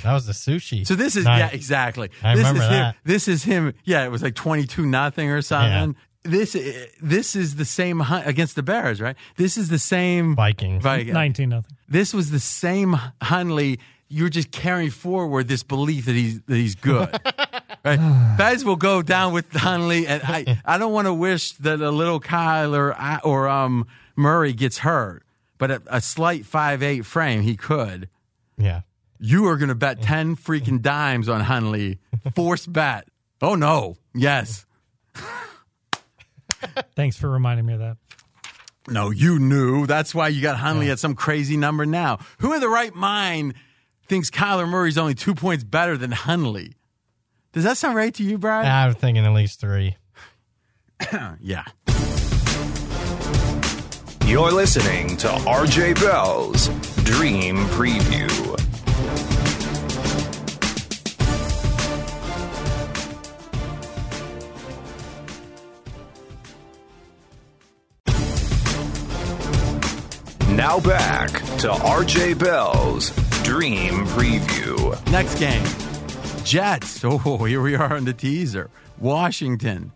[0.01, 0.88] That was the sushi.
[0.88, 2.09] So this is yeah, exactly.
[2.23, 2.95] I this remember is that.
[2.95, 3.73] Him, this is him.
[3.83, 5.95] Yeah, it was like twenty two nothing or something.
[6.23, 6.57] This
[6.99, 9.15] this is the same Hun- against the Bears, right?
[9.38, 10.81] This is the same Vikings.
[10.81, 11.13] Viking.
[11.13, 11.77] 19 nothing.
[11.88, 13.79] This was the same Hundley.
[14.11, 17.09] You're just carrying forward this belief that he's that he's good.
[17.85, 18.35] right?
[18.38, 21.91] Fez will go down with Hundley, and I, I don't want to wish that a
[21.91, 25.23] little Kyler uh, or um, Murray gets hurt,
[25.57, 28.09] but a, a slight five eight frame, he could.
[28.57, 28.81] Yeah.
[29.19, 31.99] You are going to bet 10 freaking dimes on Hundley.
[32.33, 33.07] Force bet.
[33.39, 33.97] Oh, no.
[34.15, 34.65] Yes.
[36.95, 37.97] Thanks for reminding me of that.
[38.88, 39.85] No, you knew.
[39.85, 42.17] That's why you got Hundley at some crazy number now.
[42.39, 43.53] Who in the right mind
[44.11, 46.73] thinks Kyler Murray's only two points better than Hundley?
[47.53, 48.65] Does that sound right to you, Brad?
[48.65, 49.95] I'm thinking at least three.
[51.39, 51.63] yeah.
[54.25, 56.67] You're listening to RJ Bell's
[57.05, 58.27] Dream Preview.
[70.53, 75.11] Now back to RJ Bell's Dream Preview.
[75.11, 75.63] Next game
[76.43, 77.03] Jets.
[77.03, 78.69] Oh, here we are on the teaser.
[78.99, 79.91] Washington.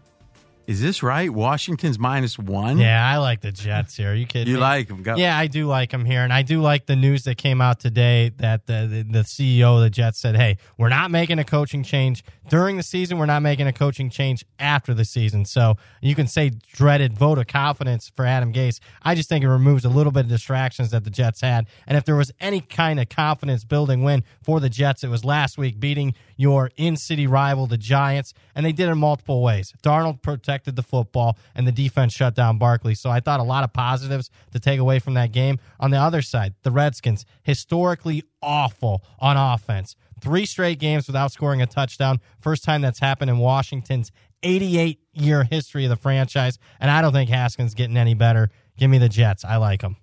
[0.68, 1.30] Is this right?
[1.30, 2.80] Washington's minus one?
[2.80, 4.12] Yeah, I like the Jets here.
[4.12, 4.62] Are you kidding You me?
[4.62, 5.04] like them?
[5.04, 5.16] Go.
[5.16, 7.80] Yeah, I do like them here, and I do like the news that came out
[7.80, 11.44] today that the, the the CEO of the Jets said, "Hey, we're not making a
[11.44, 13.18] coaching change during the season.
[13.20, 17.38] We're not making a coaching change after the season." So you can say dreaded vote
[17.38, 18.80] of confidence for Adam Gase.
[19.04, 21.96] I just think it removes a little bit of distractions that the Jets had, and
[21.98, 25.58] if there was any kind of confidence building win for the Jets, it was last
[25.60, 29.74] week beating your in city rival, the Giants, and they did it in multiple ways.
[29.84, 32.96] Darnold protected the football, and the defense shut down Barkley.
[32.96, 35.60] So I thought a lot of positives to take away from that game.
[35.80, 39.96] On the other side, the Redskins, historically awful on offense.
[40.22, 42.20] Three straight games without scoring a touchdown.
[42.40, 44.12] First time that's happened in Washington's
[44.44, 46.58] 88 year history of the franchise.
[46.80, 48.50] And I don't think Haskins getting any better.
[48.78, 49.44] Give me the Jets.
[49.44, 49.98] I like them.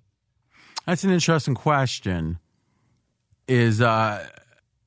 [0.85, 2.39] That's an interesting question.
[3.47, 4.27] Is uh,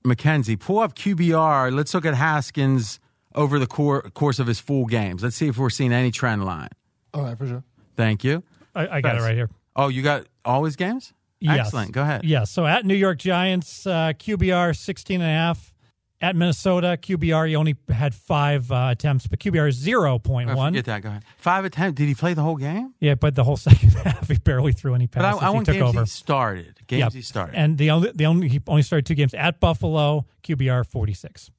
[0.06, 1.74] Mackenzie pull up QBR?
[1.74, 3.00] Let's look at Haskins
[3.34, 5.22] over the cor- course of his full games.
[5.22, 6.70] Let's see if we're seeing any trend line.
[7.12, 7.62] All right, for sure.
[7.96, 8.42] Thank you.
[8.74, 9.50] I, I got it right here.
[9.74, 11.12] Oh, you got all his games?
[11.40, 11.66] Yes.
[11.66, 11.92] Excellent.
[11.92, 12.24] Go ahead.
[12.24, 12.44] Yeah.
[12.44, 15.74] So at New York Giants, uh, QBR 16 and a half.
[16.18, 20.68] At Minnesota, QBR, he only had five uh, attempts, but QBR is Oh, 0.1.
[20.68, 21.02] Forget that.
[21.02, 21.24] Go ahead.
[21.36, 21.98] Five attempts.
[21.98, 22.94] Did he play the whole game?
[23.00, 25.22] Yeah, but the whole second half, he barely threw any passes.
[25.22, 25.42] But I, passes.
[25.42, 26.00] I he want took games over.
[26.00, 26.80] he started.
[26.86, 27.12] Games Yep.
[27.12, 27.54] he started.
[27.56, 31.50] And the only, the only, he only started two games at Buffalo, QBR 46.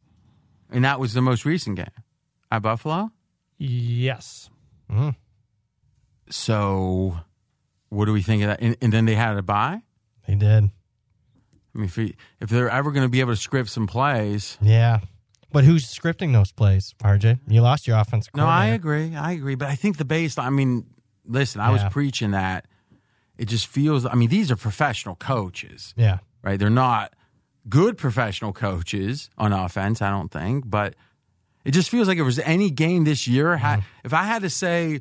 [0.72, 1.86] And that was the most recent game
[2.52, 3.12] at Buffalo.
[3.60, 4.50] Yes.
[6.30, 7.20] So,
[7.90, 8.62] what do we think of that?
[8.62, 9.82] And, and then they had a bye.
[10.28, 10.72] They did.
[11.78, 14.58] I mean, if, he, if they're ever going to be able to script some plays,
[14.62, 15.00] Yeah.
[15.52, 17.40] But who's scripting those plays, RJ?
[17.48, 19.16] You lost your offensive no, I agree.
[19.16, 19.56] I agree.
[19.56, 20.38] But I think the base.
[20.38, 20.86] I mean,
[21.26, 22.66] listen, I was preaching that.
[23.38, 24.06] It just feels.
[24.06, 26.18] I mean, these are professional coaches, Yeah.
[26.44, 26.60] right?
[26.60, 27.14] They're not
[27.70, 30.02] good professional coaches on offense.
[30.02, 30.96] I don't think, but
[31.64, 33.56] it just feels like if there was any game this year.
[33.58, 34.06] ha- mm-hmm.
[34.06, 35.00] If I had to say,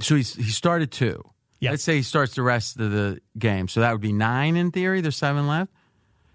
[0.00, 1.24] so he's, he started two.
[1.60, 1.70] Yeah.
[1.70, 3.66] Let's say he starts the rest of the game.
[3.68, 5.00] So that would be nine in theory.
[5.00, 5.72] There's seven left.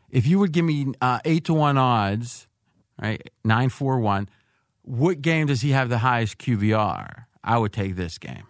[0.09, 2.47] If you would give me uh, eight to one odds,
[3.01, 3.29] right?
[3.43, 4.29] Nine four one.
[4.83, 7.25] What game does he have the highest QBR?
[7.43, 8.43] I would take this game.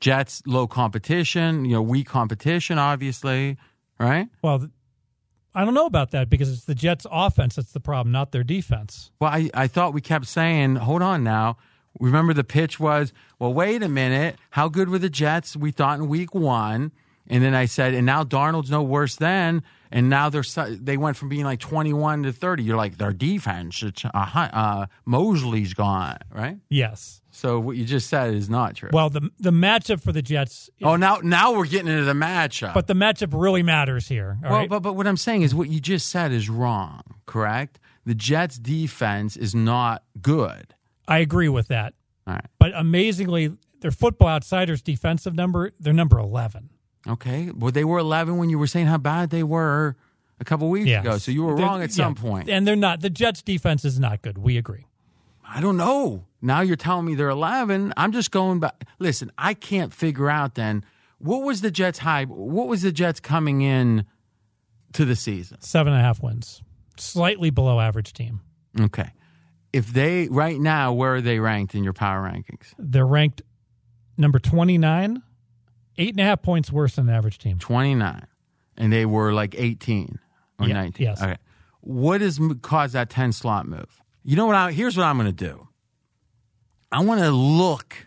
[0.00, 3.56] Jets low competition, you know, weak competition, obviously,
[3.98, 4.28] right?
[4.42, 4.68] Well,
[5.54, 8.44] I don't know about that because it's the Jets' offense that's the problem, not their
[8.44, 9.10] defense.
[9.20, 11.56] Well, I, I thought we kept saying, hold on now.
[11.98, 14.36] Remember the pitch was, well, wait a minute.
[14.50, 15.56] How good were the Jets?
[15.56, 16.92] We thought in week one.
[17.28, 21.16] And then I said, and now Darnold's no worse than, and now they're they went
[21.16, 22.62] from being like 21 to 30.
[22.62, 26.58] You're like, their defense, it's, uh, uh, Mosley's gone, right?
[26.68, 27.20] Yes.
[27.30, 28.90] So what you just said is not true.
[28.92, 32.74] Well, the the matchup for the Jets, oh, now now we're getting into the matchup.
[32.74, 34.38] but the matchup really matters here.
[34.42, 34.68] well, right?
[34.68, 37.02] but but what I'm saying is what you just said is wrong.
[37.26, 37.78] Correct?
[38.06, 40.74] The Jets' defense is not good.
[41.08, 41.94] I agree with that.
[42.26, 42.46] All right.
[42.58, 46.70] But amazingly, their Football Outsiders defensive number, they're number 11.
[47.08, 47.50] Okay.
[47.54, 49.96] Well, they were 11 when you were saying how bad they were
[50.40, 51.04] a couple weeks Yes.
[51.04, 51.18] ago.
[51.18, 52.22] So you were They're- wrong at some yeah.
[52.22, 52.48] point.
[52.50, 53.00] And they're not.
[53.00, 54.38] The Jets' defense is not good.
[54.38, 54.86] We agree.
[55.48, 56.24] I don't know.
[56.42, 57.92] Now you're telling me they're 11.
[57.96, 58.84] I'm just going back.
[58.98, 60.84] Listen, I can't figure out then
[61.18, 62.24] what was the Jets high?
[62.24, 64.04] What was the Jets coming in
[64.92, 65.60] to the season?
[65.60, 66.62] Seven and a half wins,
[66.96, 68.40] slightly below average team.
[68.78, 69.10] Okay.
[69.72, 72.74] If they, right now, where are they ranked in your power rankings?
[72.78, 73.42] They're ranked
[74.18, 75.22] number 29,
[75.98, 77.58] eight and a half points worse than the average team.
[77.58, 78.26] 29.
[78.76, 80.18] And they were like 18
[80.58, 81.06] or Yeah, 19.
[81.06, 81.22] yes.
[81.22, 81.36] Okay.
[81.80, 84.02] What has caused that 10 slot move?
[84.24, 84.56] You know what?
[84.56, 85.68] I, here's what I'm going to do.
[86.90, 88.06] I want to look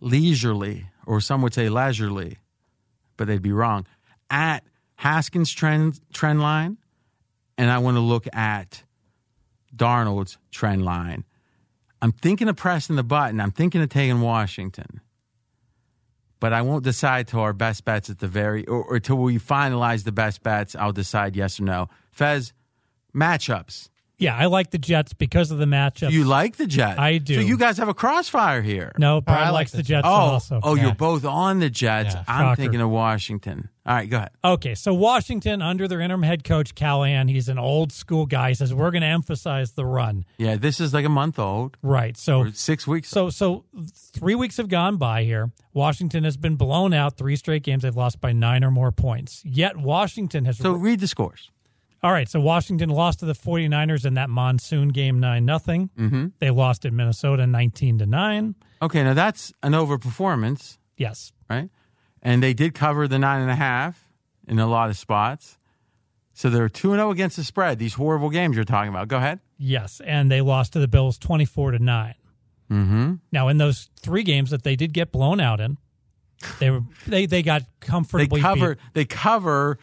[0.00, 2.38] leisurely, or some would say leisurely,
[3.16, 3.86] but they'd be wrong,
[4.30, 4.64] at
[4.96, 6.78] Haskins' trend, trend line,
[7.58, 8.82] and I want to look at
[9.74, 11.24] Darnold's trend line
[12.02, 13.40] I'm thinking of pressing the button.
[13.40, 15.00] I'm thinking of taking Washington.
[16.42, 19.38] But I won't decide till our best bets at the very, or, or till we
[19.38, 20.74] finalize the best bets.
[20.74, 21.88] I'll decide yes or no.
[22.10, 22.52] Fez,
[23.14, 23.90] matchups.
[24.22, 26.12] Yeah, I like the Jets because of the matchup.
[26.12, 26.98] You like the Jets?
[26.98, 27.34] I do.
[27.34, 28.92] So you guys have a crossfire here.
[28.96, 30.60] no, Brad oh, I like likes the the Jets Oh, also.
[30.62, 30.84] oh, Yeah.
[30.84, 32.14] you're both on the Jets.
[32.14, 33.68] Yeah, I'm thinking of Washington.
[33.84, 34.30] All right, go ahead.
[34.44, 38.50] Okay, so Washington under their interim head coach Callahan, he's an old school guy.
[38.50, 40.24] He says we're going to emphasize the run.
[40.38, 42.16] Yeah, this is like a month old Right.
[42.16, 43.08] So six weeks.
[43.08, 43.64] So so
[44.12, 45.50] three weeks have gone by here.
[45.72, 47.82] Washington has been blown out three straight games.
[47.82, 49.42] They've lost by nine or more points.
[49.44, 51.50] Yet Washington has so read the scores.
[52.02, 52.28] All right.
[52.28, 55.90] So Washington lost to the 49ers in that monsoon game nine nothing.
[55.98, 56.26] Mm-hmm.
[56.38, 58.54] They lost at Minnesota nineteen to nine.
[58.80, 61.32] Okay, now that's an overperformance, Yes.
[61.48, 61.70] right?
[62.20, 64.04] And they did cover the nine and a half
[64.48, 65.58] in a lot of spots.
[66.34, 69.06] So they're 2 0 against the spread, these horrible games you're talking about.
[69.08, 69.40] Go ahead.
[69.58, 72.14] Yes, and they lost to the Bills twenty four to 9
[72.70, 73.14] Mm-hmm.
[73.30, 75.76] Now, in those three games that they did get blown out in,
[76.58, 78.80] they were they they got They comfortably cover beat.
[78.94, 79.78] they cover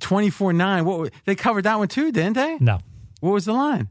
[0.00, 0.84] 24 9.
[0.84, 2.58] What they covered that one too, didn't they?
[2.60, 2.78] No,
[3.20, 3.88] What was the line?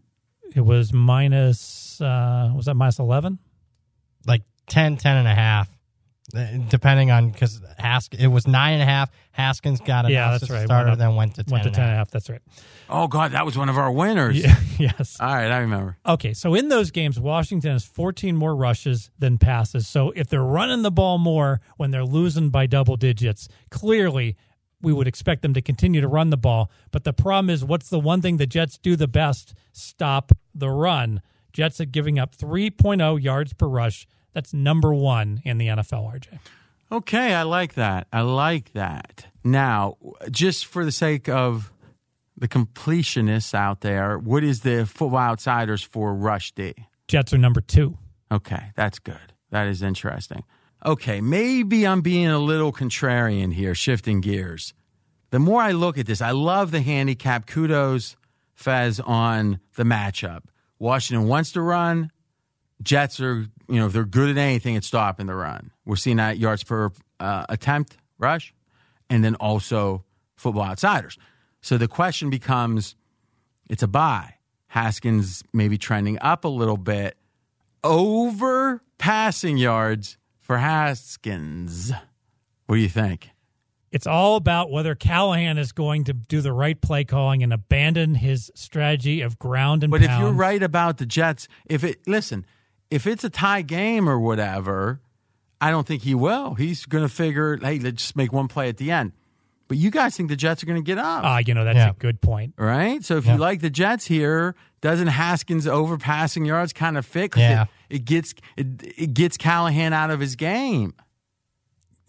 [0.56, 2.02] it was minus.
[2.02, 3.40] Uh, was that minus eleven?
[4.26, 5.72] like 10, 10 and a half, uh,
[6.70, 9.12] depending on because Hask it was nine and a half.
[9.32, 10.12] Haskins got it.
[10.12, 10.66] Yeah, that's right.
[10.66, 12.08] Starter Went up- then went to 10 Went to and ten and a half.
[12.08, 12.12] half.
[12.12, 12.42] That's right.
[12.90, 14.38] Oh god, that was one of our winners.
[14.44, 15.18] Yeah, yes.
[15.20, 15.98] All right, I remember.
[16.06, 19.88] Okay, so in those games, Washington has 14 more rushes than passes.
[19.88, 24.36] So if they're running the ball more when they're losing by double digits, clearly
[24.82, 26.72] we would expect them to continue to run the ball.
[26.92, 29.54] But the problem is, what's the one thing the Jets do the best?
[29.74, 31.22] Stop the run.
[31.52, 34.08] Jets are giving up 3.0 yards per rush.
[34.34, 36.40] That's number one in the NFL, RJ.
[36.92, 38.08] Okay, I like that.
[38.12, 39.28] I like that.
[39.44, 39.98] Now,
[40.32, 41.72] just for the sake of
[42.36, 46.74] the completionists out there, what is the Football Outsiders for Rush D?
[47.08, 47.98] Jets are number two.
[48.32, 49.34] Okay, that's good.
[49.52, 50.44] That is interesting.
[50.86, 54.74] Okay, maybe I'm being a little contrarian here, shifting gears.
[55.32, 57.46] The more I look at this, I love the handicap.
[57.46, 58.16] Kudos,
[58.56, 60.42] Fez, on the matchup.
[60.80, 62.12] Washington wants to run.
[62.82, 65.72] Jets are, you know, if they're good at anything, it's stopping the run.
[65.86, 68.54] We're seeing that yards per uh, attempt rush,
[69.10, 70.04] and then also
[70.36, 71.18] football outsiders.
[71.62, 72.96] So the question becomes
[73.70, 74.36] it's a buy.
[74.68, 77.18] Haskins maybe trending up a little bit
[77.84, 81.92] over passing yards for Haskins.
[82.66, 83.30] What do you think?
[83.92, 88.16] It's all about whether Callahan is going to do the right play calling and abandon
[88.16, 92.46] his strategy of ground and But if you're right about the Jets, if it listen,
[92.92, 95.02] if it's a tie game or whatever,
[95.62, 96.56] I don't think he will.
[96.56, 99.12] He's going to figure, hey, let's just make one play at the end.
[99.68, 101.76] But you guys think the Jets are going to get up, Ah, you know, that's
[101.78, 101.90] Yeah.
[101.92, 102.56] a good point.
[102.58, 103.04] right?
[103.04, 103.34] So if Yeah.
[103.34, 107.32] you like the Jets here, doesn't Haskins overpassing yards kind of fit?
[107.34, 107.64] 'Cause Yeah.
[107.90, 108.68] it, it gets it,
[108.98, 110.94] it gets Callahan out of his game.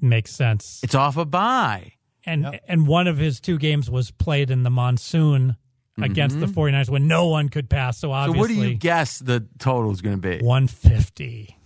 [0.01, 0.81] Makes sense.
[0.83, 1.93] It's off a bye.
[2.25, 5.57] And and one of his two games was played in the monsoon
[6.03, 7.99] against the 49ers when no one could pass.
[7.99, 8.33] So Mm-hmm.
[8.33, 10.39] So what do you guess the total is going to be?
[10.45, 11.57] 150.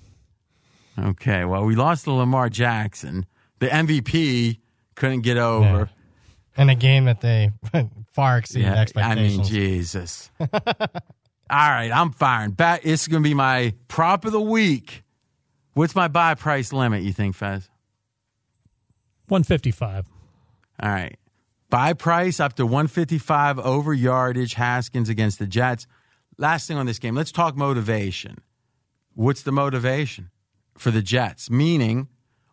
[0.98, 3.26] Okay, well, we lost to Lamar Jackson.
[3.58, 4.58] The MVP
[4.94, 5.90] couldn't get over.
[6.56, 7.50] in a game that they
[8.12, 9.38] far exceeded Yeah, I expectations.
[9.38, 10.30] mean, Jesus.
[10.40, 10.48] All
[11.50, 12.52] right, I'm firing.
[12.52, 12.82] Back.
[12.82, 15.02] This is going to be my prop of the week.
[15.74, 17.02] What's my buy price limit?
[17.02, 17.68] You think, Fez?
[19.28, 20.06] 155.
[20.80, 21.16] All right,
[21.74, 24.54] buy price up to 155 over yardage.
[24.54, 25.88] Haskins against the Jets.
[26.38, 28.38] Last thing on this game, let's talk motivation.
[29.14, 30.30] What's the motivation
[30.78, 31.50] for the Jets?
[31.50, 32.06] Meaning,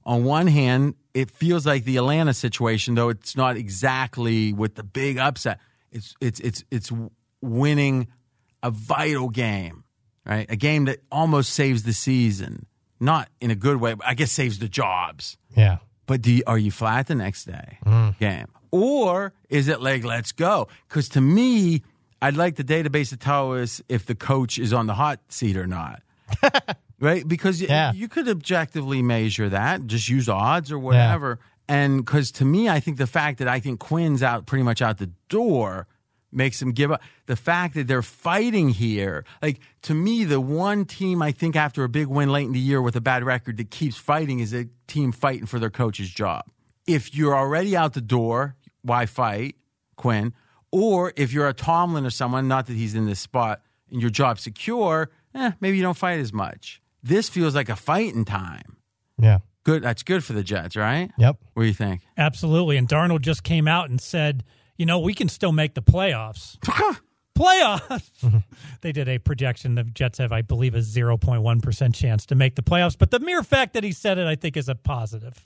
[0.06, 4.84] on one hand, it feels like the Atlanta situation, though it's not exactly with the
[4.84, 5.60] big upset.
[5.92, 6.92] It's it's it's it's
[7.42, 8.08] winning
[8.64, 9.84] a vital game,
[10.26, 10.50] right?
[10.50, 12.66] A game that almost saves the season,
[13.00, 15.38] not in a good way, but I guess saves the jobs.
[15.56, 15.78] Yeah.
[16.08, 18.18] But do you, are you flat the next day mm.
[18.18, 20.68] game, or is it like let's go?
[20.88, 21.84] Because to me,
[22.22, 25.58] I'd like the database to tell us if the coach is on the hot seat
[25.58, 26.02] or not.
[27.00, 27.28] right?
[27.28, 27.92] Because Yeah.
[27.94, 31.40] you could objectively measure that, just use odds or whatever.
[31.68, 34.82] And because to me, I think the fact that I think Quinn's out pretty much
[34.82, 35.88] out the door
[36.32, 37.02] makes him give up.
[37.26, 41.84] The fact that they're fighting here, like to me, the one team I think after
[41.84, 44.54] a big win late in the year with a bad record that keeps fighting is
[44.54, 46.46] a team fighting for their coach's job.
[46.88, 49.56] If you're already out the door, why fight,
[49.96, 50.34] Quinn?
[50.72, 54.10] Or if you're a Tomlin or someone, not that he's in this spot, and your
[54.10, 56.82] job's secure, eh, maybe you don't fight as much.
[57.04, 58.78] This feels like a fighting time.
[59.18, 59.40] Yeah.
[59.64, 59.84] Good.
[59.84, 61.12] That's good for the Jets, right?
[61.18, 61.38] Yep.
[61.54, 62.02] What do you think?
[62.18, 62.78] Absolutely.
[62.78, 64.44] And Darnold just came out and said,
[64.78, 66.58] you know, we can still make the playoffs.
[67.38, 68.44] playoffs.
[68.82, 69.76] they did a projection.
[69.76, 72.98] The Jets have, I believe, a 0.1% chance to make the playoffs.
[72.98, 75.46] But the mere fact that he said it, I think, is a positive.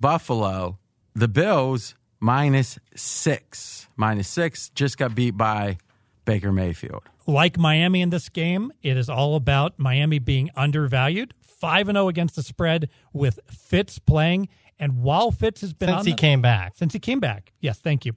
[0.00, 0.78] Buffalo,
[1.14, 3.88] the Bills minus six.
[3.96, 5.76] Minus six just got beat by
[6.24, 7.02] Baker Mayfield.
[7.26, 11.34] Like Miami in this game, it is all about Miami being undervalued.
[11.42, 14.48] 5 and 0 against the spread with Fitz playing.
[14.78, 16.72] And while Fitz has been Since on he the- came back.
[16.76, 17.52] since he came back.
[17.60, 18.14] Yes, thank you.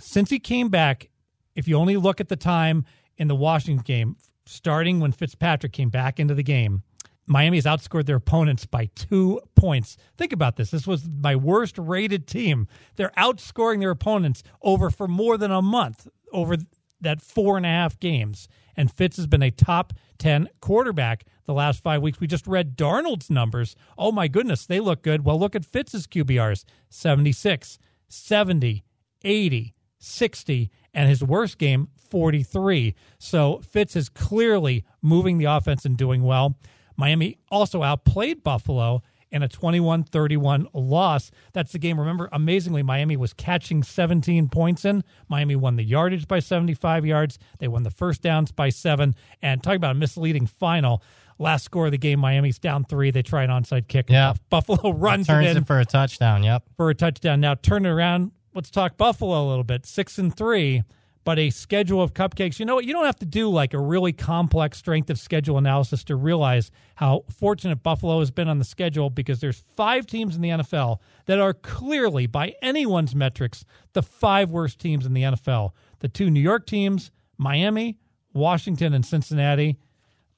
[0.00, 1.08] Since he came back,
[1.54, 2.84] if you only look at the time
[3.16, 6.82] in the Washington game, starting when Fitzpatrick came back into the game,
[7.26, 9.96] Miami has outscored their opponents by two points.
[10.16, 10.70] Think about this.
[10.70, 12.68] This was my worst rated team.
[12.94, 16.56] They're outscoring their opponents over for more than a month, over
[17.00, 18.48] that four and a half games.
[18.76, 22.20] And Fitz has been a top 10 quarterback the last five weeks.
[22.20, 23.74] We just read Darnold's numbers.
[23.96, 25.24] Oh my goodness, they look good.
[25.24, 27.78] Well, look at Fitz's QBRs 76,
[28.08, 28.84] 70,
[29.24, 32.94] 80, 60, and his worst game, 43.
[33.18, 36.56] So Fitz is clearly moving the offense and doing well.
[36.96, 41.30] Miami also outplayed Buffalo in a 21 31 loss.
[41.52, 41.98] That's the game.
[41.98, 45.04] Remember, amazingly, Miami was catching 17 points in.
[45.28, 47.38] Miami won the yardage by 75 yards.
[47.58, 49.14] They won the first downs by seven.
[49.42, 51.02] And talking about a misleading final.
[51.38, 53.10] Last score of the game, Miami's down three.
[53.10, 54.06] They try an onside kick.
[54.08, 54.32] Yeah.
[54.48, 56.42] Buffalo runs Turns it in it for a touchdown.
[56.42, 56.62] Yep.
[56.76, 57.40] for a touchdown.
[57.40, 58.30] Now turn it around.
[58.54, 59.84] Let's talk Buffalo a little bit.
[59.84, 60.82] Six and three,
[61.26, 62.60] but a schedule of cupcakes.
[62.60, 62.84] You know what?
[62.84, 66.70] You don't have to do like a really complex strength of schedule analysis to realize
[66.94, 70.98] how fortunate Buffalo has been on the schedule because there's five teams in the NFL
[71.24, 75.72] that are clearly, by anyone's metrics, the five worst teams in the NFL.
[75.98, 77.98] The two New York teams, Miami,
[78.32, 79.78] Washington, and Cincinnati.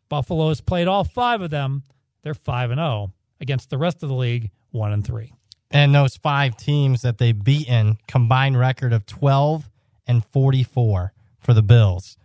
[0.09, 1.82] Buffalo has played all five of them.
[2.23, 3.12] They're five and zero
[3.43, 5.35] against the rest of the league, one and three.
[5.70, 9.69] And those five teams that they've beaten, combined record of 12
[10.09, 12.16] and 44 for the Bills.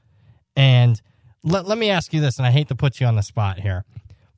[0.56, 1.00] And
[1.44, 3.60] let, let me ask you this, and I hate to put you on the spot
[3.60, 3.84] here.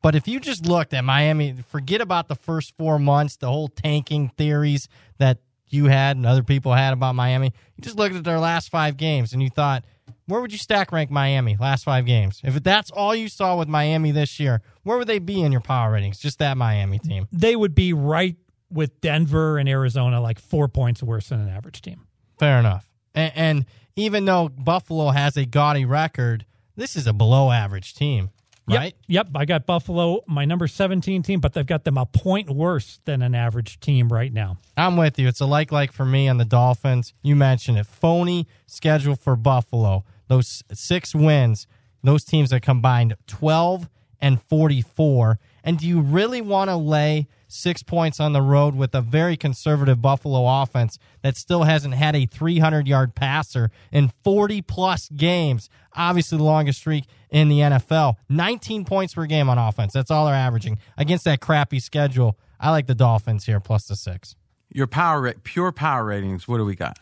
[0.01, 3.67] But if you just looked at Miami, forget about the first four months, the whole
[3.67, 7.53] tanking theories that you had and other people had about Miami.
[7.75, 9.83] You just looked at their last five games and you thought,
[10.27, 12.41] where would you stack rank Miami last five games?
[12.43, 15.61] If that's all you saw with Miami this year, where would they be in your
[15.61, 16.19] power ratings?
[16.19, 17.27] Just that Miami team.
[17.31, 18.35] they would be right
[18.71, 22.01] with Denver and Arizona, like four points worse than an average team.
[22.39, 22.89] Fair enough.
[23.15, 23.65] And, and
[23.95, 28.29] even though Buffalo has a gaudy record, this is a below average team,
[28.67, 28.95] right?
[29.07, 29.27] Yep.
[29.27, 29.27] Yep.
[29.35, 33.21] I got Buffalo, my number 17 team, but they've got them a point worse than
[33.21, 34.57] an average team right now.
[34.75, 35.27] I'm with you.
[35.27, 37.13] It's a like like for me on the Dolphins.
[37.23, 37.85] You mentioned it.
[37.85, 40.03] Phony schedule for Buffalo.
[40.27, 41.67] Those six wins,
[42.03, 43.89] those teams are combined 12
[44.19, 45.39] and 44.
[45.63, 49.37] And do you really want to lay six points on the road with a very
[49.37, 55.69] conservative Buffalo offense that still hasn't had a 300 yard passer in 40 plus games?
[55.93, 58.15] Obviously, the longest streak in the NFL.
[58.29, 59.93] 19 points per game on offense.
[59.93, 62.37] That's all they're averaging against that crappy schedule.
[62.59, 64.35] I like the Dolphins here, plus the six.
[64.69, 66.47] Your power ra- pure power ratings.
[66.47, 66.99] What do we got?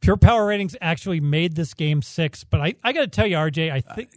[0.00, 3.36] Pure Power Ratings actually made this game six, but I, I got to tell you,
[3.36, 4.10] RJ, I uh, think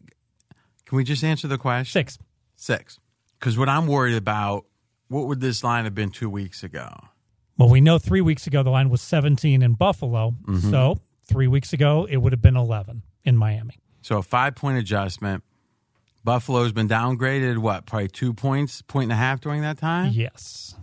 [0.86, 1.92] Can we just answer the question?
[1.92, 2.20] six.
[2.56, 3.00] Six.
[3.40, 4.66] Because what I'm worried about,
[5.10, 6.90] what would this line have been two weeks ago?
[7.58, 10.32] Well, we know three weeks ago the line was 17 in Buffalo.
[10.46, 10.72] Mm-hmm.
[10.72, 13.80] So three weeks ago, it would have been 11 in Miami.
[14.02, 15.44] So a five point adjustment.
[16.24, 20.12] Buffalo's been downgraded, what, probably two points, point and a half during that time?
[20.14, 20.76] Yes.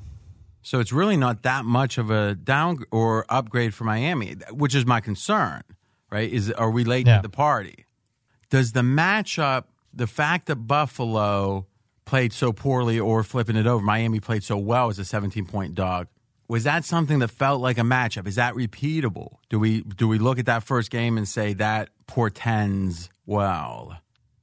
[0.63, 4.85] So it's really not that much of a down or upgrade for Miami, which is
[4.85, 5.63] my concern,
[6.11, 6.31] right?
[6.31, 7.17] Is are we late Yeah.
[7.17, 7.87] to the party?
[8.51, 11.67] Does the matchup, the fact that Buffalo
[12.07, 15.75] played so poorly or flipping it over, Miami played so well as a 17 point
[15.75, 16.07] dog,
[16.49, 18.27] was that something that felt like a matchup?
[18.27, 19.37] Is that repeatable?
[19.51, 23.99] Do we do we look at that first game and say that portends well?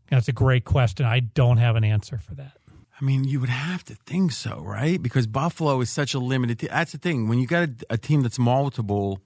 [0.10, 1.06] That's a great question.
[1.06, 2.57] I don't have an answer for that.
[2.99, 5.02] I mean, you would have to think so, right?
[5.02, 6.69] Because Buffalo is such a limited team.
[6.72, 7.27] That's the thing.
[7.27, 9.19] When you got a, a team that's multiple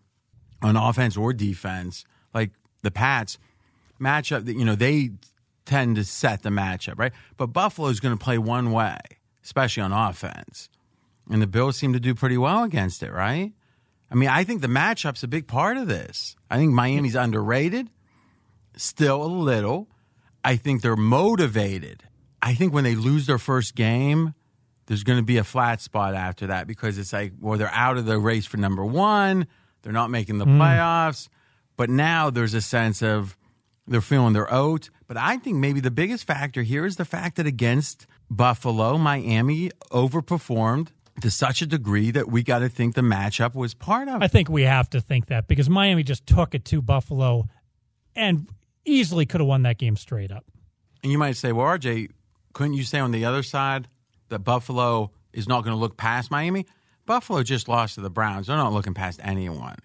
[0.61, 2.51] on offense or defense, like
[2.83, 3.37] the Pats,
[3.99, 5.11] matchup that you know they
[5.67, 7.11] tend to set the matchup, right?
[7.37, 8.97] But Buffalo's going to play one way,
[9.43, 10.69] especially on offense,
[11.29, 13.53] and the Bills seem to do pretty well against it, right?
[14.09, 16.35] I mean, I think the matchup's a big part of this.
[16.49, 17.89] I think Miami's underrated,
[18.75, 19.89] still a little.
[20.43, 22.03] I think they're motivated.
[22.41, 24.33] I think when they lose their first game,
[24.85, 27.97] there's going to be a flat spot after that because it's like, well, they're out
[27.97, 29.47] of the race for number one.
[29.81, 30.57] They're not making the mm.
[30.57, 31.27] playoffs.
[31.75, 33.36] But now there's a sense of
[33.87, 34.89] they're feeling their oats.
[35.07, 39.71] But I think maybe the biggest factor here is the fact that against Buffalo, Miami
[39.91, 40.89] overperformed
[41.21, 44.25] to such a degree that we got to think the matchup was part of it.
[44.25, 47.47] I think we have to think that because Miami just took it to Buffalo
[48.15, 48.47] and
[48.85, 50.45] easily could have won that game straight up.
[51.03, 52.11] And you might say, well, RJ,
[52.53, 53.87] couldn't you say on the other side
[54.29, 56.65] that Buffalo is not going to look past Miami?
[57.05, 58.47] Buffalo just lost to the Browns.
[58.47, 59.77] They're not looking past anyone.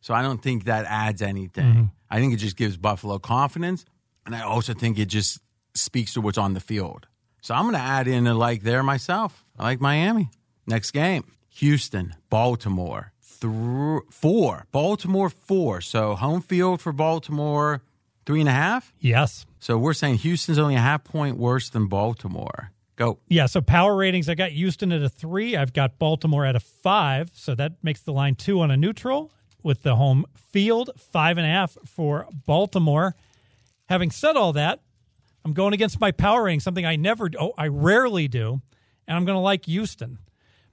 [0.00, 1.64] So I don't think that adds anything.
[1.64, 1.84] Mm-hmm.
[2.10, 3.84] I think it just gives Buffalo confidence.
[4.26, 5.40] And I also think it just
[5.74, 7.06] speaks to what's on the field.
[7.40, 9.44] So I'm going to add in a like there myself.
[9.58, 10.30] I like Miami.
[10.66, 11.24] Next game
[11.56, 13.12] Houston, Baltimore.
[13.20, 14.66] Through, four.
[14.72, 15.80] Baltimore, four.
[15.80, 17.82] So home field for Baltimore,
[18.26, 18.92] three and a half.
[18.98, 19.46] Yes.
[19.60, 22.72] So we're saying Houston's only a half point worse than Baltimore.
[22.96, 23.20] Go.
[23.28, 25.56] Yeah, so power ratings, I got Houston at a three.
[25.56, 27.30] I've got Baltimore at a five.
[27.32, 29.30] So that makes the line two on a neutral
[29.62, 33.14] with the home field, five and a half for Baltimore.
[33.86, 34.80] Having said all that,
[35.44, 38.60] I'm going against my power rating, something I never, oh, I rarely do,
[39.06, 40.18] and I'm going to like Houston.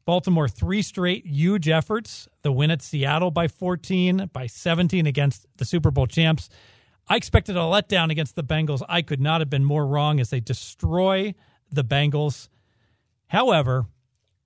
[0.06, 2.28] Baltimore, three straight huge efforts.
[2.44, 6.50] The win at Seattle by 14, by 17 against the Super Bowl champs.
[7.08, 8.82] I expected a letdown against the Bengals.
[8.88, 11.34] I could not have been more wrong as they destroy
[11.72, 12.50] the Bengals.
[13.28, 13.86] However,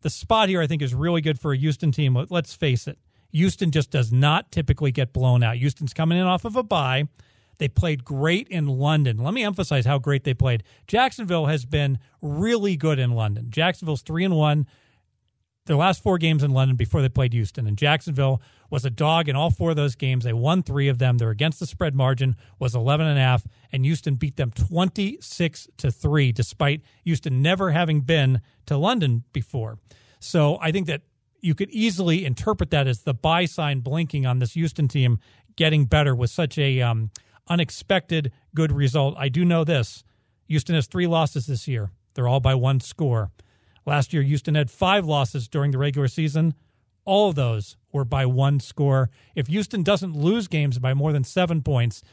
[0.02, 2.26] the spot here I think is really good for a Houston team.
[2.30, 2.98] Let's face it,
[3.32, 5.58] Houston just does not typically get blown out.
[5.58, 7.08] Houston's coming in off of a bye.
[7.58, 9.18] They played great in London.
[9.18, 10.64] Let me emphasize how great they played.
[10.88, 13.48] Jacksonville has been really good in London.
[13.50, 14.66] Jacksonville's 3 and 1
[15.70, 17.68] their last four games in London before they played Houston.
[17.68, 18.42] And Jacksonville
[18.72, 20.24] was a dog in all four of those games.
[20.24, 21.20] They won three of them.
[21.20, 25.68] They're against the spread margin was 11 and a half, and Houston beat them 26
[25.78, 29.78] to three, despite Houston never having been to London before.
[30.20, 31.04] So I think that
[31.41, 35.20] you could easily interpret that as the buy sign blinking on this Houston team
[35.56, 37.11] getting better with such a um,
[37.48, 39.16] unexpected good result.
[39.18, 40.03] I do know this:
[40.48, 41.91] Houston has three losses this year.
[42.14, 43.32] They're all by one score.
[43.86, 46.53] Last year, Houston had five losses during the regular season.
[47.06, 49.10] All of those were by one score.
[49.36, 52.03] If Houston doesn't lose games by more than seven points,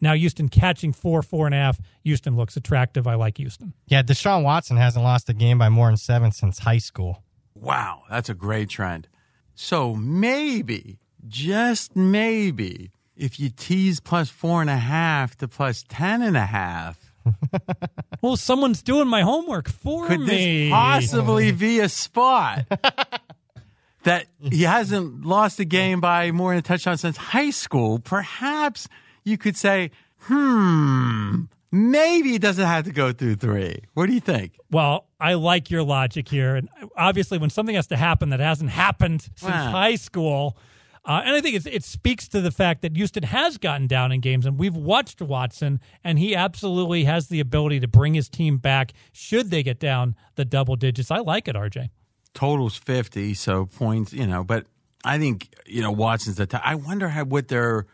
[0.00, 3.06] now Houston catching four, four and a half, Houston looks attractive.
[3.06, 3.72] I like Houston.
[3.86, 7.22] Yeah, Deshaun Watson hasn't lost a game by more than seven since high school.
[7.54, 9.08] Wow, that's a great trend.
[9.54, 10.98] So maybe,
[11.28, 16.46] just maybe, if you tease plus four and a half to plus ten and a
[16.46, 17.12] half,
[18.22, 20.26] Well, someone's doing my homework for could me.
[20.26, 22.66] this possibly be a spot
[24.04, 27.98] that he hasn't lost a game by more than a touchdown since high school?
[27.98, 28.88] Perhaps
[29.24, 31.42] you could say, hmm,
[31.72, 33.80] maybe it doesn't have to go through three.
[33.94, 34.52] What do you think?
[34.70, 36.54] Well, I like your logic here.
[36.54, 39.70] And obviously, when something has to happen that hasn't happened since Wow.
[39.70, 40.56] high school,
[41.04, 44.12] uh, and I think it's, it speaks to the fact that Houston has gotten down
[44.12, 48.28] in games, and we've watched Watson, and he absolutely has the ability to bring his
[48.28, 51.10] team back should they get down the double digits.
[51.10, 51.90] I like it, RJ.
[52.34, 54.66] Total's 50, so points, you know, but
[55.04, 56.62] I think, you know, Watson's the top.
[56.64, 57.86] I wonder how, what their,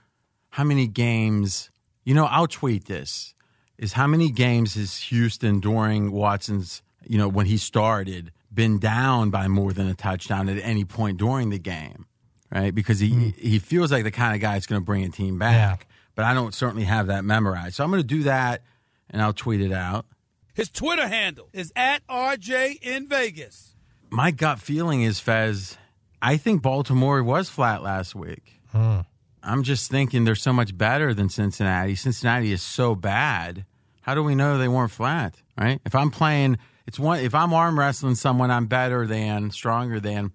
[0.50, 1.70] how many games,
[2.04, 3.34] you know, I'll tweet this,
[3.78, 9.30] is how many games has Houston during Watson's, you know, when he started, been down
[9.30, 12.06] by more than a touchdown at any point during the game,
[12.52, 12.74] right?
[12.74, 13.28] Because he, hmm.
[13.38, 15.86] he feels like the kind of guy that's going to bring a team back.
[16.14, 17.76] But I don't certainly have that memorized.
[17.76, 18.62] So I'm going to do that
[19.10, 20.06] and I'll tweet it out.
[20.54, 23.76] His Twitter handle is at RJ in Vegas.
[24.10, 25.78] my gut feeling is Fez.
[26.20, 28.60] I think Baltimore was flat last week.
[28.72, 29.00] Hmm.
[29.42, 31.94] I'm just thinking they're so much better than Cincinnati.
[31.94, 33.64] Cincinnati is so bad.
[34.02, 35.36] How do we know they weren't flat?
[35.58, 35.80] Right?
[35.84, 37.20] If I'm playing, it's one.
[37.20, 40.32] If I'm arm wrestling someone, I'm better than, stronger than,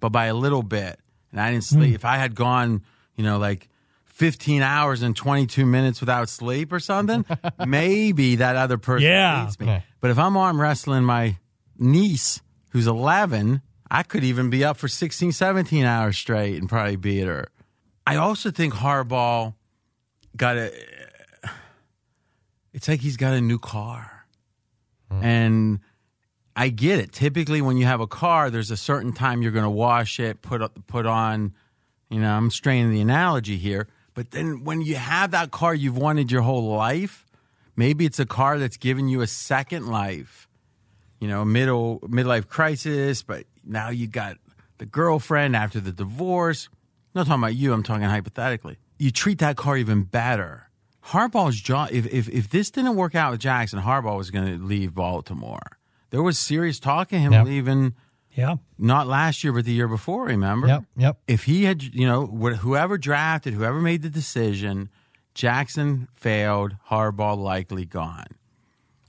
[0.00, 0.98] but by a little bit.
[1.32, 1.88] And I didn't sleep.
[1.90, 1.94] Hmm.
[1.94, 2.82] If I had gone,
[3.16, 3.68] you know, like
[4.04, 7.24] 15 hours and 22 minutes without sleep or something,
[7.66, 9.44] maybe that other person Yeah.
[9.44, 9.66] beats me.
[9.66, 9.80] Yeah.
[10.00, 11.38] But if I'm arm wrestling my
[11.78, 12.40] niece
[12.70, 17.26] who's 11, I could even be up for 16, 17 hours straight and probably beat
[17.26, 17.48] her.
[18.06, 19.54] I also think Harbaugh
[20.36, 20.72] got a.
[22.72, 24.26] It's like he's got a new car.
[25.10, 25.24] Hmm.
[25.24, 25.80] And
[26.56, 27.12] I get it.
[27.12, 30.42] Typically, when you have a car, there's a certain time you're going to wash it,
[30.42, 31.54] put up, put on.
[32.10, 35.96] You know, I'm straining the analogy here, but then when you have that car you've
[35.96, 37.26] wanted your whole life,
[37.74, 40.48] maybe it's a car that's given you a second life.
[41.18, 44.36] You know, middle midlife crisis, but now you got
[44.78, 46.68] the girlfriend after the divorce.
[47.14, 47.72] I'm not talking about you.
[47.72, 48.78] I'm talking hypothetically.
[48.98, 50.68] You treat that car even better.
[51.06, 51.90] Harbaugh's job.
[51.92, 55.78] If if if this didn't work out with Jackson, Harbaugh was going to leave Baltimore.
[56.10, 57.44] There was serious talk of him Yep.
[57.46, 57.94] leaving.
[58.32, 58.56] Yeah.
[58.78, 60.24] Not last year, but the year before.
[60.26, 60.66] Remember?
[60.66, 61.18] Yep, yep.
[61.28, 64.88] If he had, you know, whoever drafted, whoever made the decision,
[65.34, 66.74] Jackson failed.
[66.90, 68.26] Harbaugh likely gone.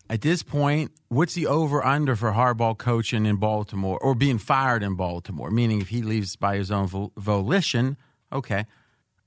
[0.09, 4.83] At this point, what's the over under for Harbaugh coaching in Baltimore or being fired
[4.83, 5.49] in Baltimore?
[5.49, 7.97] Meaning, if he leaves by his own vol- volition,
[8.31, 8.65] okay.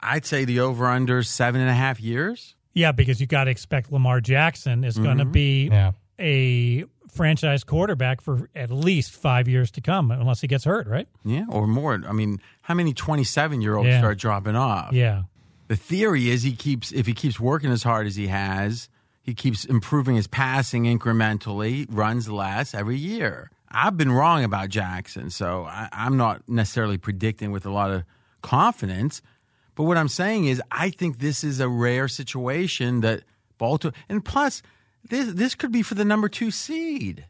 [0.00, 2.54] I'd say the over under seven and a half years.
[2.74, 5.32] Yeah, because you got to expect Lamar Jackson is going to mm-hmm.
[5.32, 5.92] be Yeah.
[6.20, 11.08] a franchise quarterback for at least five years to come, unless he gets hurt, right?
[11.24, 12.00] Yeah, or more.
[12.06, 13.98] I mean, how many 27 year olds Yeah.
[13.98, 14.92] start dropping off?
[14.92, 15.22] Yeah.
[15.66, 18.88] The theory is he keeps, if he keeps working as hard as he has,
[19.28, 23.50] he keeps improving his passing incrementally, runs less every year.
[23.70, 28.04] I've been wrong about Jackson, so I, I'm not necessarily predicting with a lot of
[28.40, 29.20] confidence.
[29.74, 33.24] But what I'm saying is, I think this is a rare situation that
[33.58, 34.62] Baltimore, and plus,
[35.10, 37.26] this this could be for the number two seed.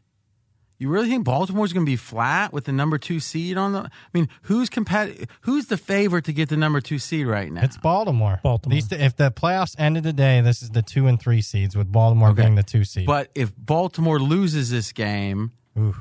[0.79, 3.79] You really think Baltimore's going to be flat with the number two seed on the?
[3.81, 7.61] I mean, who's compet- Who's the favorite to get the number two seed right now?
[7.63, 8.39] It's Baltimore.
[8.41, 8.75] Baltimore.
[8.75, 12.29] These, if the playoffs ended today, this is the two and three seeds with Baltimore
[12.29, 12.43] Okay.
[12.43, 13.05] being the two seed.
[13.05, 15.95] But if Baltimore loses this game, Ooh.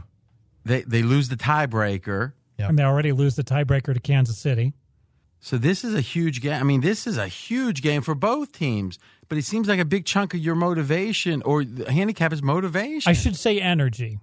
[0.64, 2.34] they they lose the tiebreaker.
[2.58, 2.68] Yep.
[2.70, 4.74] And they already lose the tiebreaker to Kansas City.
[5.40, 6.60] So this is a huge game.
[6.60, 8.98] I mean, this is a huge game for both teams.
[9.28, 13.10] But it seems like a big chunk of your motivation or the handicap is motivation.
[13.10, 14.18] I should say energy,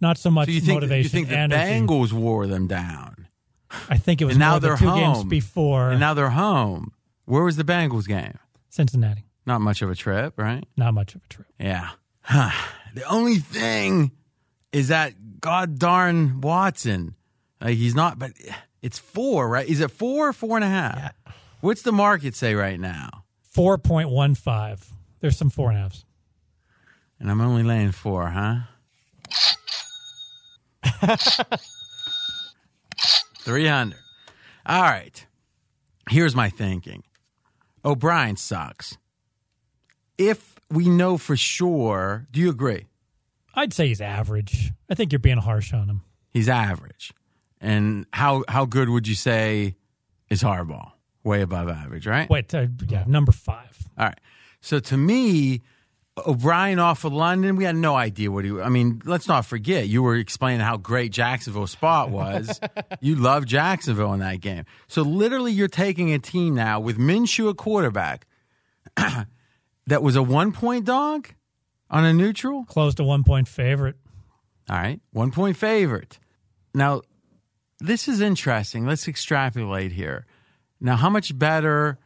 [0.00, 1.02] not so much So you think motivation.
[1.04, 1.62] you think the energy.
[1.86, 3.28] Bengals wore them down,
[3.88, 5.00] I think it was and now they're two home.
[5.14, 6.92] games before and now they're home.
[7.24, 8.38] Where was the Bengals game?
[8.70, 9.24] Cincinnati.
[9.46, 10.64] Not much of a trip, right?
[10.76, 11.46] Not much of a trip.
[11.58, 11.90] Yeah.
[12.22, 12.50] Huh.
[12.94, 14.12] The only thing
[14.72, 17.14] is that god darn Watson.
[17.60, 18.32] Like he's not, but
[18.82, 19.66] it's four, right?
[19.68, 21.12] Is it four or four and a half?
[21.60, 23.24] What's the market say right now?
[23.56, 24.86] 4.15.
[25.20, 26.04] There's some four and a halves.
[27.18, 28.56] And I'm only laying four, huh?
[33.40, 33.98] Three hundred.
[34.64, 35.26] All right.
[36.10, 37.04] Here's my thinking.
[37.84, 38.98] O'Brien sucks.
[40.18, 42.86] If we know for sure, do you agree?
[43.54, 44.72] I'd say he's average.
[44.90, 46.02] I think you're being harsh on him.
[46.30, 47.12] He's average.
[47.60, 49.76] And how how good would you say
[50.28, 50.92] is Harbaugh?
[51.24, 52.28] Way above average, right?
[52.30, 53.76] Wait, uh, yeah, number five.
[53.98, 54.20] All right.
[54.60, 55.62] So to me,
[56.24, 58.60] O'Brien off of London, we had no idea what he.
[58.60, 62.58] I mean, let's not forget you were explaining how great Jacksonville's spot was.
[63.00, 64.64] you love Jacksonville in that game.
[64.88, 68.26] So literally, you're taking a team now with Minshew at quarterback
[68.96, 71.28] that was a one point dog
[71.90, 72.64] on a neutral.
[72.64, 73.96] Close to one point favorite.
[74.70, 76.18] All right, one point favorite.
[76.74, 77.02] Now,
[77.78, 78.86] this is interesting.
[78.86, 80.24] Let's extrapolate here.
[80.80, 81.98] Now, how much better?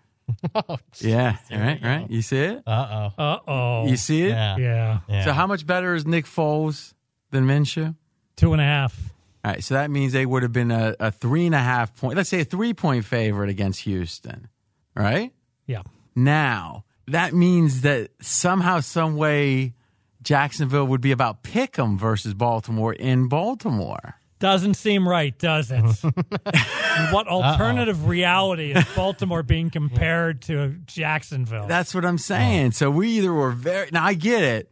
[1.01, 2.07] yeah, right, right.
[2.11, 2.63] You see it?
[2.67, 3.23] Uh oh.
[3.23, 3.87] Uh oh.
[3.87, 4.31] You see it?
[4.31, 4.57] Yeah.
[4.57, 4.99] Yeah.
[5.09, 5.25] Yeah.
[5.25, 6.95] So how much better is Nick Foles
[7.31, 7.95] than Minshew?
[8.37, 8.99] Two and a half.
[9.45, 11.97] All right, so that means they would have been a, a three and a half
[11.97, 14.49] point, let's say a three point favorite against Houston,
[14.95, 15.33] right?
[15.67, 15.83] Yeah.
[16.15, 19.75] Now that means that somehow, some way,
[20.23, 24.17] Jacksonville would be about pick'em versus Baltimore in Baltimore.
[24.41, 25.83] Doesn't seem right, does it?
[27.13, 31.67] what alternative reality is Baltimore being compared to Jacksonville?
[31.67, 32.73] That's what I'm saying.
[32.73, 34.71] So we either were very now I get it.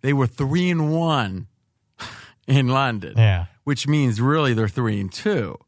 [0.00, 1.48] They were three and one
[2.48, 3.12] in London.
[3.18, 3.44] Yeah.
[3.64, 5.58] Which means really they're three and two.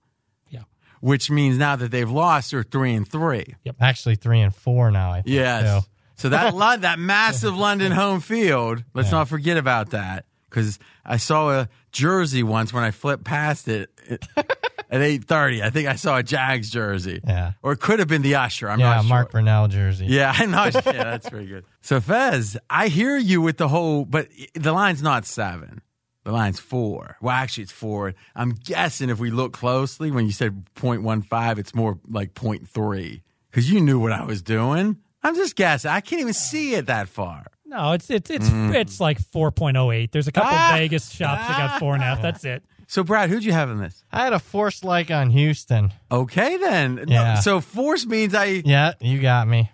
[0.48, 0.62] Yeah.
[1.02, 3.54] Which means now that they've lost, they're three and three.
[3.64, 3.76] Yep.
[3.80, 5.12] Actually, three and four now.
[5.12, 5.34] I think.
[5.34, 5.84] Yes.
[5.84, 5.88] too.
[6.14, 11.16] So that Lon- that massive London home field, let's not forget about that because I
[11.16, 13.90] saw a jersey once when I flipped past it
[14.36, 15.62] at eight thirty.
[15.62, 17.20] I think I saw a Jags jersey.
[17.26, 17.52] Yeah.
[17.62, 18.68] Or it could have been the usher.
[18.68, 19.02] I'm yeah, not sure.
[19.04, 20.06] Yeah, Mark Brunell jersey.
[20.06, 20.62] Yeah, I know.
[20.92, 21.64] Yeah, that's pretty good.
[21.80, 25.80] So Fez, I hear you with the whole, but the line's not seven.
[26.24, 27.16] The line's four.
[27.20, 28.14] Well, actually, it's four.
[28.36, 33.70] I'm guessing if we look closely, when you said 0.15, it's more like 0.3 because
[33.70, 34.98] you knew what I was doing.
[35.22, 35.90] I'm just guessing.
[35.90, 37.46] I can't even see it that far.
[37.72, 38.74] No, it's it's it's Mm.
[38.74, 40.12] it's like four point oh eight.
[40.12, 40.72] There's a couple Ah!
[40.76, 42.20] Vegas shops that got four and a half.
[42.22, 42.62] That's it.
[42.86, 44.04] So, Brad, who'd you have in this?
[44.12, 45.92] I had a force like on Houston.
[46.10, 46.96] Okay, then.
[46.96, 47.34] No, Yeah.
[47.40, 48.62] so force means I.
[48.64, 49.70] Yeah, you got me.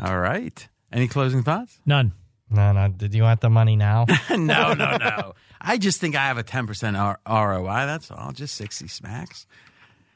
[0.00, 0.68] All right.
[0.92, 1.80] Any closing thoughts?
[1.84, 2.12] None.
[2.50, 2.88] No, no.
[2.88, 4.06] Did you want the money now?
[4.30, 5.34] no, no, no.
[5.60, 7.86] I just think I have a 10% R- ROI.
[7.86, 8.32] That's all.
[8.32, 9.46] Just 60 smacks.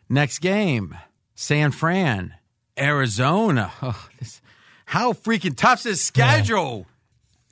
[0.08, 0.96] Next game
[1.34, 2.34] San Fran,
[2.78, 3.72] Arizona.
[3.82, 4.40] Oh, this,
[4.86, 6.86] how freaking tough's this schedule?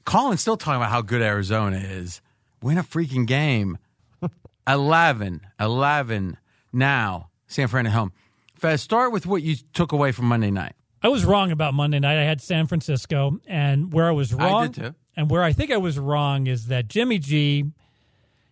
[0.05, 2.21] Colin's still talking about how good Arizona is.
[2.63, 3.79] Win a freaking game.
[4.69, 6.37] 11, 11
[6.73, 7.31] now.
[7.47, 8.13] San Fran at home.
[8.55, 10.75] Fez, start with what you took away from Monday night.
[11.03, 12.19] I was wrong about Monday night.
[12.21, 14.95] I had San Francisco, and where I was I wrong, did too.
[15.17, 17.65] and where I think I was wrong is that Jimmy G,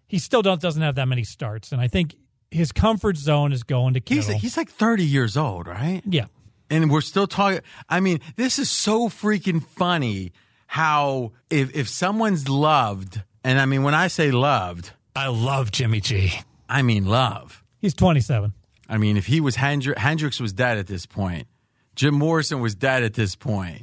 [0.06, 2.14] he still don't, doesn't have that many starts, and I think
[2.50, 4.40] his comfort zone is going to He's, Kittle.
[4.40, 6.00] he's like 30 years old, right?
[6.06, 6.24] yeah,
[6.70, 7.60] and we're still talking.
[7.88, 10.32] I mean, this is so freaking funny.
[10.66, 16.00] How if if someone's loved, and I mean when I say loved, I love Jimmy
[16.00, 16.32] G.
[16.68, 17.64] I mean love.
[17.80, 18.52] he's 27.
[18.90, 21.46] I mean, if he was Hendri- Hendrix was dead at this point,
[21.94, 23.82] Jim Morrison was dead at this point.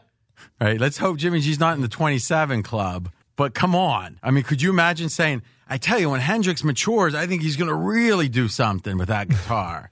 [0.60, 0.80] right?
[0.80, 3.10] Let's hope Jimmy G's not in the 27 club.
[3.36, 4.18] But come on.
[4.22, 7.56] I mean, could you imagine saying, I tell you, when Hendrix matures, I think he's
[7.56, 9.90] going to really do something with that guitar.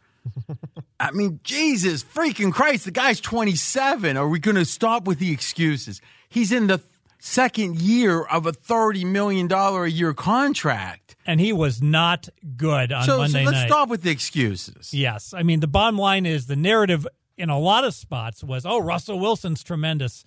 [1.04, 4.16] I mean, Jesus freaking Christ, the guy's 27.
[4.16, 6.00] Are we going to stop with the excuses?
[6.28, 6.82] He's in the
[7.18, 11.16] second year of a $30 million a year contract.
[11.26, 13.66] And he was not good on So, so let's night.
[13.66, 14.92] stop with the excuses.
[14.92, 15.32] Yes.
[15.32, 17.06] I mean, the bottom line is the narrative
[17.38, 20.24] in a lot of spots was, oh, Russell Wilson's tremendous.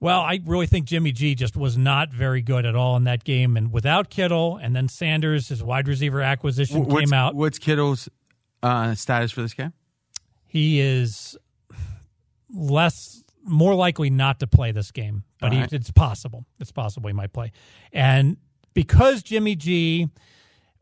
[0.00, 3.22] Well, I really think Jimmy G just was not very good at all in that
[3.22, 3.56] game.
[3.56, 7.36] And without Kittle and then Sanders, his wide receiver acquisition What's, came out.
[7.36, 8.08] what's Kittle's
[8.62, 9.72] uh, status for this game?
[10.46, 11.36] He is
[12.54, 15.72] less, more likely not to play this game, but he, right.
[15.72, 16.44] it's possible.
[16.60, 17.52] It's possible he might play.
[17.92, 18.36] And
[18.74, 20.10] because Jimmy G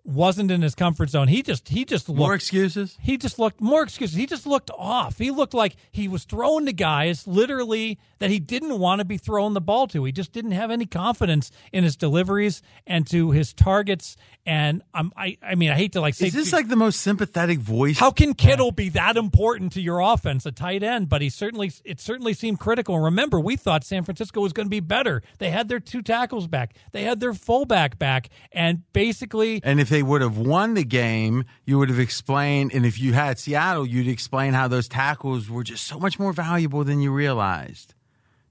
[0.05, 2.97] wasn't in his comfort zone, he just he just looked More excuses?
[3.01, 4.17] he just looked more excuses.
[4.17, 5.19] He just looked off.
[5.19, 9.17] He looked like he was throwing to guys literally that he didn't want to be
[9.17, 10.05] throwing the ball to.
[10.05, 14.17] He just didn't have any confidence in his deliveries and to his targets.
[14.47, 17.01] And um, I, I mean, I hate to like say, Is this like the most
[17.01, 17.99] sympathetic voice?
[17.99, 21.09] how can Kittle be that important to your offense, a tight end?
[21.09, 22.99] But he certainly, it certainly seemed critical.
[22.99, 25.23] Remember, we thought San Francisco was going to be better.
[25.39, 26.75] They had their two tackles back.
[26.93, 31.45] They had their fullback back, and basically, And if they would have won the game,
[31.67, 32.73] you would have explained.
[32.73, 36.33] And if you had Seattle, you'd explain how those tackles were just so much more
[36.33, 37.95] valuable than you realized.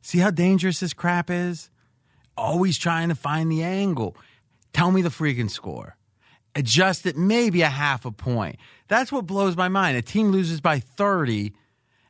[0.01, 1.71] See how dangerous this crap is?
[2.37, 4.15] Always trying to find the angle.
[4.71, 5.97] Tell me the freaking score.
[6.55, 8.57] Adjust it maybe a half a point.
[8.87, 9.97] That's what blows my mind.
[9.97, 11.53] A team loses by 30,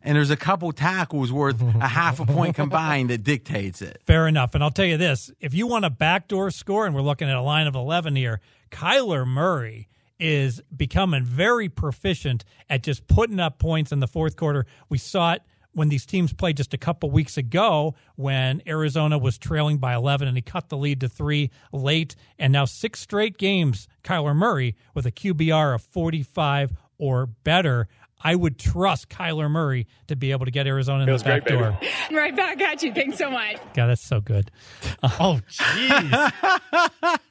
[0.02, 4.02] and there's a couple tackles worth a half a point combined that dictates it.
[4.06, 4.56] Fair enough.
[4.56, 7.36] And I'll tell you this if you want a backdoor score, and we're looking at
[7.36, 8.40] a line of 11 here,
[8.72, 9.88] Kyler Murray
[10.20, 14.66] is becoming very proficient at just putting up points in the fourth quarter.
[14.90, 19.38] We saw it when these teams played just a couple weeks ago when Arizona was
[19.38, 22.16] trailing by 11 and he cut the lead to three late.
[22.38, 27.88] And now six straight games, Kyler Murray with a QBR of 45 or better.
[28.22, 31.78] I would trust Kyler Murray to be able to get Arizona in the back door.
[32.12, 32.94] Right back at you.
[32.94, 33.58] Thanks so much.
[33.76, 34.52] God, that's so good.
[35.04, 36.32] Oh, jeez.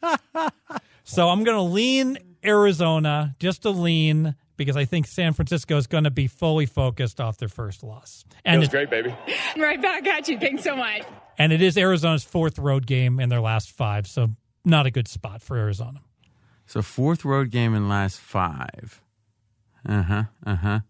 [1.05, 5.86] So I'm going to lean Arizona, just a lean, because I think San Francisco is
[5.86, 8.27] going to be fully focused off their first loss.
[8.44, 9.15] And it, great, baby.
[9.56, 10.39] Right back at you.
[10.39, 11.02] Thanks so much.
[11.39, 14.28] and it is Arizona's fourth road game in their last five, so
[14.66, 16.01] not a good spot for Arizona.
[16.66, 19.01] So fourth road game in last five.
[19.86, 20.22] Uh huh.
[20.46, 20.80] Uh huh.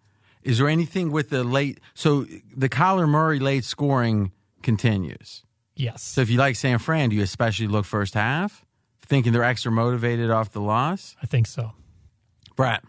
[0.42, 1.80] Is there anything with the late?
[1.94, 4.32] So the Kyler Murray late scoring
[4.62, 5.42] continues.
[5.74, 6.02] Yes.
[6.02, 8.64] So if you like San Fran, do you especially look first half,
[9.02, 11.16] thinking they're extra motivated off the loss?
[11.22, 11.72] I think so.
[12.56, 12.82] Brett,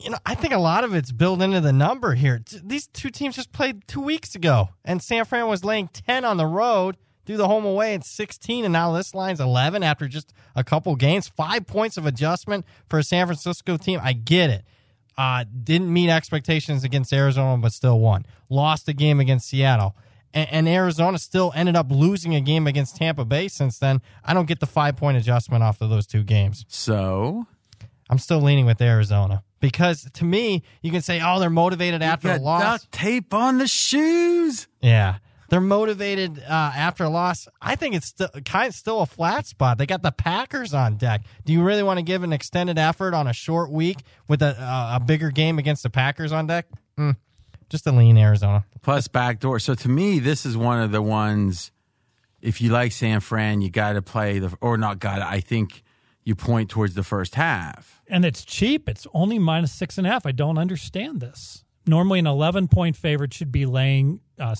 [0.00, 2.42] You know, I think a lot of it's built into the number here.
[2.62, 6.36] These two teams just played two weeks ago, and San Fran was laying 10 on
[6.36, 10.32] the road through the home away at 16, and now this line's 11 after just
[10.54, 11.28] a couple games.
[11.28, 14.00] Five points of adjustment for a San Francisco team.
[14.02, 14.64] I get it.
[15.18, 18.24] Uh, didn't meet expectations against Arizona, but still won.
[18.48, 19.96] Lost a game against Seattle.
[20.32, 24.00] And, and Arizona still ended up losing a game against Tampa Bay since then.
[24.24, 26.64] I don't get the five point adjustment off of those two games.
[26.68, 27.46] so
[28.08, 32.30] I'm still leaning with Arizona because to me, you can say, "Oh, they're motivated after
[32.30, 34.66] a loss." duct tape on the shoes.
[34.80, 35.16] Yeah,
[35.48, 37.48] they're motivated uh, after a loss.
[37.60, 39.78] I think it's still kind of still a flat spot.
[39.78, 41.22] They got the Packers on deck.
[41.44, 43.98] Do you really want to give an extended effort on a short week
[44.28, 46.66] with a, a, a bigger game against the Packers on deck?
[46.98, 47.16] Mm,
[47.70, 48.64] just a lean Arizona.
[48.82, 49.58] plus backdoor.
[49.58, 51.70] So to me, this is one of the ones.
[52.40, 55.16] If you like San Fran, you got to play the or not got.
[55.16, 55.82] to I think
[56.24, 58.02] you point towards the first half.
[58.06, 58.88] And it's cheap.
[58.88, 60.24] It's only minus six and a half.
[60.26, 61.64] I don't understand this.
[61.86, 64.54] Normally, an 11 point favorite should be laying uh,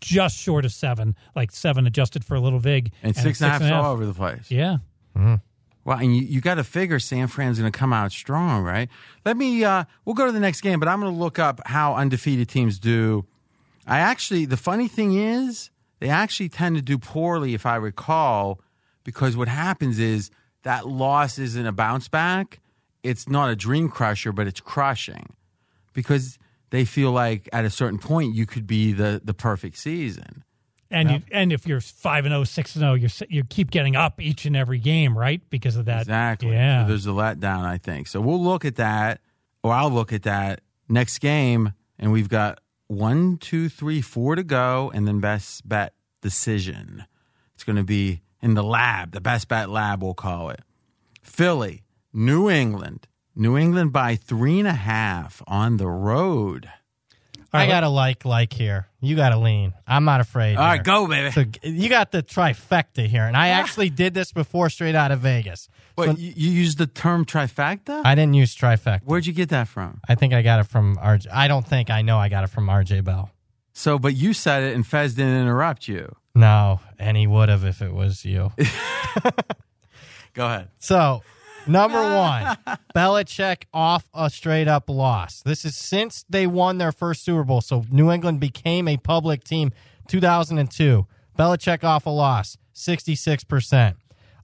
[0.00, 2.92] just short of seven, like seven adjusted for a little vig.
[3.02, 4.50] And, it's six and a half all over the place.
[4.50, 4.78] Yeah.
[5.14, 8.88] Well, and you, you got to figure San Fran's going to come out strong, right?
[9.24, 9.64] Let me.
[9.64, 12.48] Uh, we'll go to the next game, but I'm going to look up how undefeated
[12.48, 13.24] teams do.
[13.86, 15.70] I actually, the funny thing is,
[16.00, 18.60] they actually tend to do poorly, if I recall,
[19.04, 20.30] because what happens is
[20.64, 22.60] that loss isn't a bounce back.
[23.04, 25.36] It's not a dream crusher, but it's crushing
[25.92, 26.38] because
[26.76, 30.44] they feel like at a certain point you could be the the perfect season.
[30.88, 33.72] And you, and if you're five and 0, 6 and oh, zero, you you keep
[33.72, 35.40] getting up each and every game, right?
[35.50, 36.02] Because of that.
[36.02, 36.52] Exactly.
[36.52, 36.84] Yeah.
[36.84, 38.06] So there's a letdown, I think.
[38.06, 39.20] So we'll look at that,
[39.64, 44.44] or I'll look at that next game, and we've got one, two, three, four to
[44.44, 47.04] go, and then best bet decision.
[47.54, 50.60] It's going to be in the lab, the best bet lab, we'll call it.
[51.20, 51.82] Philly,
[52.12, 56.70] New England, New England by three and a half on the road.
[57.52, 58.86] I got to like like here.
[59.00, 59.72] You got to lean.
[59.86, 60.56] I'm not afraid.
[60.56, 60.82] All right, here.
[60.82, 61.30] go, baby.
[61.30, 63.54] So you got the trifecta here, and I ah.
[63.54, 65.68] actually did this before straight out of Vegas.
[65.96, 68.02] Wait, So you, you used the term trifecta?
[68.04, 69.02] I didn't use trifecta.
[69.04, 70.00] Where'd you get that from?
[70.08, 71.28] I think I got it from RJ.
[71.32, 73.30] I don't think I know I got it from RJ Bell.
[73.72, 76.14] So, but you said it, and Fez didn't interrupt you.
[76.34, 78.52] No, and he would have if it was you.
[80.34, 80.68] Go ahead.
[80.78, 81.22] So,
[81.66, 82.56] number one,
[82.94, 85.42] Belichick off a straight up loss.
[85.42, 87.60] This is since they won their first Super Bowl.
[87.60, 89.72] So, New England became a public team
[90.08, 91.06] 2002.
[91.38, 93.94] Belichick off a loss, 66%.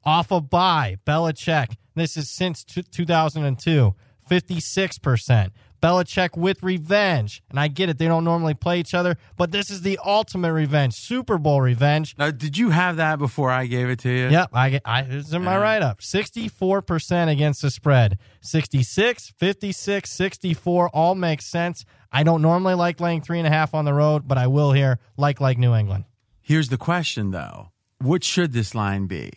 [0.05, 1.77] Off a bye, Belichick.
[1.95, 3.95] This is since t- 2002,
[4.31, 5.51] 56%.
[5.83, 7.43] Belichick with revenge.
[7.51, 10.53] And I get it, they don't normally play each other, but this is the ultimate
[10.53, 12.15] revenge, Super Bowl revenge.
[12.17, 14.29] Now, did you have that before I gave it to you?
[14.29, 15.99] Yep, I get I it's in my write up.
[16.01, 18.19] 64% against the spread.
[18.41, 21.85] 66, 56, 64 all makes sense.
[22.13, 24.73] I don't normally like laying three and a half on the road, but I will
[24.73, 26.05] here, like like New England.
[26.41, 27.71] Here's the question, though.
[27.99, 29.31] What should this line be?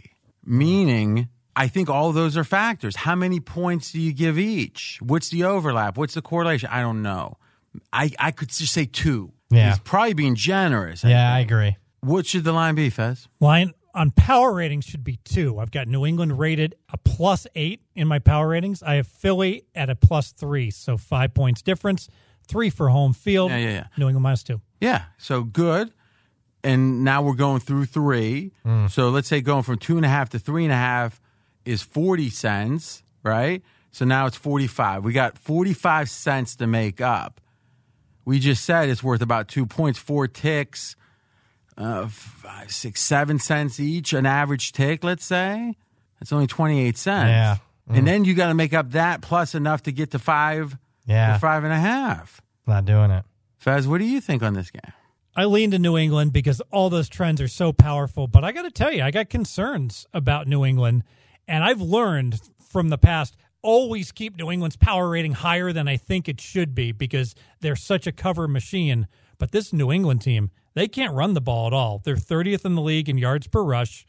[0.43, 2.97] Meaning, I think all those are factors.
[2.97, 4.99] How many points do you give each?
[5.01, 5.97] What's the overlap?
[5.97, 6.69] What's the correlation?
[6.71, 7.37] I don't know.
[7.93, 9.31] I, I could just say two.
[9.49, 9.69] Yeah.
[9.69, 11.03] He's probably being generous.
[11.03, 11.77] Yeah, I agree.
[12.01, 13.27] What should the line be, Fez?
[13.39, 15.59] Line on power ratings should be two.
[15.59, 18.83] I've got New England rated a plus eight in my power ratings.
[18.83, 22.09] I have Philly at a plus three, so five points difference.
[22.47, 23.51] Three for home field.
[23.51, 23.87] Yeah, yeah, yeah.
[23.97, 24.61] New England minus two.
[24.81, 25.03] Yeah.
[25.17, 25.93] So good.
[26.63, 28.51] And now we're going through three.
[28.63, 28.87] Hmm.
[28.87, 31.21] So let's say going from two and a half to three and a half
[31.65, 33.61] is 40 cents, right?
[33.91, 35.03] So now it's 45.
[35.03, 37.41] We got 45 cents to make up.
[38.25, 40.95] We just said it's worth about two points, four ticks,
[41.77, 45.75] uh, five, six, seven cents each, an average tick, let's say.
[46.19, 47.27] That's only 28 cents.
[47.29, 47.57] Yeah.
[47.87, 50.75] And then you got to make up that plus enough to get to five
[51.05, 51.35] Yeah.
[51.35, 52.41] or five and a half.
[52.65, 53.23] Not doing it.
[53.57, 54.91] Fez, what do you think on this game?
[55.35, 58.25] I lean to New England because all those trends are so powerful.
[58.27, 61.03] But I got to tell you, I got concerns about New England.
[61.47, 65.97] And I've learned from the past always keep New England's power rating higher than I
[65.97, 69.07] think it should be because they're such a cover machine.
[69.39, 71.99] But this New England team, they can't run the ball at all.
[72.03, 74.05] They're 30th in the league in yards per rush.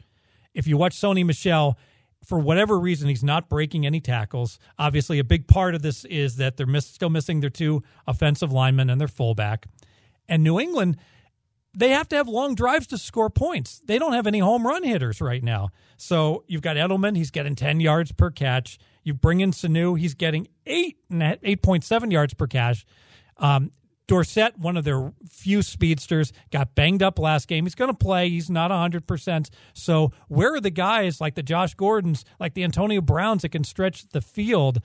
[0.53, 1.77] If you watch Sony Michel,
[2.23, 4.59] for whatever reason, he's not breaking any tackles.
[4.77, 8.51] Obviously, a big part of this is that they're miss- still missing their two offensive
[8.51, 9.65] linemen and their fullback.
[10.27, 10.97] And New England,
[11.77, 13.81] they have to have long drives to score points.
[13.85, 15.69] They don't have any home run hitters right now.
[15.95, 18.79] So you've got Edelman, he's getting 10 yards per catch.
[19.03, 22.83] You bring in Sanu, he's getting eight net, 8.7 yards per catch.
[23.37, 23.71] Um,
[24.07, 27.65] Dorsett, one of their few speedsters, got banged up last game.
[27.65, 28.29] He's going to play.
[28.29, 29.49] He's not 100%.
[29.73, 33.63] So, where are the guys like the Josh Gordons, like the Antonio Browns that can
[33.63, 34.79] stretch the field?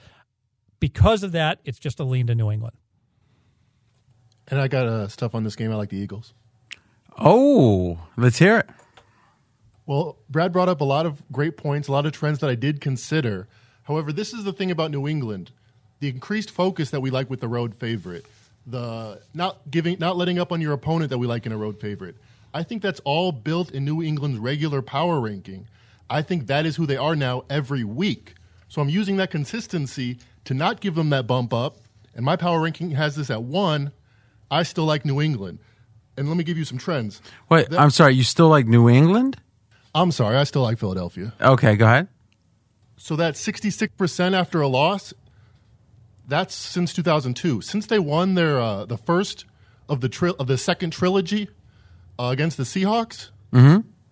[0.80, 2.76] Because of that, it's just a lean to New England.
[4.48, 5.70] And I got uh, stuff on this game.
[5.70, 6.34] I like the Eagles.
[7.18, 8.70] Oh, let's hear it.
[9.86, 12.54] Well, Brad brought up a lot of great points, a lot of trends that I
[12.54, 13.48] did consider.
[13.84, 15.50] However, this is the thing about New England
[16.02, 18.26] the increased focus that we like with the road favorite,
[18.66, 21.80] the not giving, not letting up on your opponent that we like in a road
[21.80, 22.16] favorite.
[22.52, 25.68] I think that's all built in New England's regular power ranking.
[26.10, 28.34] I think that is who they are now every week.
[28.68, 31.78] So I'm using that consistency to not give them that bump up.
[32.16, 33.92] And my power ranking has this at one.
[34.50, 35.60] I still like New England.
[36.16, 37.20] And let me give you some trends.
[37.48, 38.14] Wait, That- I'm sorry.
[38.14, 39.38] You still like New England?
[39.94, 41.34] I'm sorry, I still like Philadelphia.
[41.40, 42.08] Okay, go ahead.
[42.96, 45.12] So that 66% after a loss,
[46.26, 47.60] that's since 2002.
[47.60, 49.44] Since they won their uh, the first
[49.88, 51.48] of the tri- of the second trilogy
[52.18, 53.30] uh, against the Seahawks,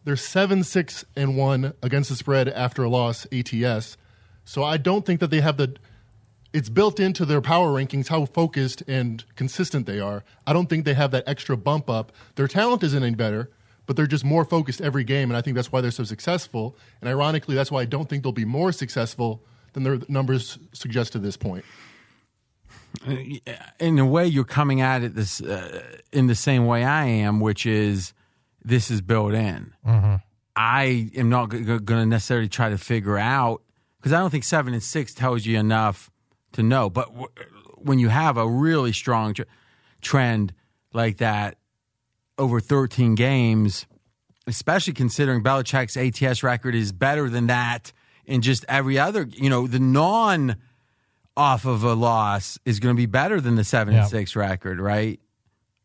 [0.05, 3.97] they're seven six and one against the spread after a loss ATS.
[4.45, 5.77] So I don't think that they have the.
[6.53, 10.25] It's built into their power rankings how focused and consistent they are.
[10.47, 12.11] I don't think they have that extra bump up.
[12.35, 13.51] Their talent isn't any better,
[13.87, 16.77] but they're just more focused every game, and I think that's why they're so successful.
[17.01, 19.45] And ironically, that's why I don't think they'll be more successful
[19.75, 21.65] than their numbers suggest to this point.
[23.79, 25.83] in a way you're coming at it this uh,
[26.13, 28.13] in the same way I am, which is
[28.65, 29.73] this is built in.
[30.57, 33.63] I am not g- going to necessarily try to figure out
[33.99, 36.10] because I don't think seven and six tells you enough
[36.53, 36.91] to know.
[36.91, 37.29] But w-
[37.77, 39.43] when you have a really strong tr-
[40.01, 40.53] trend
[40.93, 41.57] like that
[42.39, 43.87] over 13 games,
[44.47, 47.93] especially considering Belichick's ATS record is better than that
[48.27, 50.57] in just every other, you know, the non
[51.37, 54.01] off of a loss is going to be better than the seven Yeah.
[54.03, 55.21] and six record, right?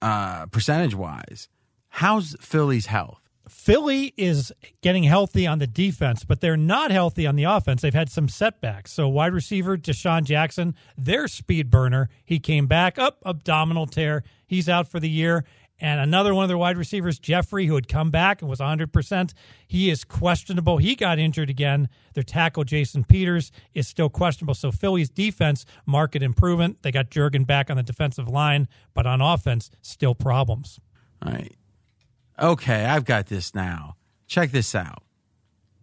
[0.01, 1.47] Uh, percentage wise,
[1.87, 3.21] how's Philly's health?
[3.47, 4.51] Philly is
[4.81, 7.81] getting healthy on the defense, but they're not healthy on the offense.
[7.81, 8.91] They've had some setbacks.
[8.91, 14.23] So, wide receiver DeSean Jackson, their speed burner, he came back up, abdominal tear.
[14.47, 15.45] He's out for the year.
[15.79, 19.33] And another one of their wide receivers, Jeffery, who had come back and was 100%,
[19.67, 20.77] he is questionable.
[20.77, 21.89] He got injured again.
[22.13, 24.53] Their tackle, Jason Peters, is still questionable.
[24.53, 26.81] So Philly's defense, market improvement.
[26.81, 30.79] They got Jurgen back on the defensive line, but on offense, still problems.
[31.25, 31.53] All right.
[32.39, 33.95] Okay, I've got this now.
[34.27, 35.03] Check this out.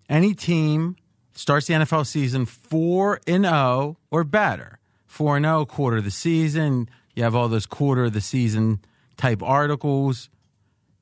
[0.08, 0.96] Any team
[1.32, 4.78] starts the NFL season 4 and 0 or better.
[5.06, 6.88] 4 and 0 quarter of the season.
[7.14, 8.80] You have all those quarter of the season
[9.16, 10.28] type articles.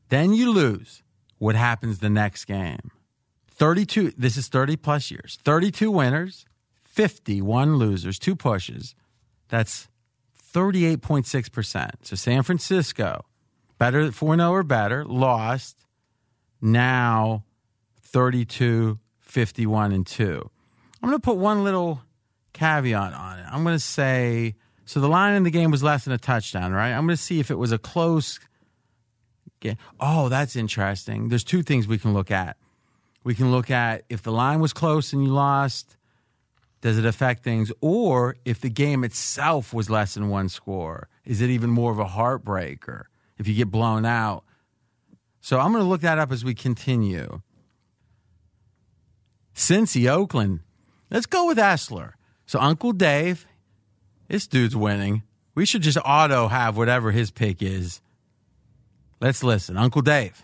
[0.08, 1.02] Then you lose.
[1.38, 2.90] What happens the next game?
[3.50, 5.38] 32 this is 30 plus years.
[5.44, 6.44] 32 winners,
[6.84, 8.94] 51 losers, two pushes.
[9.48, 9.88] That's
[10.52, 11.90] 38.6%.
[12.02, 13.24] So San Francisco
[13.80, 15.76] better 4 0 or better, lost.
[16.62, 17.44] Now
[18.02, 20.50] 32, 51, and 2.
[21.02, 22.02] I'm going to put one little
[22.52, 23.46] caveat on it.
[23.50, 24.54] I'm going to say
[24.84, 26.90] so the line in the game was less than a touchdown, right?
[26.90, 28.38] I'm going to see if it was a close
[29.60, 29.76] game.
[29.98, 31.28] Oh, that's interesting.
[31.28, 32.56] There's two things we can look at.
[33.22, 35.96] We can look at if the line was close and you lost,
[36.80, 37.70] does it affect things?
[37.80, 41.98] Or if the game itself was less than one score, is it even more of
[41.98, 43.04] a heartbreaker?
[43.40, 44.44] If you get blown out.
[45.40, 47.40] So I'm going to look that up as we continue.
[49.54, 50.60] Cincy, Oakland.
[51.10, 52.12] Let's go with Essler.
[52.44, 53.46] So Uncle Dave,
[54.28, 55.22] this dude's winning.
[55.54, 58.02] We should just auto have whatever his pick is.
[59.20, 59.76] Let's listen.
[59.76, 60.42] Uncle Dave.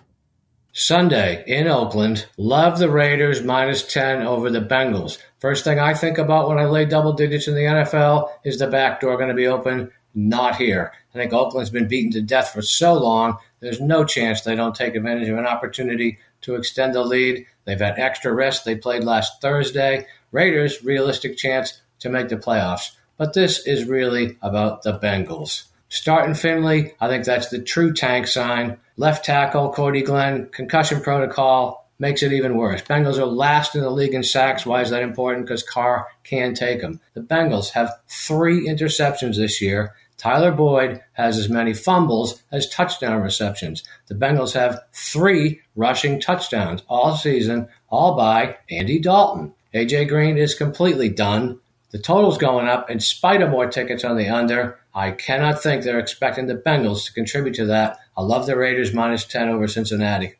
[0.73, 2.27] Sunday in Oakland.
[2.39, 5.19] Love the Raiders minus 10 over the Bengals.
[5.39, 8.67] First thing I think about when I lay double digits in the NFL is the
[8.67, 9.91] back door going to be open.
[10.17, 10.93] Not here.
[11.15, 14.75] I think Oakland's been beaten to death for so long, there's no chance they don't
[14.75, 17.47] take advantage of an opportunity to extend the lead.
[17.67, 18.65] They've had extra rest.
[18.65, 20.07] They played last Thursday.
[20.33, 22.93] Raiders, realistic chance to make the playoffs.
[23.19, 25.65] But this is really about the Bengals.
[25.89, 28.79] Starting Finley, I think that's the true tank sign.
[28.97, 32.83] Left tackle, Cordy Glenn, concussion protocol makes it even worse.
[32.83, 34.67] Bengals are last in the league in sacks.
[34.67, 35.47] Why is that important?
[35.47, 37.01] Because Carr can take them.
[37.15, 39.95] The Bengals have three interceptions this year.
[40.17, 43.83] Tyler Boyd has as many fumbles as touchdown receptions.
[44.07, 49.55] The Bengals have three rushing touchdowns all season, all by Andy Dalton.
[49.75, 51.61] AJ Green is completely done.
[51.91, 54.79] The total's going up in spite of more tickets on the under.
[54.95, 57.99] I cannot think they're expecting the Bengals to contribute to that.
[58.17, 60.35] I love the Raiders minus 10 over Cincinnati.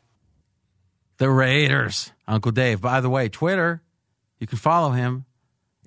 [1.17, 2.11] The Raiders.
[2.27, 2.81] Uncle Dave.
[2.81, 3.81] By the way, Twitter,
[4.39, 5.25] you can follow him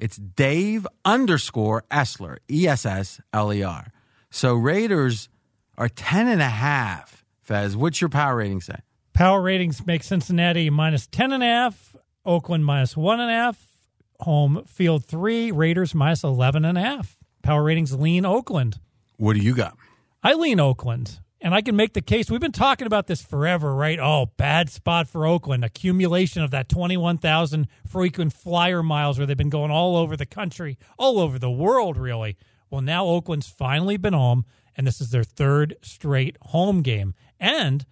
[0.00, 3.92] it's Dave underscore Essler, E S S L E R.
[4.30, 5.28] So Raiders
[5.76, 7.24] are 10 and a half.
[7.42, 8.76] Fez, what's your power rating say?
[9.12, 11.94] Power ratings make Cincinnati minus 10 and a half,
[12.24, 13.76] Oakland minus one and a half,
[14.20, 17.18] home field three, Raiders minus 11 and a half.
[17.42, 18.78] Power ratings lean Oakland.
[19.18, 19.76] What do you got?
[20.22, 21.18] I lean Oakland.
[21.42, 22.30] And I can make the case.
[22.30, 23.98] We've been talking about this forever, right?
[23.98, 25.64] Oh, bad spot for Oakland.
[25.64, 30.76] Accumulation of that 21,000 frequent flyer miles where they've been going all over the country,
[30.98, 32.36] all over the world, really.
[32.68, 34.44] Well, now Oakland's finally been home,
[34.76, 37.14] and this is their third straight home game.
[37.40, 37.86] And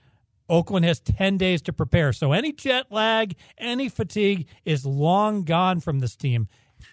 [0.51, 2.13] Oakland has 10 days to prepare.
[2.13, 6.49] So any jet lag, any fatigue is long gone from this team.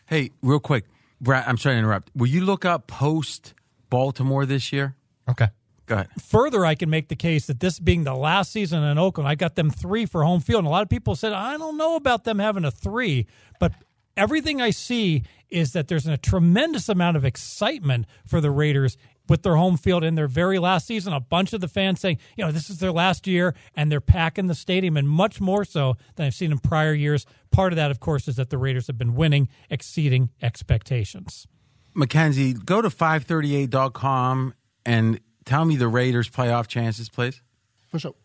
[0.07, 0.86] Hey, real quick,
[1.19, 2.11] Brad, I'm sorry to interrupt.
[2.15, 3.53] Will you look up post
[3.90, 4.95] Baltimore this year?
[5.30, 5.49] Okay.
[5.86, 6.07] Go ahead.
[6.22, 9.36] Further, I can make the case that this being the last season in Oakland, I
[9.36, 10.60] got them three for home field.
[10.60, 13.28] And a lot of people said, I don't know about them having a three,
[13.60, 13.74] but
[14.18, 18.98] everything I see is that there's a tremendous amount of excitement for the Raiders
[19.28, 21.14] with their home field in their very last season.
[21.14, 24.02] A bunch of the fans saying, you know, this is their last year, and they're
[24.02, 27.26] packing the stadium, and much more so than I've seen in prior years.
[27.52, 31.48] Part of that, of course, is that the Raiders have been winning, exceeding expectations.
[31.94, 34.53] Mackenzie, go to 538.com
[34.86, 37.42] and tell me the Raiders' playoff chances, please?
[37.90, 38.16] For sure.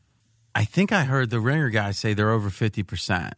[0.55, 3.33] I think I heard the Ringer guy say they're over 50%.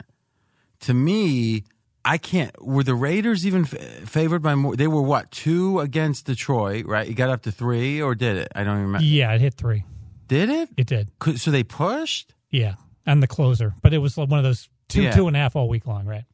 [0.80, 1.64] To me,
[2.04, 2.50] I can't.
[2.64, 4.74] Were the Raiders even f- favored by more?
[4.76, 7.06] They were what, two against Detroit, right?
[7.06, 8.48] You got up to three, or did it?
[8.54, 9.04] I don't even remember.
[9.06, 9.84] Yeah, it hit three.
[10.26, 10.70] Did it?
[10.76, 11.10] It did.
[11.36, 12.32] So they pushed?
[12.50, 12.74] Yeah,
[13.06, 13.74] and the closer.
[13.82, 15.12] But it was one of those two, Yeah.
[15.12, 16.24] two and a half all week long, right?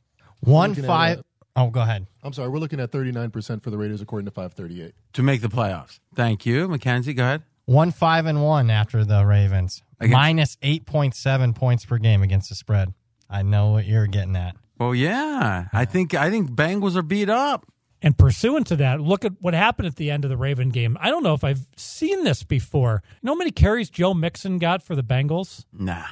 [0.41, 1.23] One five.
[1.59, 2.07] Oh, go ahead.
[2.23, 4.95] I'm sorry, we're looking at 39% for the Raiders according to 538.
[5.15, 5.99] To make the playoffs.
[6.15, 6.69] Thank you.
[6.69, 7.43] Mackenzie, go ahead.
[7.65, 9.83] One five and one after the Ravens.
[10.01, 12.95] Against- Minus eight point seven points per game against the spread.
[13.29, 14.57] I know what you're getting at.
[14.79, 15.67] Well, yeah.
[15.73, 17.67] I think I think Bengals are beat up.
[18.01, 20.97] And pursuant to that, look at what happened at the end of the Raven game.
[21.01, 23.03] I don't know if I've seen this before.
[23.21, 25.65] You know how many carries Joe Mixon got for the Bengals?
[25.73, 26.05] Nah.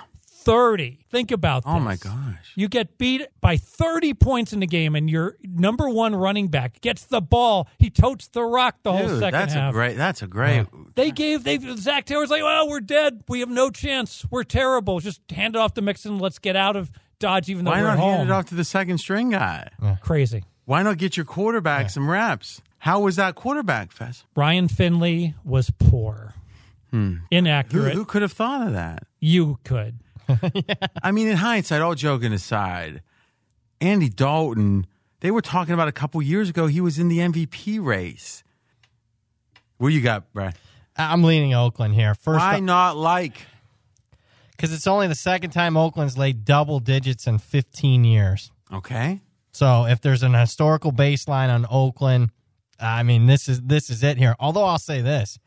[0.47, 1.01] 30.
[1.11, 1.73] Think about this.
[1.75, 2.53] Oh my gosh.
[2.55, 6.81] You get beat by 30 points in the game, and your number one running back
[6.81, 7.69] gets the ball.
[7.79, 9.71] He totes the rock the whole second that's half.
[9.71, 9.97] a great.
[9.97, 10.67] That's a great.
[10.95, 13.25] They gave they Zac Taylor's like, well, we're dead.
[13.29, 14.25] We have no chance.
[14.31, 15.01] We're terrible.
[15.01, 16.19] Just hand it off to Mixon.
[16.19, 18.17] Let's get out of Dodge, even though Why we're not at home.
[18.19, 19.69] hand it off to the second string guy?
[20.01, 20.45] Crazy.
[20.65, 22.61] Why not get your quarterback some reps?
[22.79, 24.25] How was that quarterback, Fez?
[24.37, 26.35] Ryan Finley was poor,
[26.91, 27.15] Hmm.
[27.15, 27.95] Who, inaccurate.
[27.95, 29.05] who could have thought of that?
[29.19, 29.99] You could.
[31.03, 33.03] I mean, in hindsight, all joking aside,
[33.81, 34.87] Andy Dalton,
[35.21, 38.43] they were talking about a couple years ago, he was in the MVP race.
[39.79, 40.57] What you got, Brad?
[40.97, 42.15] I'm leaning Oakland here.
[42.15, 43.47] First, Why not like?
[44.53, 48.51] Because it's only the second time Oakland's laid double digits in 15 years.
[48.73, 49.21] Okay.
[49.53, 52.31] So if there's an historical baseline on Oakland,
[52.79, 54.35] I mean this is this is it here.
[54.39, 55.39] Although I'll say this,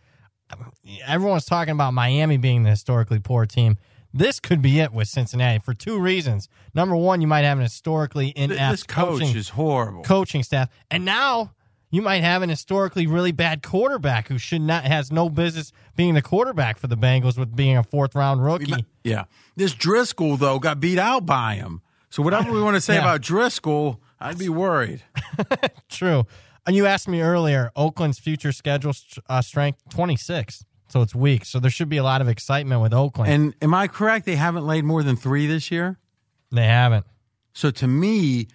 [1.06, 3.77] everyone's talking about Miami being the historically poor team.
[4.14, 6.49] This could be it with Cincinnati for two reasons.
[6.73, 10.03] Number one, you might have an historically inept This coach coaching, is horrible.
[10.03, 11.53] coaching staff, and now
[11.91, 16.14] you might have an historically really bad quarterback who should not has no business being
[16.15, 18.86] the quarterback for the Bengals with being a fourth round rookie.
[19.03, 19.26] Yeah.
[19.56, 21.81] This Driskel, though, got beat out by him.
[22.10, 23.02] So whatever we want to say Yeah.
[23.02, 25.03] about Driskel, I'd be worried.
[25.90, 26.26] True.
[26.68, 28.94] And you asked me earlier, Oakland's future schedule
[29.27, 30.65] uh, strength 26.
[30.90, 31.45] So it's weak.
[31.45, 33.32] So there should be a lot of excitement with Oakland.
[33.32, 34.26] And am I correct?
[34.26, 35.98] They haven't laid more than three this year?
[36.52, 37.06] they haven't.
[37.53, 38.48] So to me,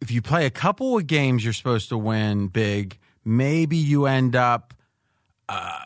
[0.00, 4.36] if you play a couple of games you're supposed to win big, maybe you end
[4.36, 4.74] up
[5.48, 5.80] uh,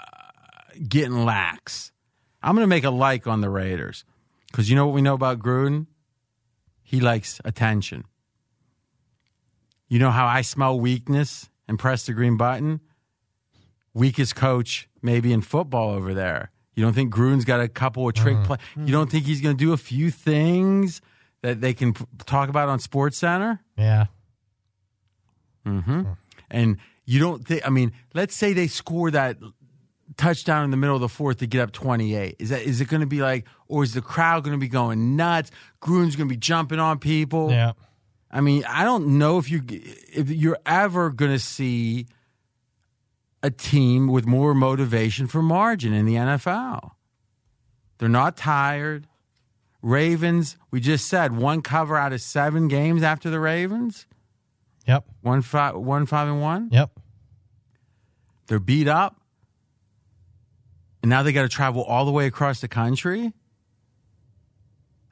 [0.87, 1.93] getting lax.
[2.43, 4.05] I'm going to make a like on the Raiders
[4.51, 5.87] because you know what we know about Gruden?
[6.83, 8.05] He likes attention.
[9.89, 12.81] You know how I smell weakness and press the green button?
[13.95, 16.51] Weakest coach maybe in football over there.
[16.75, 18.45] You don't think Gruden's got a couple of trick mm-hmm.
[18.45, 18.57] play?
[18.57, 18.87] Mm-hmm.
[18.87, 21.01] You don't think he's going to do a few things
[21.43, 23.61] that they can p- talk about on Sports Center?
[23.77, 24.07] Yeah.
[25.67, 26.01] Mm-hmm.
[26.01, 26.13] Hmm.
[26.51, 27.67] And you don't think?
[27.67, 29.37] I mean, let's say they score that
[30.17, 32.37] touchdown in the middle of the fourth to get up twenty eight.
[32.39, 34.69] Is that is it going to be like, or is the crowd going to be
[34.69, 35.51] going nuts?
[35.83, 37.51] Gruden's going to be jumping on people.
[37.51, 37.73] Yeah.
[38.31, 42.07] I mean, I don't know if you if you're ever going to see
[43.43, 46.93] a team with more motivation for margin in the NFL.
[47.99, 49.07] They're not tired.
[49.83, 54.07] Ravens, we just said one cover out of seven games after the Ravens.
[54.87, 55.05] Yep.
[55.23, 56.69] One five, one five and one.
[56.71, 56.91] Yep.
[58.47, 59.21] They're beat up,
[61.03, 63.33] and now they got to travel all the way across the country.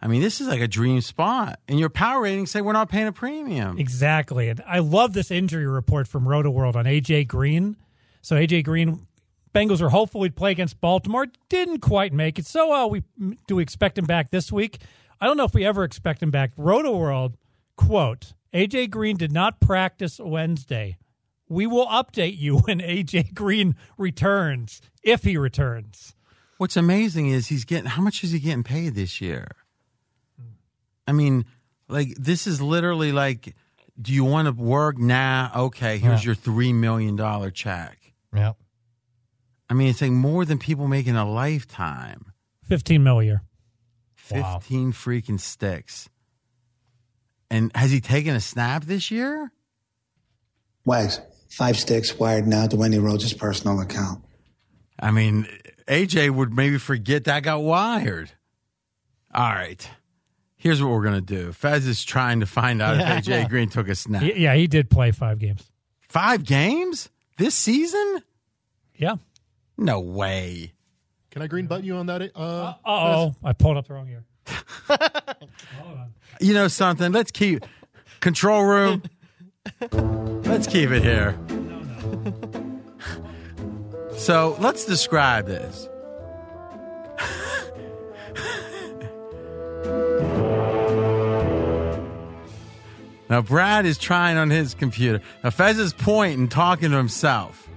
[0.00, 1.58] I mean, this is like a dream spot.
[1.66, 3.78] And your power ratings say we're not paying a premium.
[3.78, 4.48] Exactly.
[4.48, 7.76] And I love this injury report from Rotoworld on AJ Green.
[8.22, 9.06] So AJ Green,
[9.54, 11.26] Bengals are hopeful he'd play against Baltimore.
[11.48, 12.46] Didn't quite make it.
[12.46, 13.02] So uh, we
[13.46, 14.78] do we expect him back this week?
[15.20, 16.54] I don't know if we ever expect him back.
[16.56, 17.34] Rotoworld
[17.76, 20.98] quote: AJ Green did not practice Wednesday.
[21.48, 26.14] We will update you when AJ Green returns, if he returns.
[26.58, 29.48] What's amazing is he's getting how much is he getting paid this year?
[31.06, 31.46] I mean,
[31.88, 33.54] like this is literally like,
[34.00, 34.98] do you want to work?
[34.98, 35.98] Nah, okay.
[35.98, 36.28] Here's Yeah.
[36.28, 38.07] your three million dollar check.
[38.34, 38.56] Yep.
[39.70, 42.32] I mean, it's like more than people make in a lifetime.
[42.64, 43.42] Fifteen mil a year.
[44.30, 44.58] Wow.
[44.58, 46.08] Fifteen freaking sticks.
[47.50, 49.50] And has he taken a snap this year?
[50.84, 54.22] Wags, five sticks wired now to Wendy Rhodes' personal account.
[55.00, 55.46] I mean,
[55.86, 58.30] AJ would maybe forget that got wired.
[59.34, 59.88] All right.
[60.56, 61.52] Here's what we're going to do.
[61.52, 63.18] Fez is trying to find out Yeah.
[63.18, 64.22] if AJ Green took a snap.
[64.22, 65.70] Yeah, he did play five games.
[66.08, 67.08] Five games
[67.38, 68.22] this season?
[68.96, 69.16] Yeah.
[69.76, 70.72] No way.
[71.30, 72.20] Can I green button you on that?
[72.34, 74.24] Uh, Uh oh, I pulled up the wrong year.
[76.40, 77.10] You know something?
[77.10, 77.64] Let's keep
[78.20, 79.02] control room.
[79.90, 81.36] let's keep it here.
[84.16, 85.88] So let's describe this.
[93.28, 95.20] now, Brad is trying on his computer.
[95.44, 97.68] Now, Fez is pointing, talking to himself.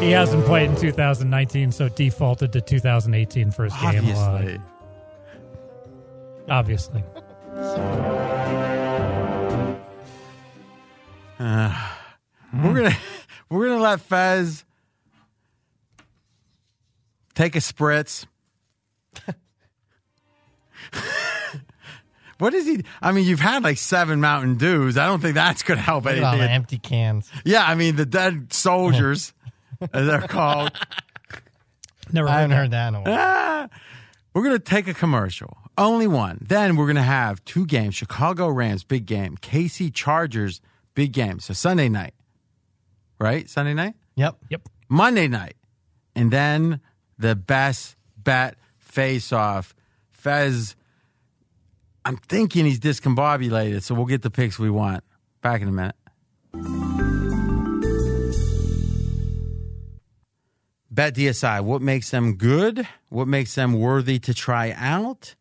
[0.00, 4.60] He hasn't played in 2019, so defaulted to 2018 for his game log.
[6.48, 7.02] Obviously.
[7.04, 7.04] Obviously.
[11.38, 11.90] Uh,
[12.54, 12.96] We're gonna
[13.50, 14.64] we're gonna let Fez
[17.34, 18.24] take a spritz.
[22.38, 22.84] what is he?
[23.02, 24.96] I mean, you've had like seven Mountain Dews.
[24.98, 27.30] I don't think that's gonna help Look at all the empty cans.
[27.44, 29.32] Yeah, I mean the dead soldiers,
[29.92, 30.72] as they're called.
[32.12, 32.56] Never I heard haven't that.
[32.56, 33.14] heard that in a while.
[33.18, 33.68] Ah,
[34.32, 36.38] We're going to take a commercial, only one.
[36.40, 40.60] Then we're going to have two games Chicago Rams, big game, KC Chargers,
[40.94, 41.40] big game.
[41.40, 42.14] So Sunday night,
[43.18, 43.48] right?
[43.50, 43.94] Sunday night?
[44.14, 44.36] Yep.
[44.50, 44.68] Yep.
[44.88, 45.56] Monday night.
[46.14, 46.80] And then
[47.18, 49.74] the best bet face off.
[50.10, 50.76] Fez,
[52.06, 55.02] I'm thinking he's discombobulated, so we'll get the picks we want.
[55.42, 55.96] Back in a minute.
[60.88, 62.86] Bet DSI, what makes them good?
[63.08, 65.34] What makes them worthy to try out?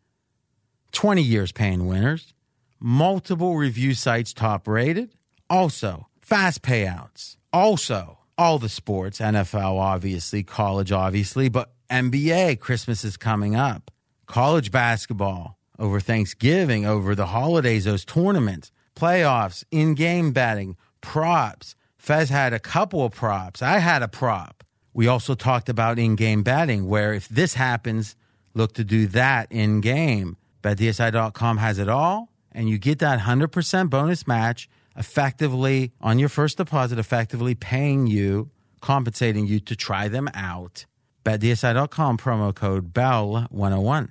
[0.92, 2.34] 20 years paying winners,
[2.80, 5.14] multiple review sites top rated,
[5.48, 13.18] also fast payouts, also all the sports, NFL obviously, college obviously, but NBA, Christmas is
[13.18, 13.92] coming up,
[14.26, 21.76] college basketball over Thanksgiving, over the holidays, those tournaments, playoffs, in game betting, props.
[21.97, 23.61] Fez had a couple of props.
[23.61, 24.64] I had a prop.
[24.93, 28.15] We also talked about in game betting, where if this happens,
[28.53, 30.38] look to do that in game.
[30.64, 36.57] BetDSI.com has it all, and you get that 100% bonus match effectively on your first
[36.57, 38.49] deposit, effectively paying you,
[38.81, 40.85] compensating you to try them out.
[41.26, 44.10] BetDSI.com promo code BELL101.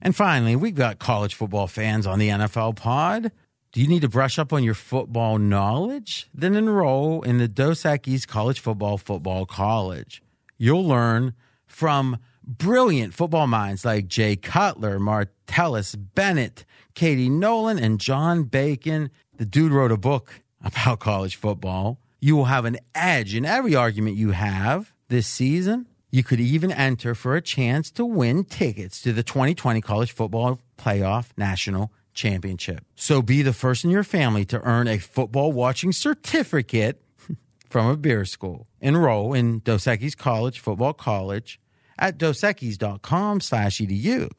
[0.00, 3.32] And finally, we've got college football fans on the NFL pod.
[3.72, 6.28] Do you need to brush up on your football knowledge?
[6.32, 10.22] Then enroll in the Dos Equis College Football Football College.
[10.56, 11.34] You'll learn
[11.66, 16.64] from brilliant football minds like Jay Cutler, Martellus Bennett,
[16.94, 19.10] Katie Nolan, and John Bacon.
[19.36, 22.00] The dude wrote a book about college football.
[22.20, 25.86] You will have an edge in every argument you have this season.
[26.10, 30.58] You could even enter for a chance to win tickets to the 2020 College Football
[30.78, 32.84] Playoff National Championship.
[32.96, 37.02] So be the first in your family to earn a football watching certificate
[37.68, 38.66] from a beer school.
[38.80, 41.60] Enroll in Dos Equis College Football College
[41.98, 44.30] at dosequis.com slash edu.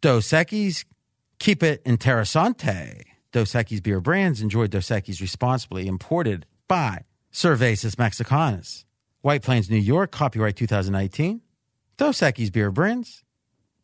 [0.00, 0.84] Dos Equis,
[1.38, 3.04] keep it interessante.
[3.30, 8.84] Dos Equis beer brands enjoy Dos Equis responsibly imported by Cervezas Mexicanas.
[9.22, 11.40] White Plains, New York, copyright 2019.
[11.96, 13.22] Dos Equis beer brands.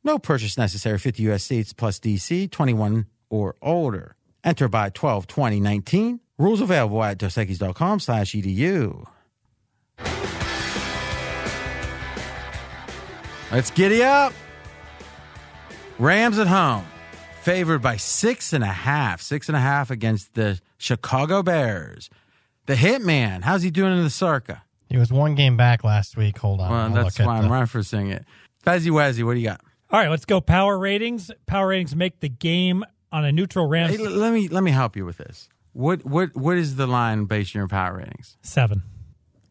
[0.02, 0.98] No purchase necessary.
[0.98, 1.44] 50 U.S.
[1.44, 4.16] states plus DC, 21 or older.
[4.42, 6.20] Enter by 12 2019.
[6.38, 9.06] Rules available at dosequis.com slash edu.
[13.50, 14.32] Let's giddy up.
[15.98, 16.86] Rams at home,
[17.42, 19.20] favored by six and a half.
[19.20, 22.10] Six and a half against the Chicago Bears.
[22.66, 24.62] The Hitman, how's he doing in the circa?
[24.88, 26.38] He was one game back last week.
[26.38, 26.70] Hold on.
[26.70, 28.24] Well, I'll that's why I'm the- referencing it.
[28.64, 29.60] Fezzy Wezzy, what do you got?
[29.90, 31.30] All right, let's go power ratings.
[31.46, 34.96] Power ratings make the game on a neutral Rams Hey, let me let me help
[34.96, 35.48] you with this.
[35.72, 38.36] What what what is the line based on your power ratings?
[38.42, 38.82] seven.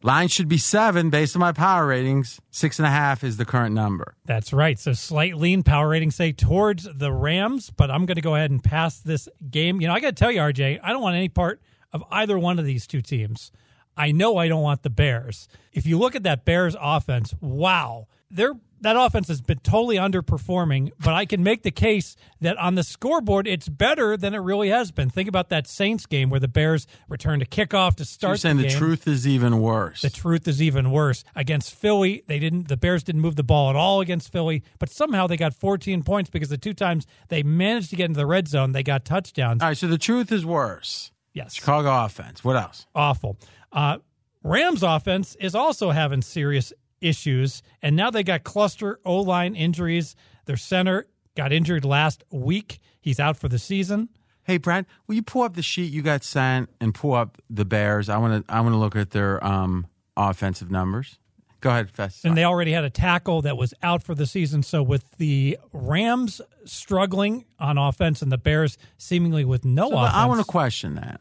[0.04, 2.40] Line should be seven based on my power ratings.
[2.52, 4.16] Six and a half is the current number.
[4.26, 4.78] That's right.
[4.78, 8.52] So slight lean power rating say towards the Rams, but I'm going to go ahead
[8.52, 9.82] and pass this game.
[9.82, 11.62] You know, I got to tell you, RJ, I don't want any part
[11.92, 13.52] of either one of these two teams.
[13.98, 15.48] I know I don't want the Bears.
[15.74, 20.92] If you look at that Bears offense, wow, they're that offense has been totally underperforming,
[21.00, 24.70] but I can make the case that on the scoreboard it's better than it really
[24.70, 25.10] has been.
[25.10, 28.38] Think about that Saints game where the Bears returned a kickoff to So start you're
[28.38, 30.02] saying the the, truth is even worse.
[30.02, 31.24] The truth is even worse.
[31.36, 34.90] Against Philly, they didn't the Bears didn't move the ball at all against Philly, but
[34.90, 38.28] somehow they got 14 points because the two times they managed to get into the
[38.28, 39.62] red zone, they got touchdowns.
[39.62, 41.12] All right, so the truth is worse.
[41.34, 41.54] Yes.
[41.54, 42.44] Chicago offense.
[42.44, 42.88] What else?
[42.96, 43.38] Awful.
[43.72, 43.98] Uh,
[44.44, 46.72] Rams offense is also having serious
[47.02, 50.16] issues, and now they got cluster O line injuries.
[50.46, 52.80] Their center got injured last week.
[53.00, 54.10] He's out for the season.
[54.44, 57.66] Hey Brad, will you pull up the sheet you got sent and pull up the
[57.66, 58.08] Bears?
[58.08, 61.20] I want to I want to look at their um, offensive numbers.
[61.60, 62.22] Go ahead, Fez.
[62.24, 64.64] And they already had a tackle that was out for the season.
[64.64, 70.14] So with the Rams struggling on offense and the Bears seemingly with no So, offense,
[70.16, 71.20] I want to question that.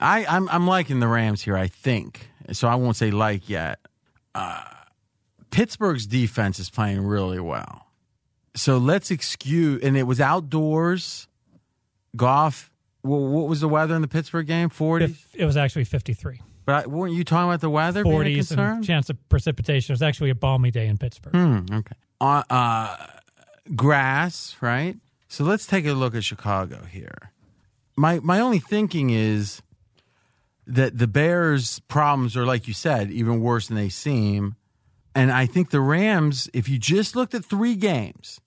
[0.00, 1.56] I, I'm I'm liking the Rams here.
[1.56, 2.68] I think so.
[2.68, 3.78] I won't say like yet.
[4.34, 4.64] Uh,
[5.50, 7.86] Pittsburgh's defense is playing really well.
[8.54, 9.82] So let's excuse.
[9.82, 11.28] And it was outdoors.
[12.16, 12.70] Golf.
[13.02, 14.68] Well, what was the weather in the Pittsburgh game?
[14.68, 15.14] Forty.
[15.34, 16.40] It was actually 53.
[16.66, 18.04] But I, weren't you talking about the weather?
[18.04, 18.76] 40s concern?
[18.76, 19.92] and chance of precipitation.
[19.92, 21.32] It was actually a balmy day in Pittsburgh.
[21.32, 21.96] Hmm, okay.
[22.20, 22.96] Uh, uh,
[23.74, 24.96] grass, right?
[25.28, 27.32] So let's take a look at Chicago here.
[27.96, 29.62] My my only thinking is
[30.66, 34.54] that the Bears' problems are, like you said, even worse than they seem.
[35.14, 38.40] And I think the Rams, if you just looked at three games,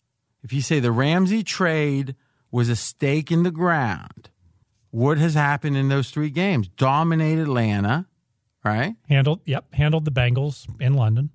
[0.44, 2.15] if you say the Ramsey trade
[2.52, 4.30] was a stake in the ground,
[4.91, 6.68] what has happened in those three games?
[6.69, 8.06] Dominated Atlanta,
[8.64, 8.95] right?
[9.10, 11.31] Handled, yep, handled the Bengals in London.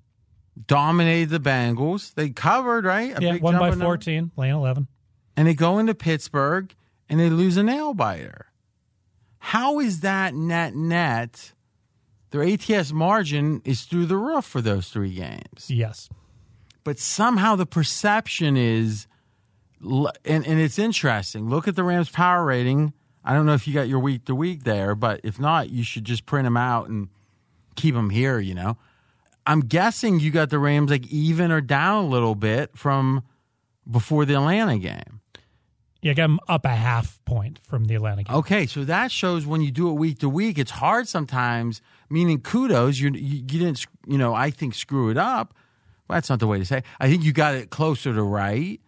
[0.65, 2.13] dominated the Bengals.
[2.13, 3.17] They covered, right?
[3.17, 4.87] A yeah, big one by fourteen, lane 11.
[5.35, 6.73] And they go into Pittsburgh
[7.07, 8.47] and they lose a nail biter.
[9.39, 11.53] How is that net net?
[12.31, 15.69] Their ATS margin is through the roof for those three games.
[15.69, 16.09] Yes.
[16.83, 19.07] But somehow the perception is,
[19.81, 21.49] and, and it's interesting.
[21.49, 22.93] Look at the Rams' power rating.
[23.23, 25.83] I don't know if you got your week to week there, but if not, you
[25.83, 27.09] should just print them out and
[27.75, 28.77] keep them here, you know?
[29.47, 33.23] I'm guessing you got the Rams like even or down a little bit from
[33.89, 35.18] before the Atlanta game.
[36.01, 38.35] Yeah, I got them up a half point from the Atlanta game.
[38.37, 41.81] Okay, so that shows when you do it week to week, it's hard sometimes.
[42.09, 45.53] Meaning, kudos, you you, you didn't, you know, I think screw it up.
[46.07, 46.77] Well, that's not the way to say.
[46.79, 46.85] It.
[46.99, 48.79] I think you got it closer to right.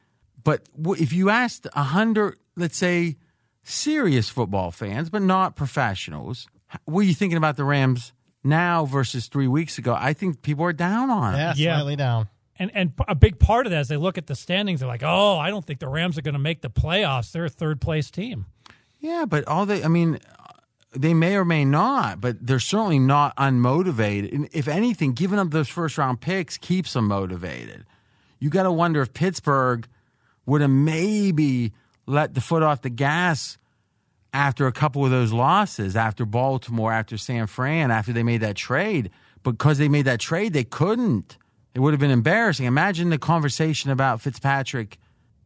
[0.44, 0.64] But
[1.00, 3.18] if you asked a hundred, let's say,
[3.64, 6.48] serious football fans, but not professionals,
[6.86, 8.14] what are you thinking about the Rams
[8.44, 9.96] now versus three weeks ago?
[9.96, 11.58] I think people are down on Yeah, it.
[11.58, 12.28] slightly down.
[12.62, 14.82] And and a big part of that is they look at the standings.
[14.82, 17.32] They're like, oh, I don't think the Rams are going to make the playoffs.
[17.32, 18.46] They're a third place team.
[19.00, 20.20] Yeah, but all they, I mean,
[20.96, 24.32] they may or may not, but they're certainly not unmotivated.
[24.32, 27.84] And if anything, giving up those first round picks keeps them motivated.
[28.38, 29.88] You got to wonder if Pittsburgh
[30.46, 31.74] would have maybe
[32.06, 33.58] let the foot off the gas
[34.34, 38.56] after a couple of those losses, after Baltimore, after San Fran, after they made that
[38.56, 39.10] trade.
[39.42, 41.40] Because they made that trade, they couldn't.
[41.73, 42.65] It would have been embarrassing.
[42.65, 44.98] Imagine the conversation about Fitzpatrick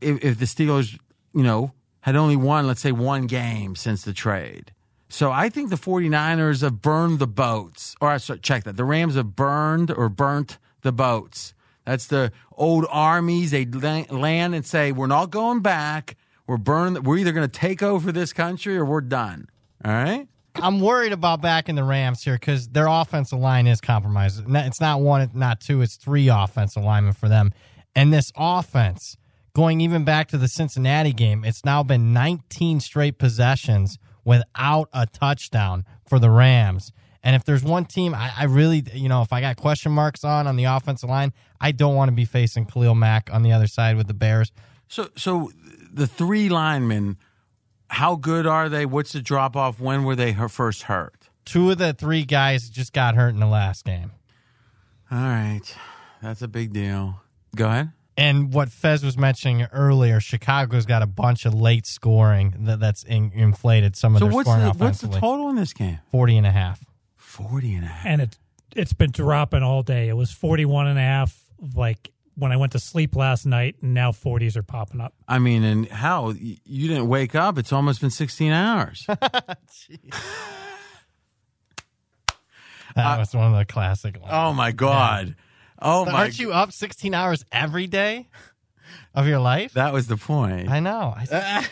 [0.02, 0.98] if, if the Steelers,
[1.34, 4.72] you know, had only won, let's say, one game since the trade.
[5.10, 7.96] So I think the 49ers have burned the boats.
[8.02, 8.78] Or sorry, check that.
[8.78, 11.54] The Rams have burned or burnt the boats.
[11.86, 13.52] That's the old armies.
[13.52, 16.18] They land and say, we're not going back.
[16.48, 17.04] We're burning.
[17.04, 19.48] We're either going to take over this country or we're done.
[19.84, 20.28] All right?
[20.56, 24.44] I'm worried about backing the Rams here because their offensive line is compromised.
[24.48, 27.52] It's not one, not two, it's three offensive linemen for them.
[27.96, 29.18] And this offense,
[29.54, 35.06] going even back to the Cincinnati game, it's now been 19 straight possessions without a
[35.06, 36.92] touchdown for the Rams.
[37.24, 40.24] And if there's one team I, I, really, you know, if I got question marks
[40.24, 43.52] on on the offensive line, I don't want to be facing Khalil Mack on the
[43.52, 44.52] other side with the Bears.
[44.88, 45.52] So, so
[45.92, 47.18] the three linemen,
[47.90, 48.86] how good are they?
[48.86, 49.80] What's the drop off?
[49.80, 51.30] When were they first hurt?
[51.46, 54.12] Two of the three guys just got hurt in the last game.
[55.12, 55.62] All right,
[56.22, 57.22] that's a big deal.
[57.56, 57.92] Go ahead.
[58.18, 63.04] And what Fez was mentioning earlier, Chicago's got a bunch of late scoring that, that's
[63.04, 66.00] in, inflated some of so their what's scoring the, what's the total in this game?
[66.12, 66.86] 40 and a half.
[67.18, 68.06] 40 and a half.
[68.06, 68.38] And it,
[68.76, 70.08] it's been dropping all day.
[70.08, 71.38] It was 41 and a half
[71.76, 75.14] like when I went to sleep last night, and now 40s are popping up.
[75.28, 77.58] I mean, and how you didn't wake up?
[77.58, 79.06] It's almost been 16 hours.
[82.98, 84.32] Uh, that was one of the classic ones.
[84.34, 85.36] oh my god!
[85.82, 86.20] Oh But my!
[86.22, 88.30] Aren't you up 16 hours every day
[89.14, 89.74] of your life?
[89.74, 90.70] that was the point.
[90.70, 91.14] I know.
[91.18, 91.68] I,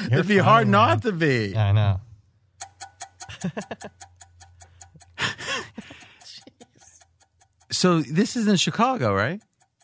[0.10, 1.00] It'd be hard funny, not man.
[1.00, 1.56] to be.
[1.56, 2.00] I know.
[7.72, 9.40] So this is in Chicago, right?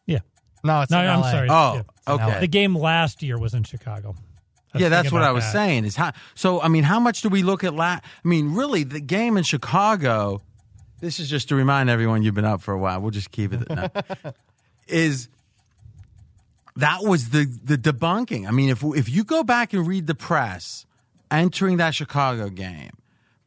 [0.06, 0.19] Yeah.
[0.65, 1.31] No, it's no, in I'm LA.
[1.31, 1.48] sorry.
[1.51, 1.74] Oh,
[2.06, 2.15] Yeah.
[2.15, 2.40] okay.
[2.40, 4.10] The game last year was in Chicago.
[4.10, 5.52] I was yeah, that's thinking what about I was that.
[5.52, 5.85] saying.
[5.86, 6.12] Is how?
[6.35, 7.74] So I mean, how much do we look at?
[7.74, 10.40] La- I mean, really, the game in Chicago.
[11.01, 13.01] This is just to remind everyone you've been up for a while.
[13.01, 13.69] We'll just keep it.
[13.70, 13.89] No,
[14.89, 15.28] is
[16.77, 18.47] that was the the debunking?
[18.47, 20.85] I mean, if if you go back and read the press
[21.31, 22.90] entering that Chicago game,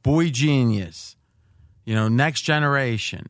[0.03, 1.15] boy genius,
[1.85, 3.27] you know, next generation.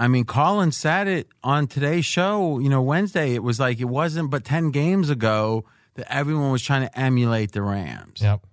[0.00, 3.34] I mean, Colin said it on today's show, you know, Wednesday.
[3.34, 5.66] It was like it wasn't but 10 games ago
[5.96, 8.22] that everyone was trying to emulate the Rams.
[8.22, 8.46] Yep.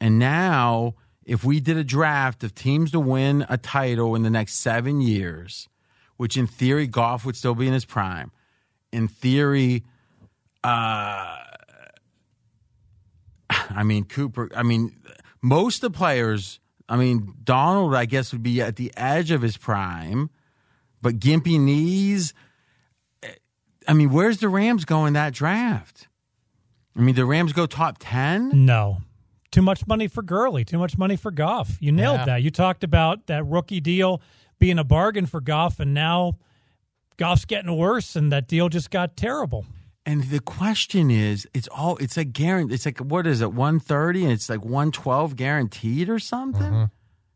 [0.00, 4.30] And now, if we did a draft of teams to win a title in the
[4.30, 5.68] next seven years,
[6.16, 8.32] which in theory, Goff would still be in his prime,
[8.90, 9.84] in theory,
[10.64, 11.36] uh,
[13.48, 14.96] I mean, Cooper, I mean,
[15.40, 19.42] most of the players, I mean, Donald, I guess, would be at the edge of
[19.42, 20.30] his prime,
[21.00, 22.34] but gimpy knees.
[23.22, 23.28] Eh,
[23.88, 26.08] I mean, where's the Rams go in that draft?
[26.96, 28.66] I mean, the Rams go top 10?
[28.66, 28.98] No.
[29.50, 31.76] Too much money for Gurley, too much money for Goff.
[31.80, 32.24] You nailed Yeah.
[32.26, 32.42] that.
[32.42, 34.20] You talked about that rookie deal
[34.58, 36.38] being a bargain for Goff, and now
[37.16, 39.66] Goff's getting worse, and that deal just got terrible.
[40.04, 42.74] And the question is, it's all it's like guaranteed.
[42.74, 46.62] It's like what is it, one thirty, and it's like one twelve guaranteed or something.
[46.62, 46.84] Mm-hmm.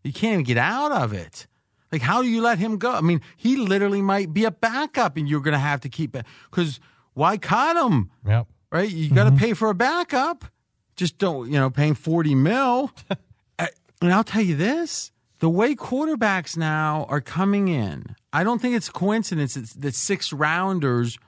[0.05, 1.47] You can't even get out of it.
[1.93, 2.93] Like, how do you let him go?
[2.93, 6.17] I mean, he literally might be a backup, and you're going to have to keep
[6.17, 6.81] it because
[7.15, 8.11] why cut him?
[8.27, 8.49] Yep.
[8.73, 8.91] Right?
[8.91, 9.39] You got to mm-hmm.
[9.39, 10.45] pay for a backup.
[10.97, 12.91] Just don't, you know, paying forty mil.
[14.03, 18.77] And I'll tell you this: the way quarterbacks now are coming in, I don't think
[18.77, 21.19] it's coincidence that six rounders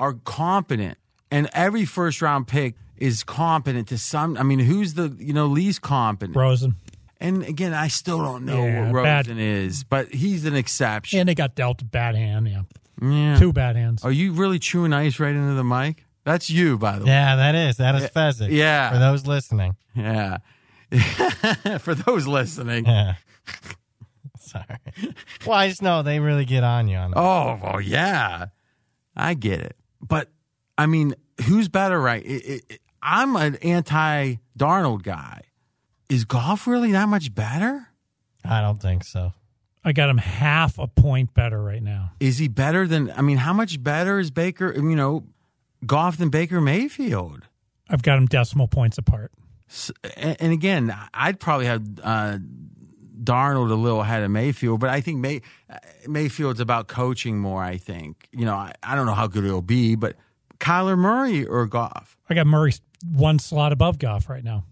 [0.00, 0.98] are competent
[1.30, 4.36] and every first round pick is competent to some.
[4.36, 6.36] I mean, who's the you know least competent?
[6.36, 6.76] Rosen.
[7.20, 11.18] And again, I still don't know Yeah, what bad- Rosen is, but he's an exception.
[11.18, 12.48] And they got dealt a bad hand.
[12.48, 12.62] Yeah.
[13.02, 13.38] Yeah.
[13.38, 14.04] Two bad hands.
[14.04, 16.04] Are you really chewing ice right into the mic?
[16.24, 17.10] That's you, by the way.
[17.10, 17.76] Yeah, that is.
[17.78, 18.50] That is Fezzik.
[18.50, 18.90] Yeah.
[18.92, 19.76] For those listening.
[19.94, 20.38] Yeah.
[21.80, 22.86] For those listening.
[22.86, 23.14] Yeah.
[24.38, 24.64] Sorry.
[25.46, 27.16] Well, I just know they really get on you on it.
[27.16, 28.46] Oh, well, yeah.
[29.16, 29.76] I get it.
[30.00, 30.30] But,
[30.76, 31.14] I mean,
[31.46, 32.24] who's better, right?
[32.24, 35.42] It, it, it- I'm an anti Darnold guy.
[36.08, 37.86] Is Goff really that much better?
[38.44, 39.32] I don't think so.
[39.84, 42.10] I got him half a point better right now.
[42.18, 45.24] Is he better than, I mean, how much better is Baker, you know,
[45.86, 47.44] Goff than Baker Mayfield?
[47.88, 49.30] I've got him decimal points apart.
[49.70, 52.38] S- and and again, I'd probably have uh,
[53.22, 55.42] Darnold a little ahead of Mayfield, but I think May,
[56.06, 57.62] Mayfield's about coaching more.
[57.62, 60.16] I think you know I, I don't know how good he'll be, but
[60.58, 62.16] Kyler Murray or Goff.
[62.28, 62.74] I got Murray
[63.10, 64.64] one slot above Goff right now.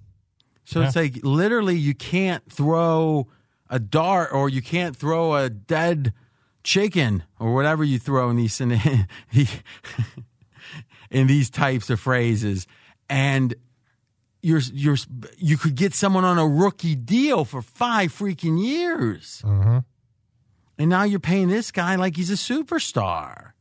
[0.64, 3.28] So it's like literally you can't throw
[3.70, 6.12] a dart or you can't throw a dead
[6.64, 9.06] chicken or whatever you throw in these in
[11.28, 12.66] these types of phrases,
[13.08, 13.54] and
[14.46, 14.96] you're you're
[15.38, 19.78] you could get someone on a rookie deal for five freaking years, Mm-hmm.
[20.78, 23.52] and now you're paying this guy like he's a superstar.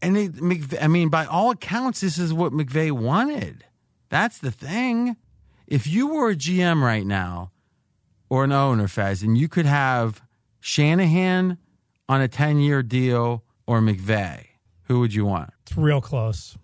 [0.00, 3.64] And it, McV- I mean, by all accounts, this is what McVay wanted.
[4.10, 5.16] That's the thing.
[5.66, 7.50] If you were a GM right now
[8.30, 10.22] or an owner, Fez, and you could have
[10.60, 11.58] Shanahan
[12.08, 14.46] on a 10 year deal or McVay,
[14.84, 15.50] who would you want?
[15.66, 16.56] It's real close.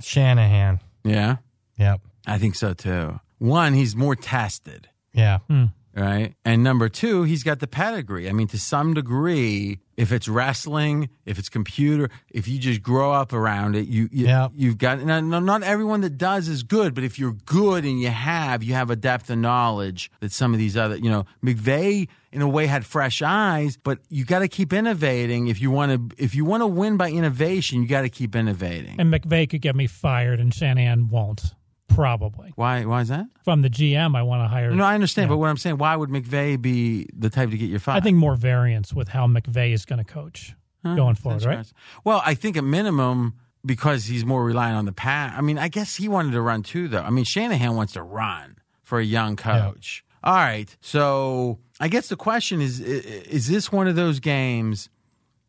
[0.00, 0.78] Shanahan.
[1.04, 1.36] Yeah.
[1.78, 2.00] Yep.
[2.26, 3.20] I think so too.
[3.38, 5.38] One, he's more tested, Yeah.
[5.48, 5.64] Hmm.
[5.94, 6.34] right?
[6.44, 8.28] And number two, he's got the pedigree.
[8.28, 13.12] I mean, to some degree, if it's wrestling, if it's computer, if you just grow
[13.12, 14.52] up around it, you, you Yep.
[14.54, 15.02] you've got.
[15.02, 18.62] Now, no, not everyone that does is good, but if you're good and you have,
[18.62, 22.42] you have a depth of knowledge that some of these other, you know, McVay in
[22.42, 26.22] a way had fresh eyes, but you got to keep innovating if you want to.
[26.22, 28.96] If you want to win by innovation, you got to keep innovating.
[29.00, 31.54] And McVay could get me fired, and Shanahan won't.
[31.88, 32.52] Probably.
[32.56, 32.84] Why?
[32.84, 33.26] Why is that?
[33.40, 34.70] If I'm the GM, I want to hire.
[34.70, 37.70] No, I understand, but what I'm saying, why would McVay be the type to get
[37.70, 37.98] your fired?
[37.98, 40.54] I think more variance with how McVay is going to coach
[40.84, 41.52] going forward, right?
[41.52, 41.78] Interesting.
[42.04, 43.34] Well, I think at minimum
[43.64, 45.34] because he's more reliant on the pass.
[45.36, 47.02] I mean, I guess he wanted to run too, though.
[47.02, 50.04] I mean, Shanahan wants to run for a young coach.
[50.22, 54.88] All right, so I guess the question is: Is this one of those games,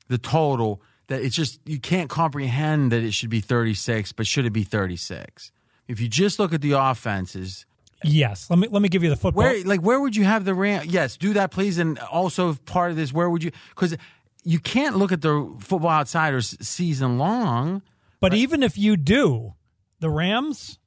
[0.07, 4.45] the total that it's just you can't comprehend that it should be 36, but should
[4.45, 5.51] it be 36?
[5.88, 7.65] If you just look at the offenses,
[8.03, 8.49] Yes.
[8.49, 9.43] Let me let me give you the football.
[9.43, 10.84] where like where would you have the Ram?
[10.88, 11.77] Yes, do that, please.
[11.80, 13.51] And also part of this, where would you?
[13.69, 13.97] Because
[14.43, 17.81] you can't look at the Football Outsiders season long.
[18.19, 19.53] But even if you do,
[19.99, 20.80] the Rams,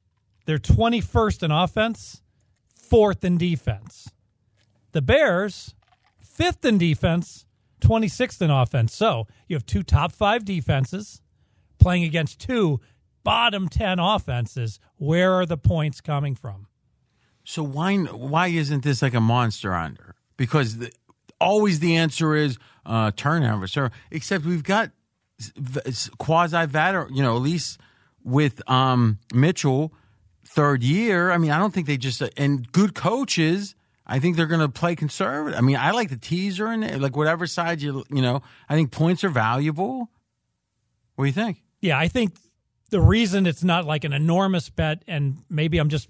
[0.45, 2.21] they're 21st in offense,
[2.73, 4.09] fourth in defense.
[4.91, 5.75] The Bears,
[6.19, 7.45] fifth in defense,
[7.81, 8.95] 26th in offense.
[8.95, 11.21] So you have two top five defenses
[11.79, 12.79] playing against two
[13.23, 14.79] bottom 10 offenses.
[14.97, 16.67] Where are the points coming from?
[17.43, 20.15] So why why isn't this like a monster under?
[20.37, 20.91] Because the,
[21.39, 23.67] always the answer is uh, turnover.
[23.67, 24.91] So except we've got
[26.17, 27.79] quasi veteran, you know, at least
[28.23, 29.91] with um, Mitchell,
[30.45, 31.31] third year.
[31.31, 33.75] I mean, I don't think they just and good coaches.
[34.05, 35.57] I think they're going to play conservative.
[35.57, 38.41] I mean, I like the teaser and like whatever side you you know.
[38.69, 40.09] I think points are valuable.
[41.15, 41.63] What do you think?
[41.81, 42.33] Yeah, I think
[42.91, 46.09] the reason it's not like an enormous bet, and maybe I'm just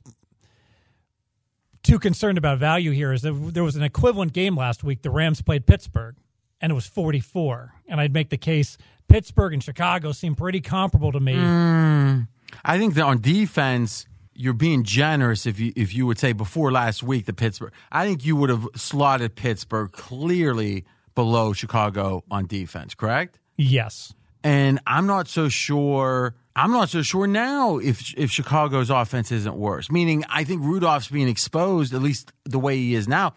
[1.84, 5.02] too concerned about value here, is that there was an equivalent game last week.
[5.02, 6.16] The Rams played Pittsburgh,
[6.60, 7.74] and it was 44.
[7.88, 8.78] And I'd make the case
[9.08, 11.36] Pittsburgh and Chicago seem pretty comparable to me.
[11.36, 12.28] Mm,
[12.66, 16.72] I think that on defense, you're being generous if you if you would say before
[16.72, 17.74] last week the Pittsburgh.
[17.91, 23.40] I think you would have slotted Pittsburgh clearly below Chicago on defense, correct?
[23.58, 24.14] Yes.
[24.44, 26.36] And I'm not so sure.
[26.56, 29.90] I'm not so sure now if if Chicago's offense isn't worse.
[29.91, 33.34] Meaning, I think Rudolph's being exposed at least the way he is now.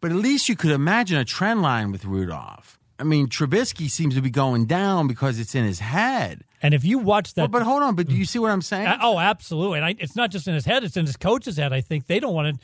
[0.00, 2.78] But at least you could imagine a trend line with Rudolph.
[3.00, 6.44] I mean, Trubisky seems to be going down because it's in his head.
[6.62, 7.94] And if you watch that, Well, but hold on.
[7.94, 8.92] But do you see what I'm saying?
[9.00, 9.78] Oh, absolutely.
[9.78, 11.72] And I, it's not just in his head; it's in his coach's head.
[11.72, 12.60] I think they don't want to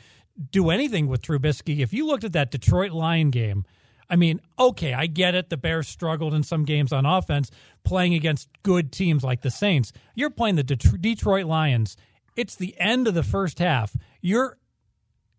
[0.51, 1.79] do anything with Trubisky.
[1.79, 3.63] If you looked at that Detroit Lion game,
[4.09, 5.49] I mean, okay, I get it.
[5.49, 7.49] The Bears struggled in some games on offense,
[7.83, 9.91] playing against good teams like the Saints.
[10.13, 11.97] You're playing the Det- Detroit Lions.
[12.35, 13.95] It's the end of the first half.
[14.21, 14.57] You're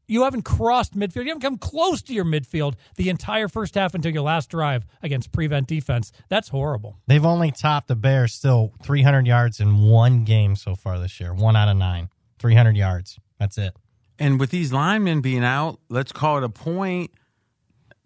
[0.09, 1.23] You haven't crossed midfield.
[1.25, 4.87] You haven't come close to your midfield the entire first half until your last drive
[5.03, 6.13] against prevent defense.
[6.29, 6.99] That's horrible.
[7.09, 11.35] They've only topped the Bears still 300 yards in one game so far this year.
[11.35, 12.09] One out of nine.
[12.39, 13.19] 300 yards.
[13.41, 13.75] That's it.
[14.19, 17.11] And with these linemen being out, let's call it a point.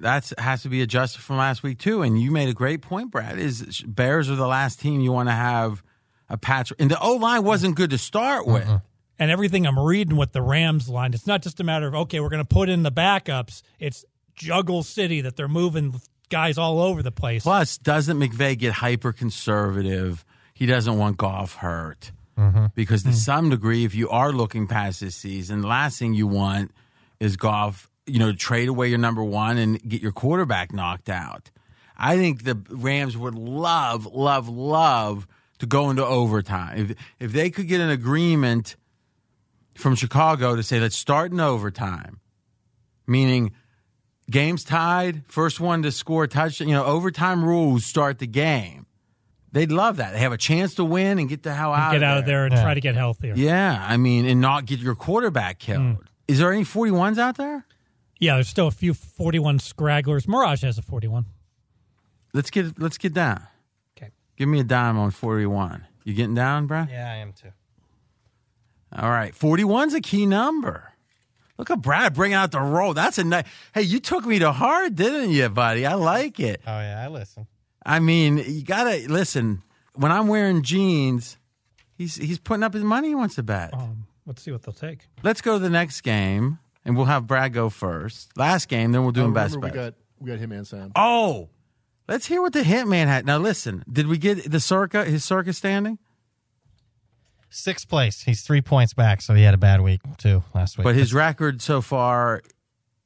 [0.01, 2.02] That has to be adjusted from last week too.
[2.02, 3.39] And you made a great point, Brad.
[3.39, 5.82] Is Bears are the last team you want to have
[6.28, 8.68] a patch, and the O line wasn't good to start with.
[9.18, 12.20] And everything I'm reading with the Rams line, it's not just a matter of okay,
[12.20, 13.62] we're going to put in the backups.
[13.78, 14.05] It's
[14.35, 16.01] juggle city that they're moving
[16.31, 17.43] guys all over the place.
[17.43, 20.24] Plus, doesn't McVay get hyper conservative?
[20.55, 22.66] He doesn't want Goff hurt mm-hmm.
[22.74, 23.14] because to mm.
[23.14, 26.72] some degree, if you are looking past this season, the last thing you want
[27.18, 27.90] is Goff.
[28.11, 31.51] You know, trade away your number one and get your quarterback knocked out.
[31.97, 35.27] I think the Rams would love, love, love
[35.59, 36.78] to go into overtime.
[36.78, 38.77] If if they could get an agreement
[39.74, 42.20] from Chicago to say let's start in overtime,
[43.07, 43.53] meaning
[44.31, 46.69] games tied, first one to score a touchdown.
[46.69, 48.87] You know, overtime rules start the game.
[49.53, 50.12] They'd love that.
[50.12, 51.93] They have a chance to win and get the hell out.
[51.93, 53.35] get of out of there and try to get healthier.
[53.37, 55.81] Yeah, I mean, and not get your quarterback killed.
[55.81, 55.99] Mm.
[56.28, 57.66] Is there any forty ones out there?
[58.21, 60.29] Yeah, there's still a few 41 scragglers.
[60.29, 61.25] Mirage has a 41.
[62.33, 63.43] Let's get let's get down.
[63.97, 64.11] Okay.
[64.37, 65.85] Give me a dime on forty one.
[66.05, 66.89] You getting down, Brad?
[66.89, 67.49] Yeah, I am too.
[68.97, 70.93] All right, 41's a key number.
[71.59, 72.95] Look at Brad bringing out the roll.
[72.95, 73.47] That's a nice.
[73.75, 75.85] Hey, you took me to heart, didn't you, buddy?
[75.87, 76.61] I like it.
[76.67, 77.47] Oh, yeah, I listen.
[77.85, 79.63] I mean, you gotta listen.
[79.95, 81.37] When I'm wearing jeans,
[81.97, 83.09] he's he's putting up his money.
[83.09, 83.75] He wants to bet.
[83.75, 85.01] Um, let's see what they'll take.
[85.23, 86.59] Let's go to the next game,
[86.91, 88.37] and we'll have Brad go first.
[88.37, 89.95] Last game, then we'll do him best remember bet.
[90.19, 90.91] we got we got Hitman Sam.
[90.97, 91.49] Oh,
[92.09, 93.25] let's hear what the Hitman had.
[93.25, 96.01] Now, listen, did we get the circa his circa standing?
[97.49, 98.23] Sixth place.
[98.23, 100.85] He's three points back, so he had a bad week too last week.
[100.85, 102.43] But his record so far.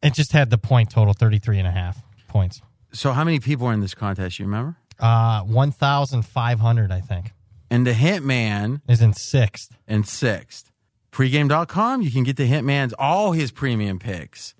[0.03, 2.63] It just had the point total 33 and a half points.
[2.93, 4.39] So, how many people are in this contest?
[4.39, 4.77] You remember?
[4.99, 7.33] Uh, 1,500, I think.
[7.71, 9.77] And the Hitman is in sixth.
[9.87, 10.71] In sixth.
[11.15, 14.57] Pregame.com, you can get the Hitman's all his premium picks,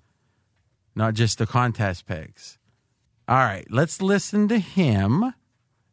[0.95, 2.57] not just the contest picks.
[3.27, 5.33] All right, let's listen to him,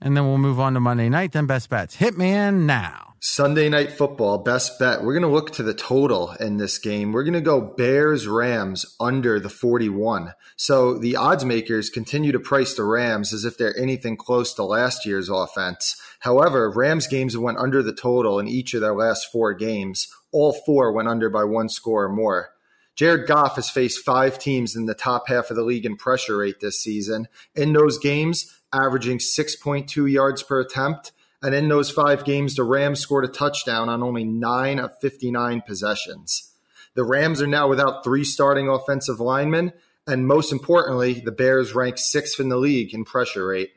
[0.00, 1.96] and then we'll move on to Monday night, then best bets.
[1.96, 3.11] Hitman now.
[3.24, 5.04] Sunday night football, best bet.
[5.04, 7.12] We're going to look to the total in this game.
[7.12, 10.34] We're going to go Bears Rams under the 41.
[10.56, 14.64] So the odds makers continue to price the Rams as if they're anything close to
[14.64, 15.94] last year's offense.
[16.18, 20.08] However, Rams games went under the total in each of their last four games.
[20.32, 22.48] All four went under by one score or more.
[22.96, 26.38] Jared Goff has faced five teams in the top half of the league in pressure
[26.38, 27.28] rate this season.
[27.54, 31.12] In those games, averaging 6.2 yards per attempt.
[31.42, 35.62] And in those five games, the Rams scored a touchdown on only nine of 59
[35.66, 36.52] possessions.
[36.94, 39.72] The Rams are now without three starting offensive linemen.
[40.06, 43.70] And most importantly, the Bears rank sixth in the league in pressure rate.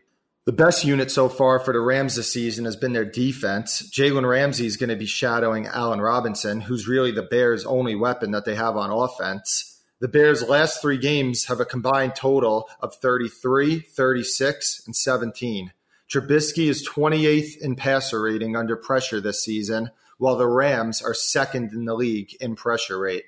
[0.45, 3.89] The best unit so far for the Rams this season has been their defense.
[3.91, 8.29] Jalen Ramsey is going to be shadowing Allen Robinson, who's really the Bears' only weapon
[8.31, 9.81] that they have on offense.
[10.01, 15.71] The Bears' last three games have a combined total of 33, 36, and 17.
[16.09, 21.73] Trubisky is 28th in passer rating under pressure this season, while the Rams are second
[21.73, 23.25] in the league in pressure rate.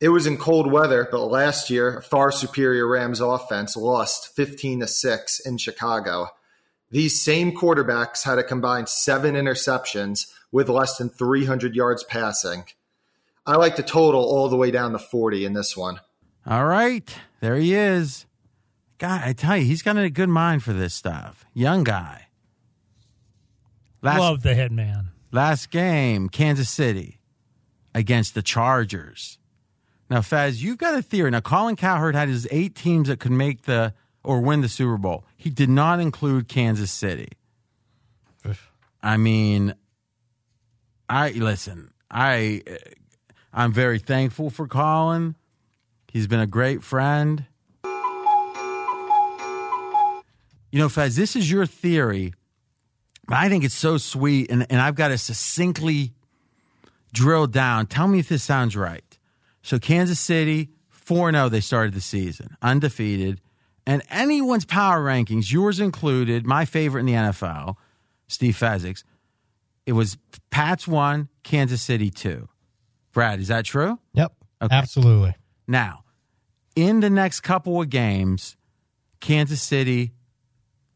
[0.00, 4.80] It was in cold weather, but last year, a far superior Rams offense lost 15
[4.80, 6.28] to 6 in Chicago.
[6.90, 12.64] These same quarterbacks had a combined seven interceptions with less than 300 yards passing.
[13.46, 16.00] I like the total all the way down to 40 in this one.
[16.46, 18.26] All right, there he is.
[19.04, 21.44] God, I tell you, he's got a good mind for this stuff.
[21.52, 22.28] Young guy.
[24.00, 25.08] Last, Love the Hitman.
[25.30, 27.20] Last game, Kansas City
[27.94, 29.38] against the Chargers.
[30.08, 31.30] Now, Fez, you've got a theory.
[31.30, 34.96] Now, Colin Cowherd had his eight teams that could make the or win the Super
[34.96, 35.26] Bowl.
[35.36, 37.28] He did not include Kansas City.
[39.02, 39.74] I mean,
[41.10, 41.92] I listen.
[42.10, 42.62] I
[43.52, 45.34] I'm very thankful for Colin.
[46.10, 47.44] He's been a great friend.
[50.74, 52.34] You know, Fez, this is your theory.
[53.28, 56.12] But I think it's so sweet, and, and I've got to succinctly
[57.12, 57.86] drill down.
[57.86, 59.04] Tell me if this sounds right.
[59.62, 63.40] So, Kansas City, 4 0, they started the season, undefeated.
[63.86, 67.76] And anyone's power rankings, yours included, my favorite in the NFL,
[68.26, 69.04] Steve Fezzik's,
[69.86, 70.18] it was
[70.50, 72.48] Pats 1, Kansas City 2.
[73.12, 74.00] Brad, is that true?
[74.14, 74.32] Yep.
[74.60, 75.36] Absolutely.
[75.68, 76.02] Now,
[76.74, 78.56] in the next couple of games,
[79.20, 80.14] Kansas City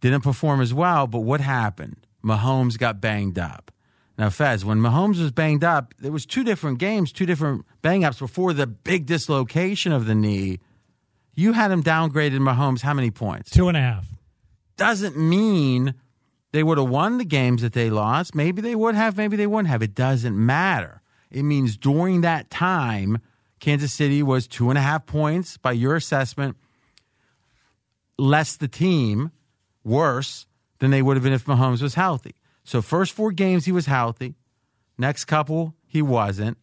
[0.00, 1.96] didn't perform as well, but what happened?
[2.24, 3.70] Mahomes got banged up.
[4.18, 8.04] Now, Fez, when Mahomes was banged up, there was two different games, two different bang
[8.04, 10.58] ups before the big dislocation of the knee.
[11.34, 13.50] You had him downgraded Mahomes how many points?
[13.50, 14.06] Two and a half.
[14.76, 15.94] Doesn't mean
[16.50, 18.34] they would have won the games that they lost.
[18.34, 19.82] Maybe they would have, maybe they wouldn't have.
[19.82, 21.00] It doesn't matter.
[21.30, 23.18] It means during that time,
[23.60, 26.56] Kansas City was two and a half points by your assessment,
[28.18, 29.30] less the team,
[29.88, 30.46] worse
[30.78, 32.34] than they would have been if Mahomes was healthy.
[32.64, 34.34] So, first four games, he was healthy.
[34.98, 36.58] Next couple, he wasn't.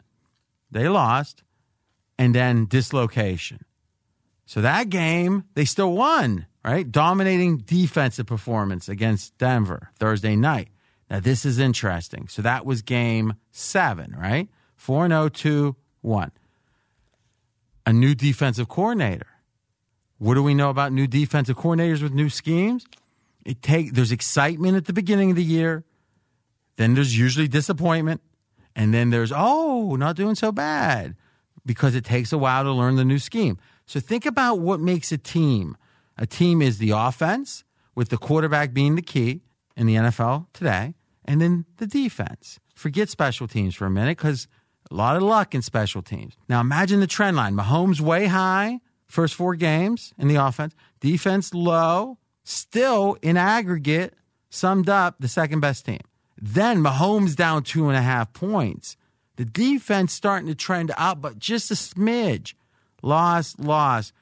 [0.70, 1.42] They lost.
[2.18, 3.64] And then dislocation.
[4.46, 6.90] So, that game, they still won, right?
[6.90, 10.68] Dominating defensive performance against Denver Thursday night.
[11.10, 12.28] Now, this is interesting.
[12.28, 14.48] So, that was game seven, right?
[14.76, 16.30] 4 0 2 1.
[17.84, 19.26] A new defensive coordinator.
[20.18, 22.86] What do we know about new defensive coordinators with new schemes?
[23.46, 25.84] It take there's excitement at the beginning of the year,
[26.76, 28.20] then there's usually disappointment,
[28.74, 31.14] and then there's oh, not doing so bad
[31.64, 33.56] because it takes a while to learn the new scheme.
[33.86, 35.76] So think about what makes a team.
[36.18, 37.62] A team is the offense
[37.94, 39.42] with the quarterback being the key
[39.76, 40.94] in the NFL today,
[41.24, 42.58] and then the defense.
[42.74, 44.48] Forget special teams for a minute because
[44.90, 46.34] a lot of luck in special teams.
[46.48, 47.54] Now imagine the trend line.
[47.54, 54.14] Mahomes way high, first four games in the offense, defense low, still in aggregate,
[54.48, 56.00] summed up the second best team.
[56.40, 58.96] Then Mahomes down two and a half points.
[59.36, 62.54] The defense starting to trend up, but just a smidge.
[63.02, 64.12] Loss, loss.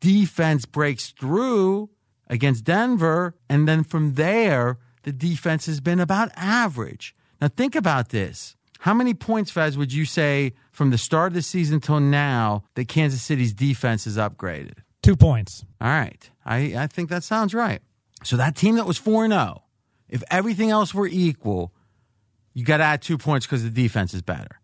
[0.00, 1.90] Defense breaks through
[2.28, 7.14] against Denver, and then from there, the defense has been about average.
[7.40, 8.56] Now think about this.
[8.80, 12.64] How many points, Fez, would you say from the start of the season till now
[12.74, 14.78] that Kansas City's defense is upgraded?
[15.02, 15.64] Two points.
[15.80, 16.30] All right.
[16.44, 17.80] I, I think that sounds right.
[18.22, 19.62] So that team that was 4 0,
[20.08, 21.72] if everything else were equal,
[22.54, 24.60] you got to add two points because the defense is better.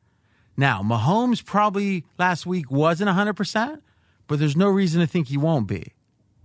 [0.57, 3.81] Now, Mahomes probably last week wasn't 100%,
[4.27, 5.94] but there's no reason to think he won't be,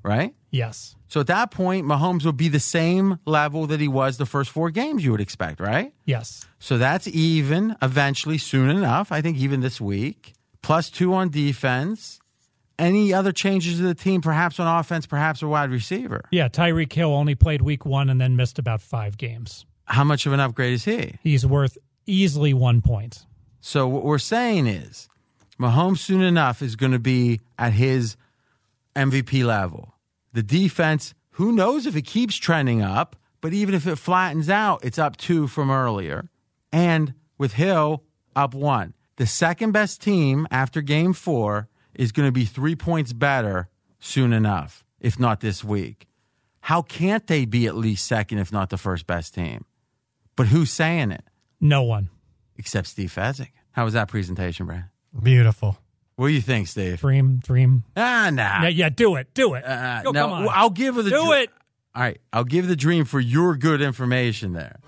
[0.04, 0.34] right?
[0.52, 0.96] Yes.
[1.08, 4.50] So at that point, Mahomes will be the same level that he was the first
[4.50, 5.94] four games, you would expect, right?
[6.06, 6.46] Yes.
[6.60, 9.12] So that's even eventually, soon enough.
[9.12, 10.34] I think even this week.
[10.62, 12.20] Plus two on defense.
[12.78, 16.26] Any other changes to the team, perhaps on offense, perhaps a wide receiver?
[16.32, 19.66] Yeah, Tyreek Hill only played week one and then missed about five games.
[19.86, 21.16] How much of an upgrade is he?
[21.22, 23.26] He's worth easily one point.
[23.62, 25.08] So what we're saying is
[25.60, 28.18] Mahomes soon enough is going to be at his
[28.96, 29.94] MVP level.
[30.34, 34.84] The defense, who knows if it keeps trending up, but even if it flattens out,
[34.84, 36.30] it's up two from earlier.
[36.72, 38.04] And with Hill,
[38.36, 38.94] up one.
[39.18, 43.70] The second best team after game four is going to be three points better
[44.00, 46.08] soon enough, if not this week.
[46.62, 49.66] How can't they be at least second, if not the first best team?
[50.36, 51.24] But who's saying it?
[51.62, 52.10] No one.
[52.58, 53.52] Except Steve Fezzik.
[53.72, 54.86] How was that presentation, Brad?
[55.22, 55.78] Beautiful.
[56.16, 57.00] What do you think, Steve?
[57.00, 57.84] Dream, dream.
[57.98, 58.64] Ah, nah.
[58.64, 59.34] Yeah, yeah, do it.
[59.34, 59.66] Do it.
[59.66, 60.50] Uh, Go, no, come on.
[60.52, 61.50] I'll give her the Do dr- it.
[61.94, 64.80] All right, I'll give the dream for your good information there.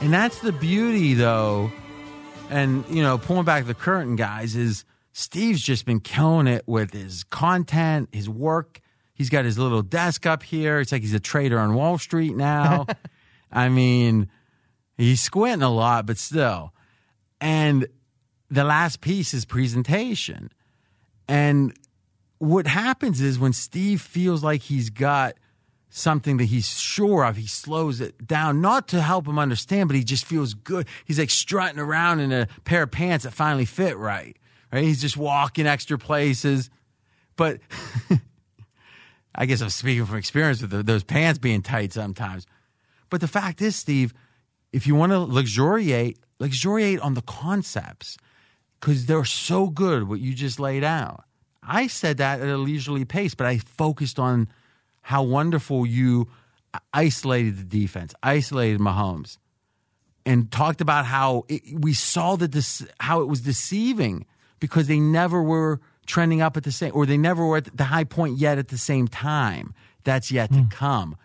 [0.00, 1.70] And that's the beauty, though.
[2.50, 6.92] And, you know, pulling back the curtain, guys, is Steve's just been killing it with
[6.92, 8.80] his content, his work.
[9.14, 10.80] He's got his little desk up here.
[10.80, 12.86] It's like he's a trader on Wall Street now.
[13.52, 14.28] I mean,
[14.96, 16.74] he's squinting a lot, but still.
[17.40, 17.86] And
[18.50, 20.50] the last piece is presentation.
[21.28, 21.72] And
[22.38, 25.34] what happens is when Steve feels like he's got
[25.90, 29.96] something that he's sure of, he slows it down, not to help him understand, but
[29.96, 30.86] he just feels good.
[31.04, 34.36] He's like strutting around in a pair of pants that finally fit right.
[34.72, 34.84] Right?
[34.84, 36.70] He's just walking extra places.
[37.36, 37.60] But
[39.34, 42.46] I guess I'm speaking from experience with those pants being tight sometimes.
[43.10, 44.14] But the fact is, Steve,
[44.72, 48.16] if you want to luxuriate, luxuriate on the concepts
[48.78, 51.24] because they're so good what you just laid out.
[51.62, 54.48] I said that at a leisurely pace, but I focused on
[55.10, 56.28] how wonderful you
[56.94, 59.38] isolated the defense, isolated Mahomes,
[60.24, 64.24] and talked about how it, we saw that this how it was deceiving
[64.60, 67.82] because they never were trending up at the same, or they never were at the
[67.82, 69.74] high point yet at the same time.
[70.04, 70.68] That's yet to hmm.
[70.68, 71.16] come.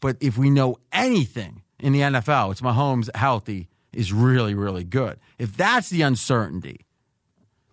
[0.00, 5.20] But if we know anything in the NFL, it's Mahomes healthy is really, really good.
[5.38, 6.86] If that's the uncertainty,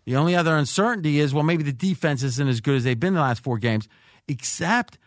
[0.06, 3.16] the only other uncertainty is well, maybe the defense isn't as good as they've been
[3.16, 3.88] the last four games,
[4.28, 5.00] except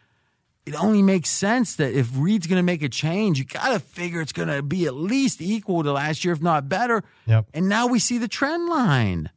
[0.68, 3.80] it only makes sense that if Reid's going to make a change, you got to
[3.80, 7.02] figure it's going to be at least equal to last year, if not better.
[7.26, 7.46] Yep.
[7.54, 9.30] And now we see the trend line.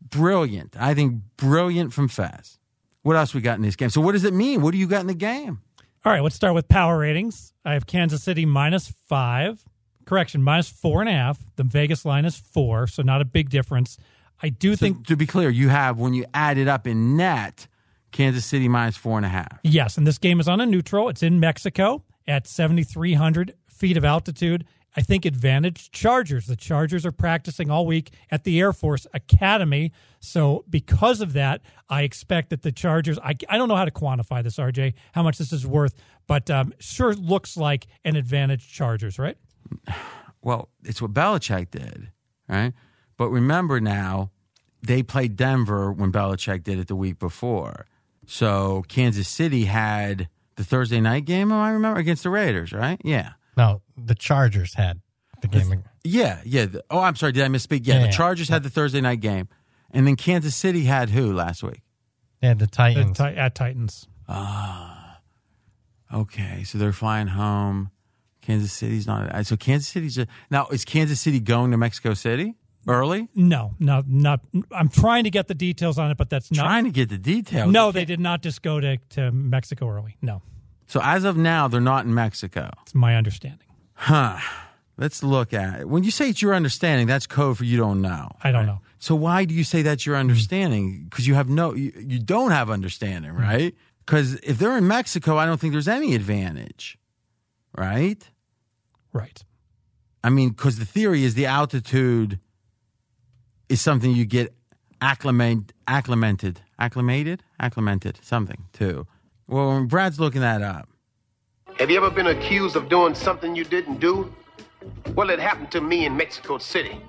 [0.00, 0.76] Brilliant.
[0.78, 2.58] I think brilliant from Fez.
[3.02, 3.90] What else we got in this game?
[3.90, 4.62] So, what does it mean?
[4.62, 5.60] What do you got in the game?
[6.04, 7.52] All right, let's start with power ratings.
[7.64, 9.64] I have Kansas City minus five.
[10.06, 11.38] Correction, minus four and a half.
[11.56, 13.98] The Vegas line is four, so not a big difference.
[14.42, 17.16] I do So think to be clear, you have when you add it up in
[17.16, 17.66] net,
[18.12, 19.58] Kansas City minus four and a half.
[19.62, 21.08] Yes, and this game is on a neutral.
[21.08, 24.64] It's in Mexico at 7,300 feet of altitude.
[24.96, 26.46] I think advantage Chargers.
[26.46, 29.92] The Chargers are practicing all week at the Air Force Academy.
[30.18, 33.90] So, because of that, I expect that the Chargers, I, I don't know how to
[33.90, 35.94] quantify this, RJ, how much this is worth,
[36.26, 39.36] but um, sure looks like an advantage Chargers, right?
[40.40, 42.10] Well, it's what Belichick did,
[42.48, 42.72] right?
[43.16, 44.30] But remember now,
[44.82, 47.86] they played Denver when Belichick did it the week before.
[48.30, 53.00] So Kansas City had the Thursday night game, I remember, against the Raiders, right?
[53.02, 53.30] Yeah.
[53.56, 55.00] No, the Chargers had
[55.40, 55.82] the game.
[56.04, 56.66] Yeah, yeah.
[56.66, 57.32] The- oh, I'm sorry.
[57.32, 57.86] Did I misspeak?
[57.86, 58.10] Yeah, Yeah, the yeah.
[58.12, 59.48] Chargers had the Thursday night game.
[59.90, 61.80] And then Kansas City had who last week?
[62.40, 63.16] They had the The Titans.
[63.16, 64.06] Ti- at Titans.
[64.28, 65.20] Ah,
[66.12, 66.62] okay.
[66.64, 67.90] So they're flying home.
[68.42, 69.46] Kansas City's not.
[69.46, 70.18] So Kansas City's.
[70.18, 72.56] A, now, is Kansas City going to Mexico City
[72.88, 73.28] early?
[73.34, 74.40] No, no, not.
[74.72, 76.64] I'm trying to get the details on it, but that's not.
[76.64, 77.70] Trying to get the details.
[77.70, 80.16] no, they did not just go to, to Mexico early.
[80.22, 80.42] No,
[80.86, 82.70] So as of now, they're not in Mexico.
[82.82, 83.68] it's my understanding.
[83.94, 84.38] Huh.
[84.96, 85.88] Let's look at it.
[85.88, 88.32] When you say it's your understanding, that's code for you don't know.
[88.42, 88.80] I don't know.
[88.98, 91.06] So why do you say that's your understanding?
[91.08, 93.40] Because you have no, you, you don't have understanding, Hmm.
[93.40, 93.74] right?
[94.04, 96.98] Because if they're in Mexico, I don't think there's any advantage,
[97.76, 98.28] right?
[99.12, 99.44] Right.
[100.24, 102.40] I mean, because the theory is the altitude
[103.68, 104.54] is something you get
[105.00, 109.06] acclimate, acclimated, acclimated, acclimated, something too.
[109.46, 110.88] Well, when Brad's looking that up,
[111.78, 114.34] Have you ever been accused of doing something you didn't do?
[115.14, 117.00] Well, it happened to me in Mexico City.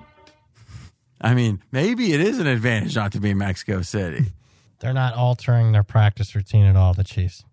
[1.22, 4.26] I mean, maybe it is an advantage not to be in Mexico City.
[4.80, 7.44] They're not altering their practice routine at all, the Chiefs.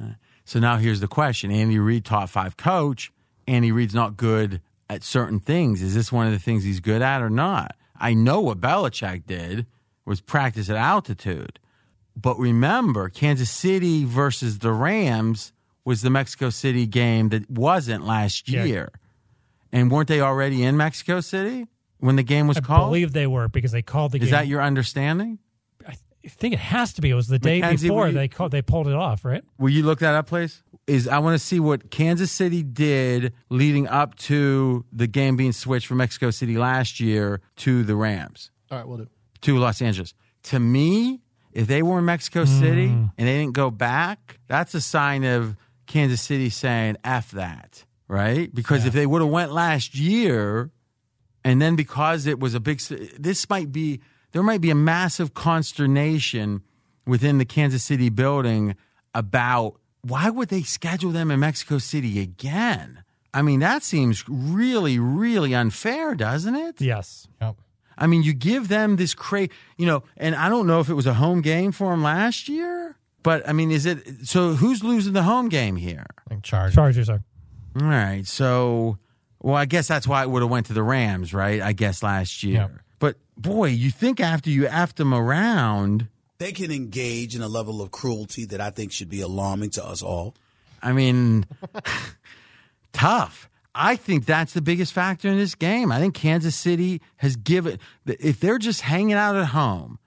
[0.00, 0.12] Uh,
[0.44, 3.12] so now here's the question: Andy Reid, top five coach.
[3.46, 5.82] Andy Reid's not good at certain things.
[5.82, 7.74] Is this one of the things he's good at or not?
[8.02, 9.64] I know what Belichick did
[10.04, 11.58] was practice at altitude,
[12.16, 15.52] but remember, Kansas City versus the Rams
[15.84, 18.64] was the Mexico City game that wasn't last Yeah.
[18.64, 18.92] year,
[19.72, 22.80] and weren't they already in Mexico City when the game was I called?
[22.82, 24.26] I believe they were because they called the Is game.
[24.26, 25.38] Is that your understanding?
[25.86, 25.94] I
[26.30, 27.10] think it has to be.
[27.10, 29.42] It was the day Mackenzie, before you- they called, they pulled it off, right?
[29.58, 30.62] Will you look that up, please?
[30.86, 35.52] Is I want to see what Kansas City did leading up to the game being
[35.52, 39.08] switched from Mexico City last year to the Rams All right, we'll do.
[39.42, 40.12] to Los Angeles.
[40.44, 41.20] To me,
[41.52, 43.12] if they were in Mexico City mm.
[43.16, 48.52] and they didn't go back, that's a sign of Kansas City saying "f that," right?
[48.52, 50.70] Because if they would have went last year,
[51.44, 54.00] and then because it was a big, this might be
[54.32, 56.62] there might be a massive consternation
[57.06, 58.76] within the Kansas City building
[59.14, 63.04] about why would they schedule them in Mexico City again?
[63.34, 66.80] I mean, that seems really, really unfair, doesn't it?
[66.80, 67.28] Yes.
[67.40, 67.56] Yep.
[67.96, 70.94] I mean, you give them this crazy, you know, and I don't know if it
[70.94, 74.54] was a home game for them last year, but I mean, is it so?
[74.54, 76.06] Who's losing the home game here?
[76.26, 76.74] I think Chargers.
[76.74, 77.22] Chargers are.
[77.80, 78.98] All right, so
[79.40, 81.60] well, I guess that's why it would have went to the Rams, right?
[81.60, 82.70] I guess last year.
[82.72, 82.81] Yep.
[83.02, 86.06] But boy, you think after you effed them around,
[86.38, 89.84] They can engage in a level of cruelty that I think should be alarming to
[89.84, 90.36] us all.
[90.80, 91.44] I mean,
[92.92, 93.50] tough.
[93.74, 95.90] I think that's the biggest factor in this game.
[95.90, 99.98] I think Kansas City has given, if they're just hanging out at home,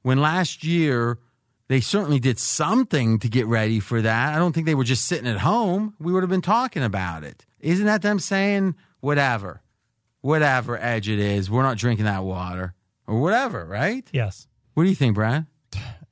[0.00, 1.18] when last year
[1.66, 4.34] they certainly did something to get ready for that.
[4.34, 5.92] I don't think they were just sitting at home.
[6.00, 7.44] We would have been talking about it.
[7.60, 9.60] Isn't that them saying, whatever,
[10.28, 12.74] whatever edge it is, we're not drinking that water
[13.06, 14.06] or whatever, right?
[14.12, 14.46] Yes.
[14.74, 15.46] What do you think, Brad?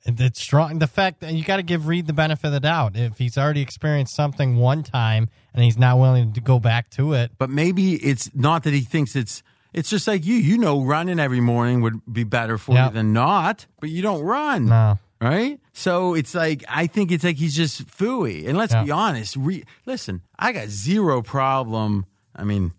[0.05, 0.79] And It's strong.
[0.79, 2.95] The fact that you got to give Reid the benefit of the doubt.
[2.95, 7.13] If he's already experienced something one time and he's not willing to go back to
[7.13, 10.81] it, but maybe it's not that he thinks it's it's just like you you know
[10.81, 12.91] running every morning would be better for Yep.
[12.91, 14.97] you than not but you don't run No.
[15.21, 18.85] right so it's like i think it's like he's just fooey and let's Yeah.
[18.85, 22.71] be honest re- listen i got zero problem i mean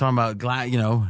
[0.00, 1.06] talking about glass you know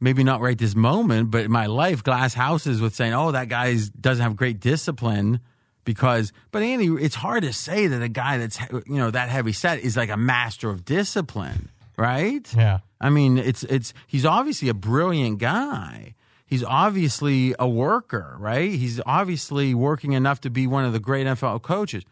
[0.00, 3.48] maybe not right this moment but in my life glass houses with saying oh that
[3.48, 5.40] guy doesn't have great discipline
[5.84, 9.52] because but andy it's hard to say that a guy that's you know that heavy
[9.52, 12.78] set is like a master of discipline right yeah.
[13.00, 16.14] I mean, it's it's he's obviously a brilliant guy.
[16.44, 18.70] He's obviously a worker, right?
[18.70, 22.04] He's obviously working enough to be one of the great NFL coaches,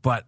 [0.00, 0.26] but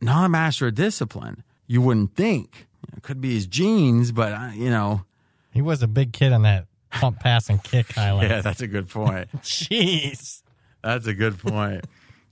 [0.00, 1.42] not a master of discipline.
[1.66, 2.66] You wouldn't think.
[2.96, 5.04] It could be his genes, but uh, you know.
[5.52, 8.30] He was a big kid on that pump, pass, and kick highlight.
[8.30, 9.28] Yeah, that's a good point.
[9.42, 10.42] Jeez.
[10.82, 11.86] That's a good point.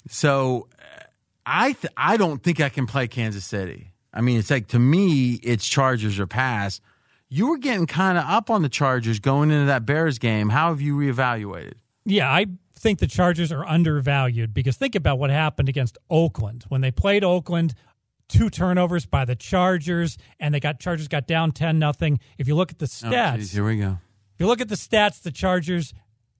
[0.09, 1.03] so, uh,
[1.47, 3.93] I th- I don't think I can play Kansas City.
[4.15, 6.81] I mean, it's like to me, it's Chargers or pass.
[7.29, 10.51] You were getting kind of up on the Chargers going into that Bears game.
[10.51, 11.75] How have you reevaluated?
[12.05, 16.83] Yeah, I think the Chargers are undervalued because think about what happened against Oakland when
[16.83, 17.75] they played Oakland.
[18.33, 22.19] Two turnovers by the Chargers, and they got Chargers got down ten nothing.
[22.39, 23.99] If you look at the Oh, stats, geez, here we go.
[24.35, 25.93] if you look at the stats, the Chargers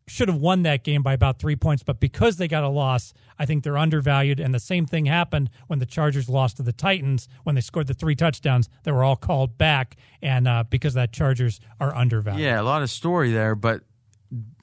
[0.09, 3.13] should have won that game by about three points, but because they got a loss,
[3.39, 4.41] I think they're undervalued.
[4.41, 7.87] And the same thing happened when the Chargers lost to the Titans when they scored
[7.87, 8.69] the three touchdowns.
[8.85, 12.43] They were all called back, and uh, because that Chargers are undervalued.
[12.43, 13.83] Yeah, a lot of story there, but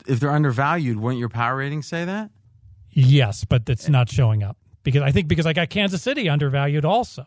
[0.08, 2.32] if they're undervalued, wouldn't your power rating say that?
[2.91, 4.58] Yes, but it's not showing up
[4.92, 7.26] because I think because I got Kansas City undervalued also.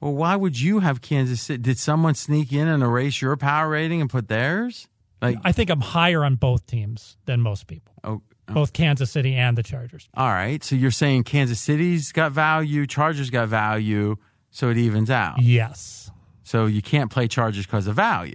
[0.00, 1.62] Well, why would you have Kansas City?
[1.62, 4.88] Did someone sneak in and erase your power rating and put theirs?
[5.22, 7.94] Like, I think I'm higher on both teams than most people.
[8.04, 10.08] Oh, oh, Both Kansas City and the Chargers.
[10.14, 10.62] all right.
[10.62, 14.16] So you're saying Kansas City's got value, Chargers got value,
[14.50, 15.40] so it evens out.
[15.40, 16.10] Yes.
[16.42, 18.34] So you can't play Chargers because of value.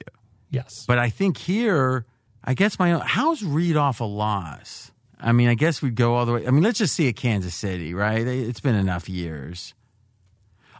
[0.49, 0.85] Yes.
[0.88, 2.06] But I think here,
[2.43, 4.91] I guess my own, how's Reid off a loss?
[5.19, 6.48] I mean, I guess we'd go all the way.
[6.48, 8.25] I mean, let's just see a Kansas City, right?
[8.25, 9.73] It's been enough years.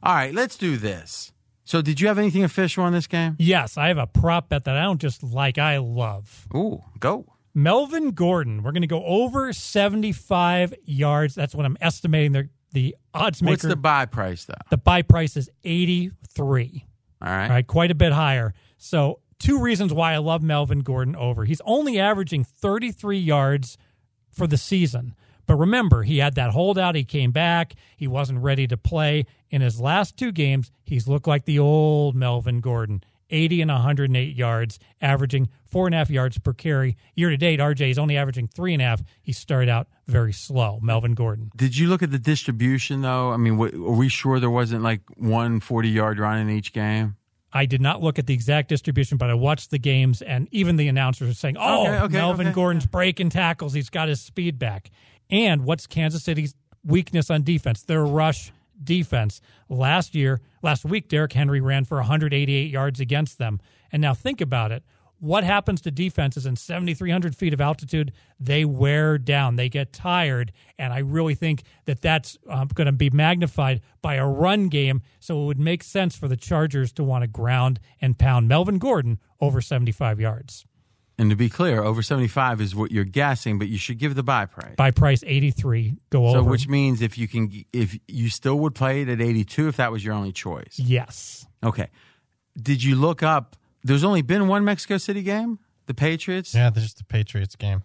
[0.02, 1.34] All right, let's do this.
[1.66, 3.36] So, did you have anything official on this game?
[3.38, 6.48] Yes, I have a prop bet that I don't just like, I love.
[6.56, 7.26] Ooh, go.
[7.54, 8.64] Melvin Gordon.
[8.64, 11.36] We're going to go over 75 yards.
[11.36, 13.52] That's what I'm estimating the, the odds maker.
[13.52, 14.54] What's the buy price, though?
[14.70, 16.86] The buy price is 83.
[17.22, 17.44] All right.
[17.44, 18.54] All right, quite a bit higher.
[18.78, 21.46] So, two reasons why I love Melvin Gordon over.
[21.46, 23.78] He's only averaging 33 yards
[24.32, 25.16] for the season.
[25.46, 26.94] But remember, he had that holdout.
[26.94, 27.74] He came back.
[27.98, 29.26] He wasn't ready to play.
[29.50, 34.36] In his last two games, he's looked like the old Melvin Gordon 80 and 108
[34.36, 36.98] yards, averaging four and a half yards per carry.
[37.16, 39.02] Year to date, RJ is only averaging three and a half.
[39.22, 41.52] He started out very slow, Melvin Gordon.
[41.56, 43.32] Did you look at the distribution, though?
[43.32, 47.16] I mean, are we sure there wasn't like one 40 yard run in each game?
[47.52, 50.76] I did not look at the exact distribution, but I watched the games, and even
[50.76, 52.54] the announcers are saying, "Oh, Okay, okay, Melvin okay.
[52.56, 53.74] Gordon's breaking tackles.
[53.74, 54.92] He's got his speed back."
[55.30, 56.54] And what's Kansas City's
[56.84, 57.84] weakness on defense?
[57.84, 58.52] Their rush
[58.84, 59.42] defense.
[59.68, 63.60] Last year, last week, Derrick Henry ran for 188 yards against them.
[63.92, 64.84] And now think about it.
[65.20, 68.14] What happens to defenses in 7,300 feet of altitude?
[68.40, 70.52] They wear down, they get tired.
[70.78, 75.02] And I really think that that's um, going to be magnified by a run game.
[75.20, 78.78] So it would make sense for the Chargers to want to ground and pound Melvin
[78.78, 80.66] Gordon over 75 yards.
[81.18, 84.24] And to be clear, over 75 is what you're guessing, but you should give the
[84.24, 84.76] buy price.
[84.78, 86.50] Buy price 83, go So, over.
[86.50, 89.92] which means if you can, if you still would play it at 82 if that
[89.92, 90.80] was your only choice.
[90.80, 91.46] yes.
[91.62, 91.90] Okay.
[92.62, 93.58] Did you look up?
[93.84, 96.54] There's only been one Mexico City game, the Patriots.
[96.54, 97.84] Yeah, there's just the Patriots game.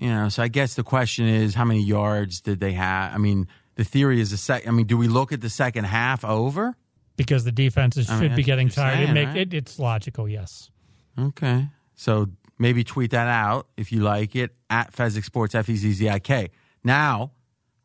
[0.00, 3.14] You know, so I guess the question is, how many yards did they have?
[3.14, 4.66] I mean, the theory is the sec.
[4.66, 6.76] I mean, do we look at the second half over?
[7.16, 9.00] Because the defenses I mean, should be getting tired.
[9.00, 9.36] it saying, make, right?
[9.36, 10.70] it, it's logical, yes.
[11.16, 11.68] Okay.
[11.94, 12.26] So
[12.58, 16.08] maybe tweet that out if you like it at Fezzik Sports, F E Z Z
[16.08, 16.50] I K.
[16.82, 17.30] Now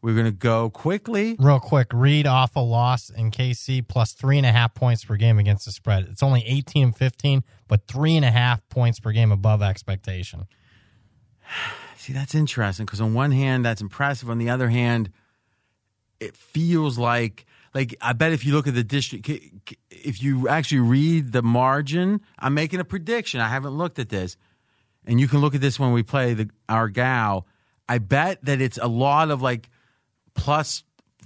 [0.02, 1.36] we're going to go quickly.
[1.40, 5.16] Real quick, Reid off a loss in KC plus three and a half points per
[5.16, 6.08] game against the spread.
[6.10, 10.48] It's only 18 and 15, but three and a half points per game above expectation.
[11.98, 14.30] See, that's interesting because on one hand, that's impressive.
[14.30, 15.11] On the other hand,
[16.19, 19.30] it feels like like I bet if you look at the district,
[19.92, 23.42] if you actually read the margin, I'm making a prediction.
[23.42, 24.38] I haven't looked at this,
[25.06, 27.45] and you can look at this when we play the our gal.
[27.88, 29.69] I bet that it's a lot of like
[30.40, 30.84] plus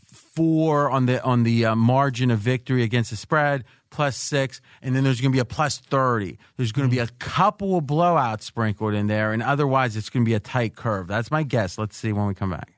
[0.07, 4.95] four on the on the uh, margin of victory against the spread, plus six, and
[4.95, 6.39] then there's going to be a plus thirty.
[6.57, 10.25] There's going to be a couple of blowouts sprinkled in there, and otherwise it's going
[10.25, 11.07] to be a tight curve.
[11.07, 11.77] That's my guess.
[11.77, 12.73] Let's see when we come back.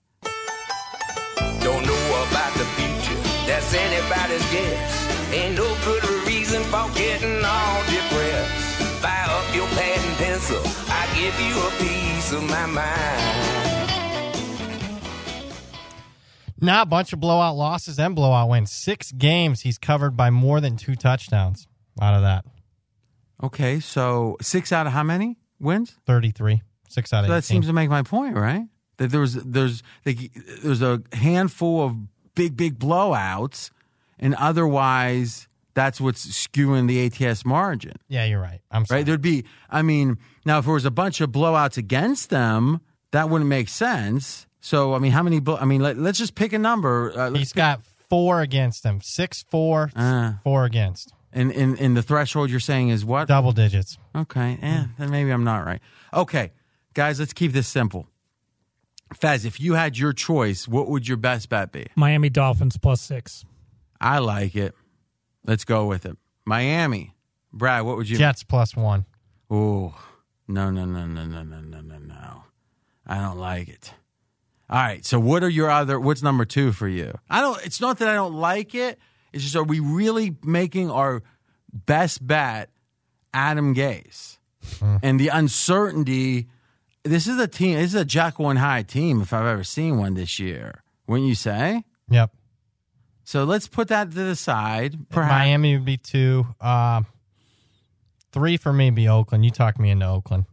[1.64, 5.34] Don't know about the future, that's anybody's guess.
[5.34, 9.02] Ain't no good reason for getting all depressed.
[9.02, 13.45] Fire up your and pencil, I give you a piece of my mind.
[16.62, 18.72] Now, a bunch of blowout losses and blowout wins.
[18.72, 21.68] Six games he's covered by more than two touchdowns
[22.02, 22.46] out of that.
[23.44, 25.98] Okay, so six out of how many wins?
[26.06, 26.62] 33.
[26.88, 27.44] Six out of that 18.
[27.44, 28.64] seems to make my point, right?
[28.98, 31.98] That there was there's there's a handful of
[32.36, 33.72] big big blowouts,
[34.18, 37.94] and otherwise that's what's skewing the ATS margin.
[38.08, 38.62] Yeah, you're right.
[38.72, 39.00] I'm sorry.
[39.00, 39.06] Right?
[39.06, 42.80] There'd be, I mean, now if there was a bunch of blowouts against them,
[43.12, 44.45] that wouldn't make sense.
[44.66, 45.40] So I mean, how many?
[45.40, 47.12] Blow, I mean, let, us just pick a number.
[47.16, 49.00] Uh, let's He's got four against him.
[49.00, 50.34] Six, four, Uh.
[50.44, 51.14] four against.
[51.32, 53.28] And in, in the threshold you're saying is what?
[53.28, 54.00] Double digits.
[54.16, 54.58] Okay.
[54.60, 55.82] Eh, then maybe I'm not right.
[56.12, 56.52] Okay.
[56.96, 58.08] Guys, let's keep this simple.
[59.14, 61.86] Fez, if you had your choice, what would your best bet be?
[61.96, 63.46] Miami Dolphins plus six.
[64.02, 64.74] I like it.
[65.46, 66.18] Let's go with it.
[66.44, 67.14] Miami.
[67.54, 68.18] Brad, what would you?
[68.18, 69.06] Jets plus one.
[69.54, 69.94] Ooh,
[70.48, 72.44] no, no, no, no, no, no, no, no, no.
[73.06, 73.94] I don't like it.
[74.70, 75.06] All right.
[75.06, 76.00] So, what are your other?
[76.00, 77.14] What's number two for you?
[77.30, 77.64] I don't.
[77.66, 79.00] It's not that I don't like it.
[79.32, 81.22] It's just, are we really making our
[81.74, 82.70] best bet
[83.34, 84.38] Adam Gase
[85.04, 86.48] and the uncertainty?
[87.04, 87.78] This is a team.
[87.78, 89.22] This is a Jack One High team.
[89.22, 91.84] If I've ever seen one this year, wouldn't you say?
[92.10, 92.32] Yep.
[93.26, 95.10] So let's put that to the side.
[95.10, 95.32] Perhaps.
[95.32, 96.46] Miami would be two.
[96.62, 97.02] Uh,
[98.32, 99.44] three for me would be Oakland.
[99.44, 100.46] You talked me into Oakland.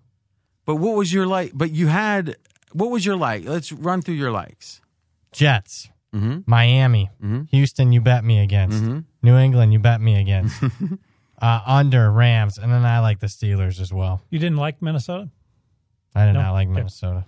[0.64, 1.52] But what was your like?
[1.54, 2.36] But you had
[2.72, 3.44] what was your like?
[3.44, 4.80] Let's run through your likes.
[5.32, 6.40] Jets, Mm-hmm.
[6.46, 7.10] Miami,
[7.52, 7.90] Houston.
[7.92, 8.82] You bet me against
[9.22, 9.72] New England.
[9.72, 10.62] You bet me against
[11.40, 14.20] uh, under Rams, and then I like the Steelers as well.
[14.28, 15.30] You didn't like Minnesota?
[16.14, 16.42] I did No?
[16.42, 17.24] not like Minnesota.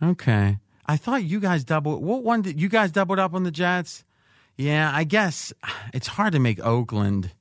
[0.00, 0.58] Okay.
[0.86, 2.00] I thought you guys doubled.
[2.00, 4.04] What one did you guys doubled up on the Jets?
[4.56, 5.52] Yeah, I guess
[5.92, 7.32] it's hard to make Oakland.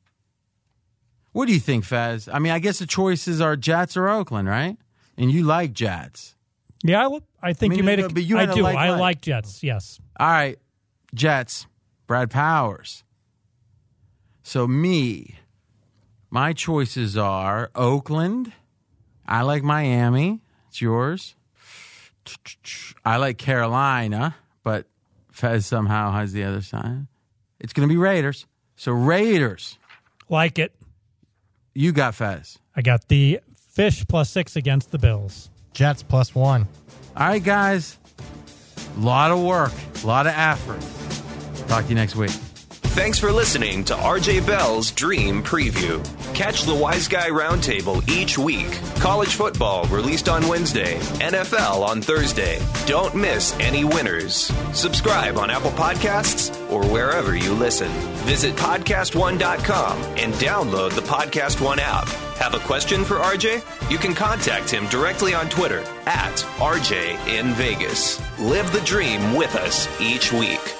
[1.31, 2.27] What do you think, Fez?
[2.27, 4.77] I mean, I guess the choices are Jets or Oakland, right?
[5.15, 6.35] And you like Jets.
[6.83, 8.11] Yeah, I, w- I think I mean, you made no, it.
[8.11, 8.61] Uh, but you I do.
[8.61, 8.99] like- I like.
[8.99, 9.63] like Jets.
[9.63, 9.99] Yes.
[10.19, 10.59] All right,
[11.13, 11.65] Jets,
[12.07, 13.03] Brad Powers.
[14.43, 15.35] So me,
[16.29, 18.53] my choices are Oakland.
[19.25, 20.41] I like Miami.
[20.69, 21.35] It's yours.
[23.05, 24.85] I like Carolina, but
[25.31, 27.07] Fez somehow has the other side.
[27.59, 28.45] It's going to be Raiders.
[28.75, 29.77] So Raiders,
[30.29, 30.75] Like it.
[31.73, 32.59] you got Fez.
[32.75, 33.39] I got the
[33.71, 35.49] fish plus six against the Bills.
[35.73, 36.67] Jets plus one.
[37.19, 37.97] All right, guys.
[38.95, 39.71] A lot of work,
[40.03, 41.67] a lot of effort.
[41.67, 42.29] Talk to you next week.
[42.97, 46.03] Thanks for listening to RJ Bell's Dream Preview.
[46.33, 48.71] Catch the Wise Guy Roundtable each week.
[48.95, 52.59] College football released on Wednesday, NFL on Thursday.
[52.87, 54.51] Don't miss any winners.
[54.73, 57.91] Subscribe on Apple Podcasts or wherever you listen.
[58.25, 62.07] Visit podcastone.com and download the Podcast One app.
[62.39, 63.91] Have a question for RJ?
[63.91, 68.19] You can contact him directly on Twitter at RJ in Vegas.
[68.39, 70.76] Live the dream with us each week.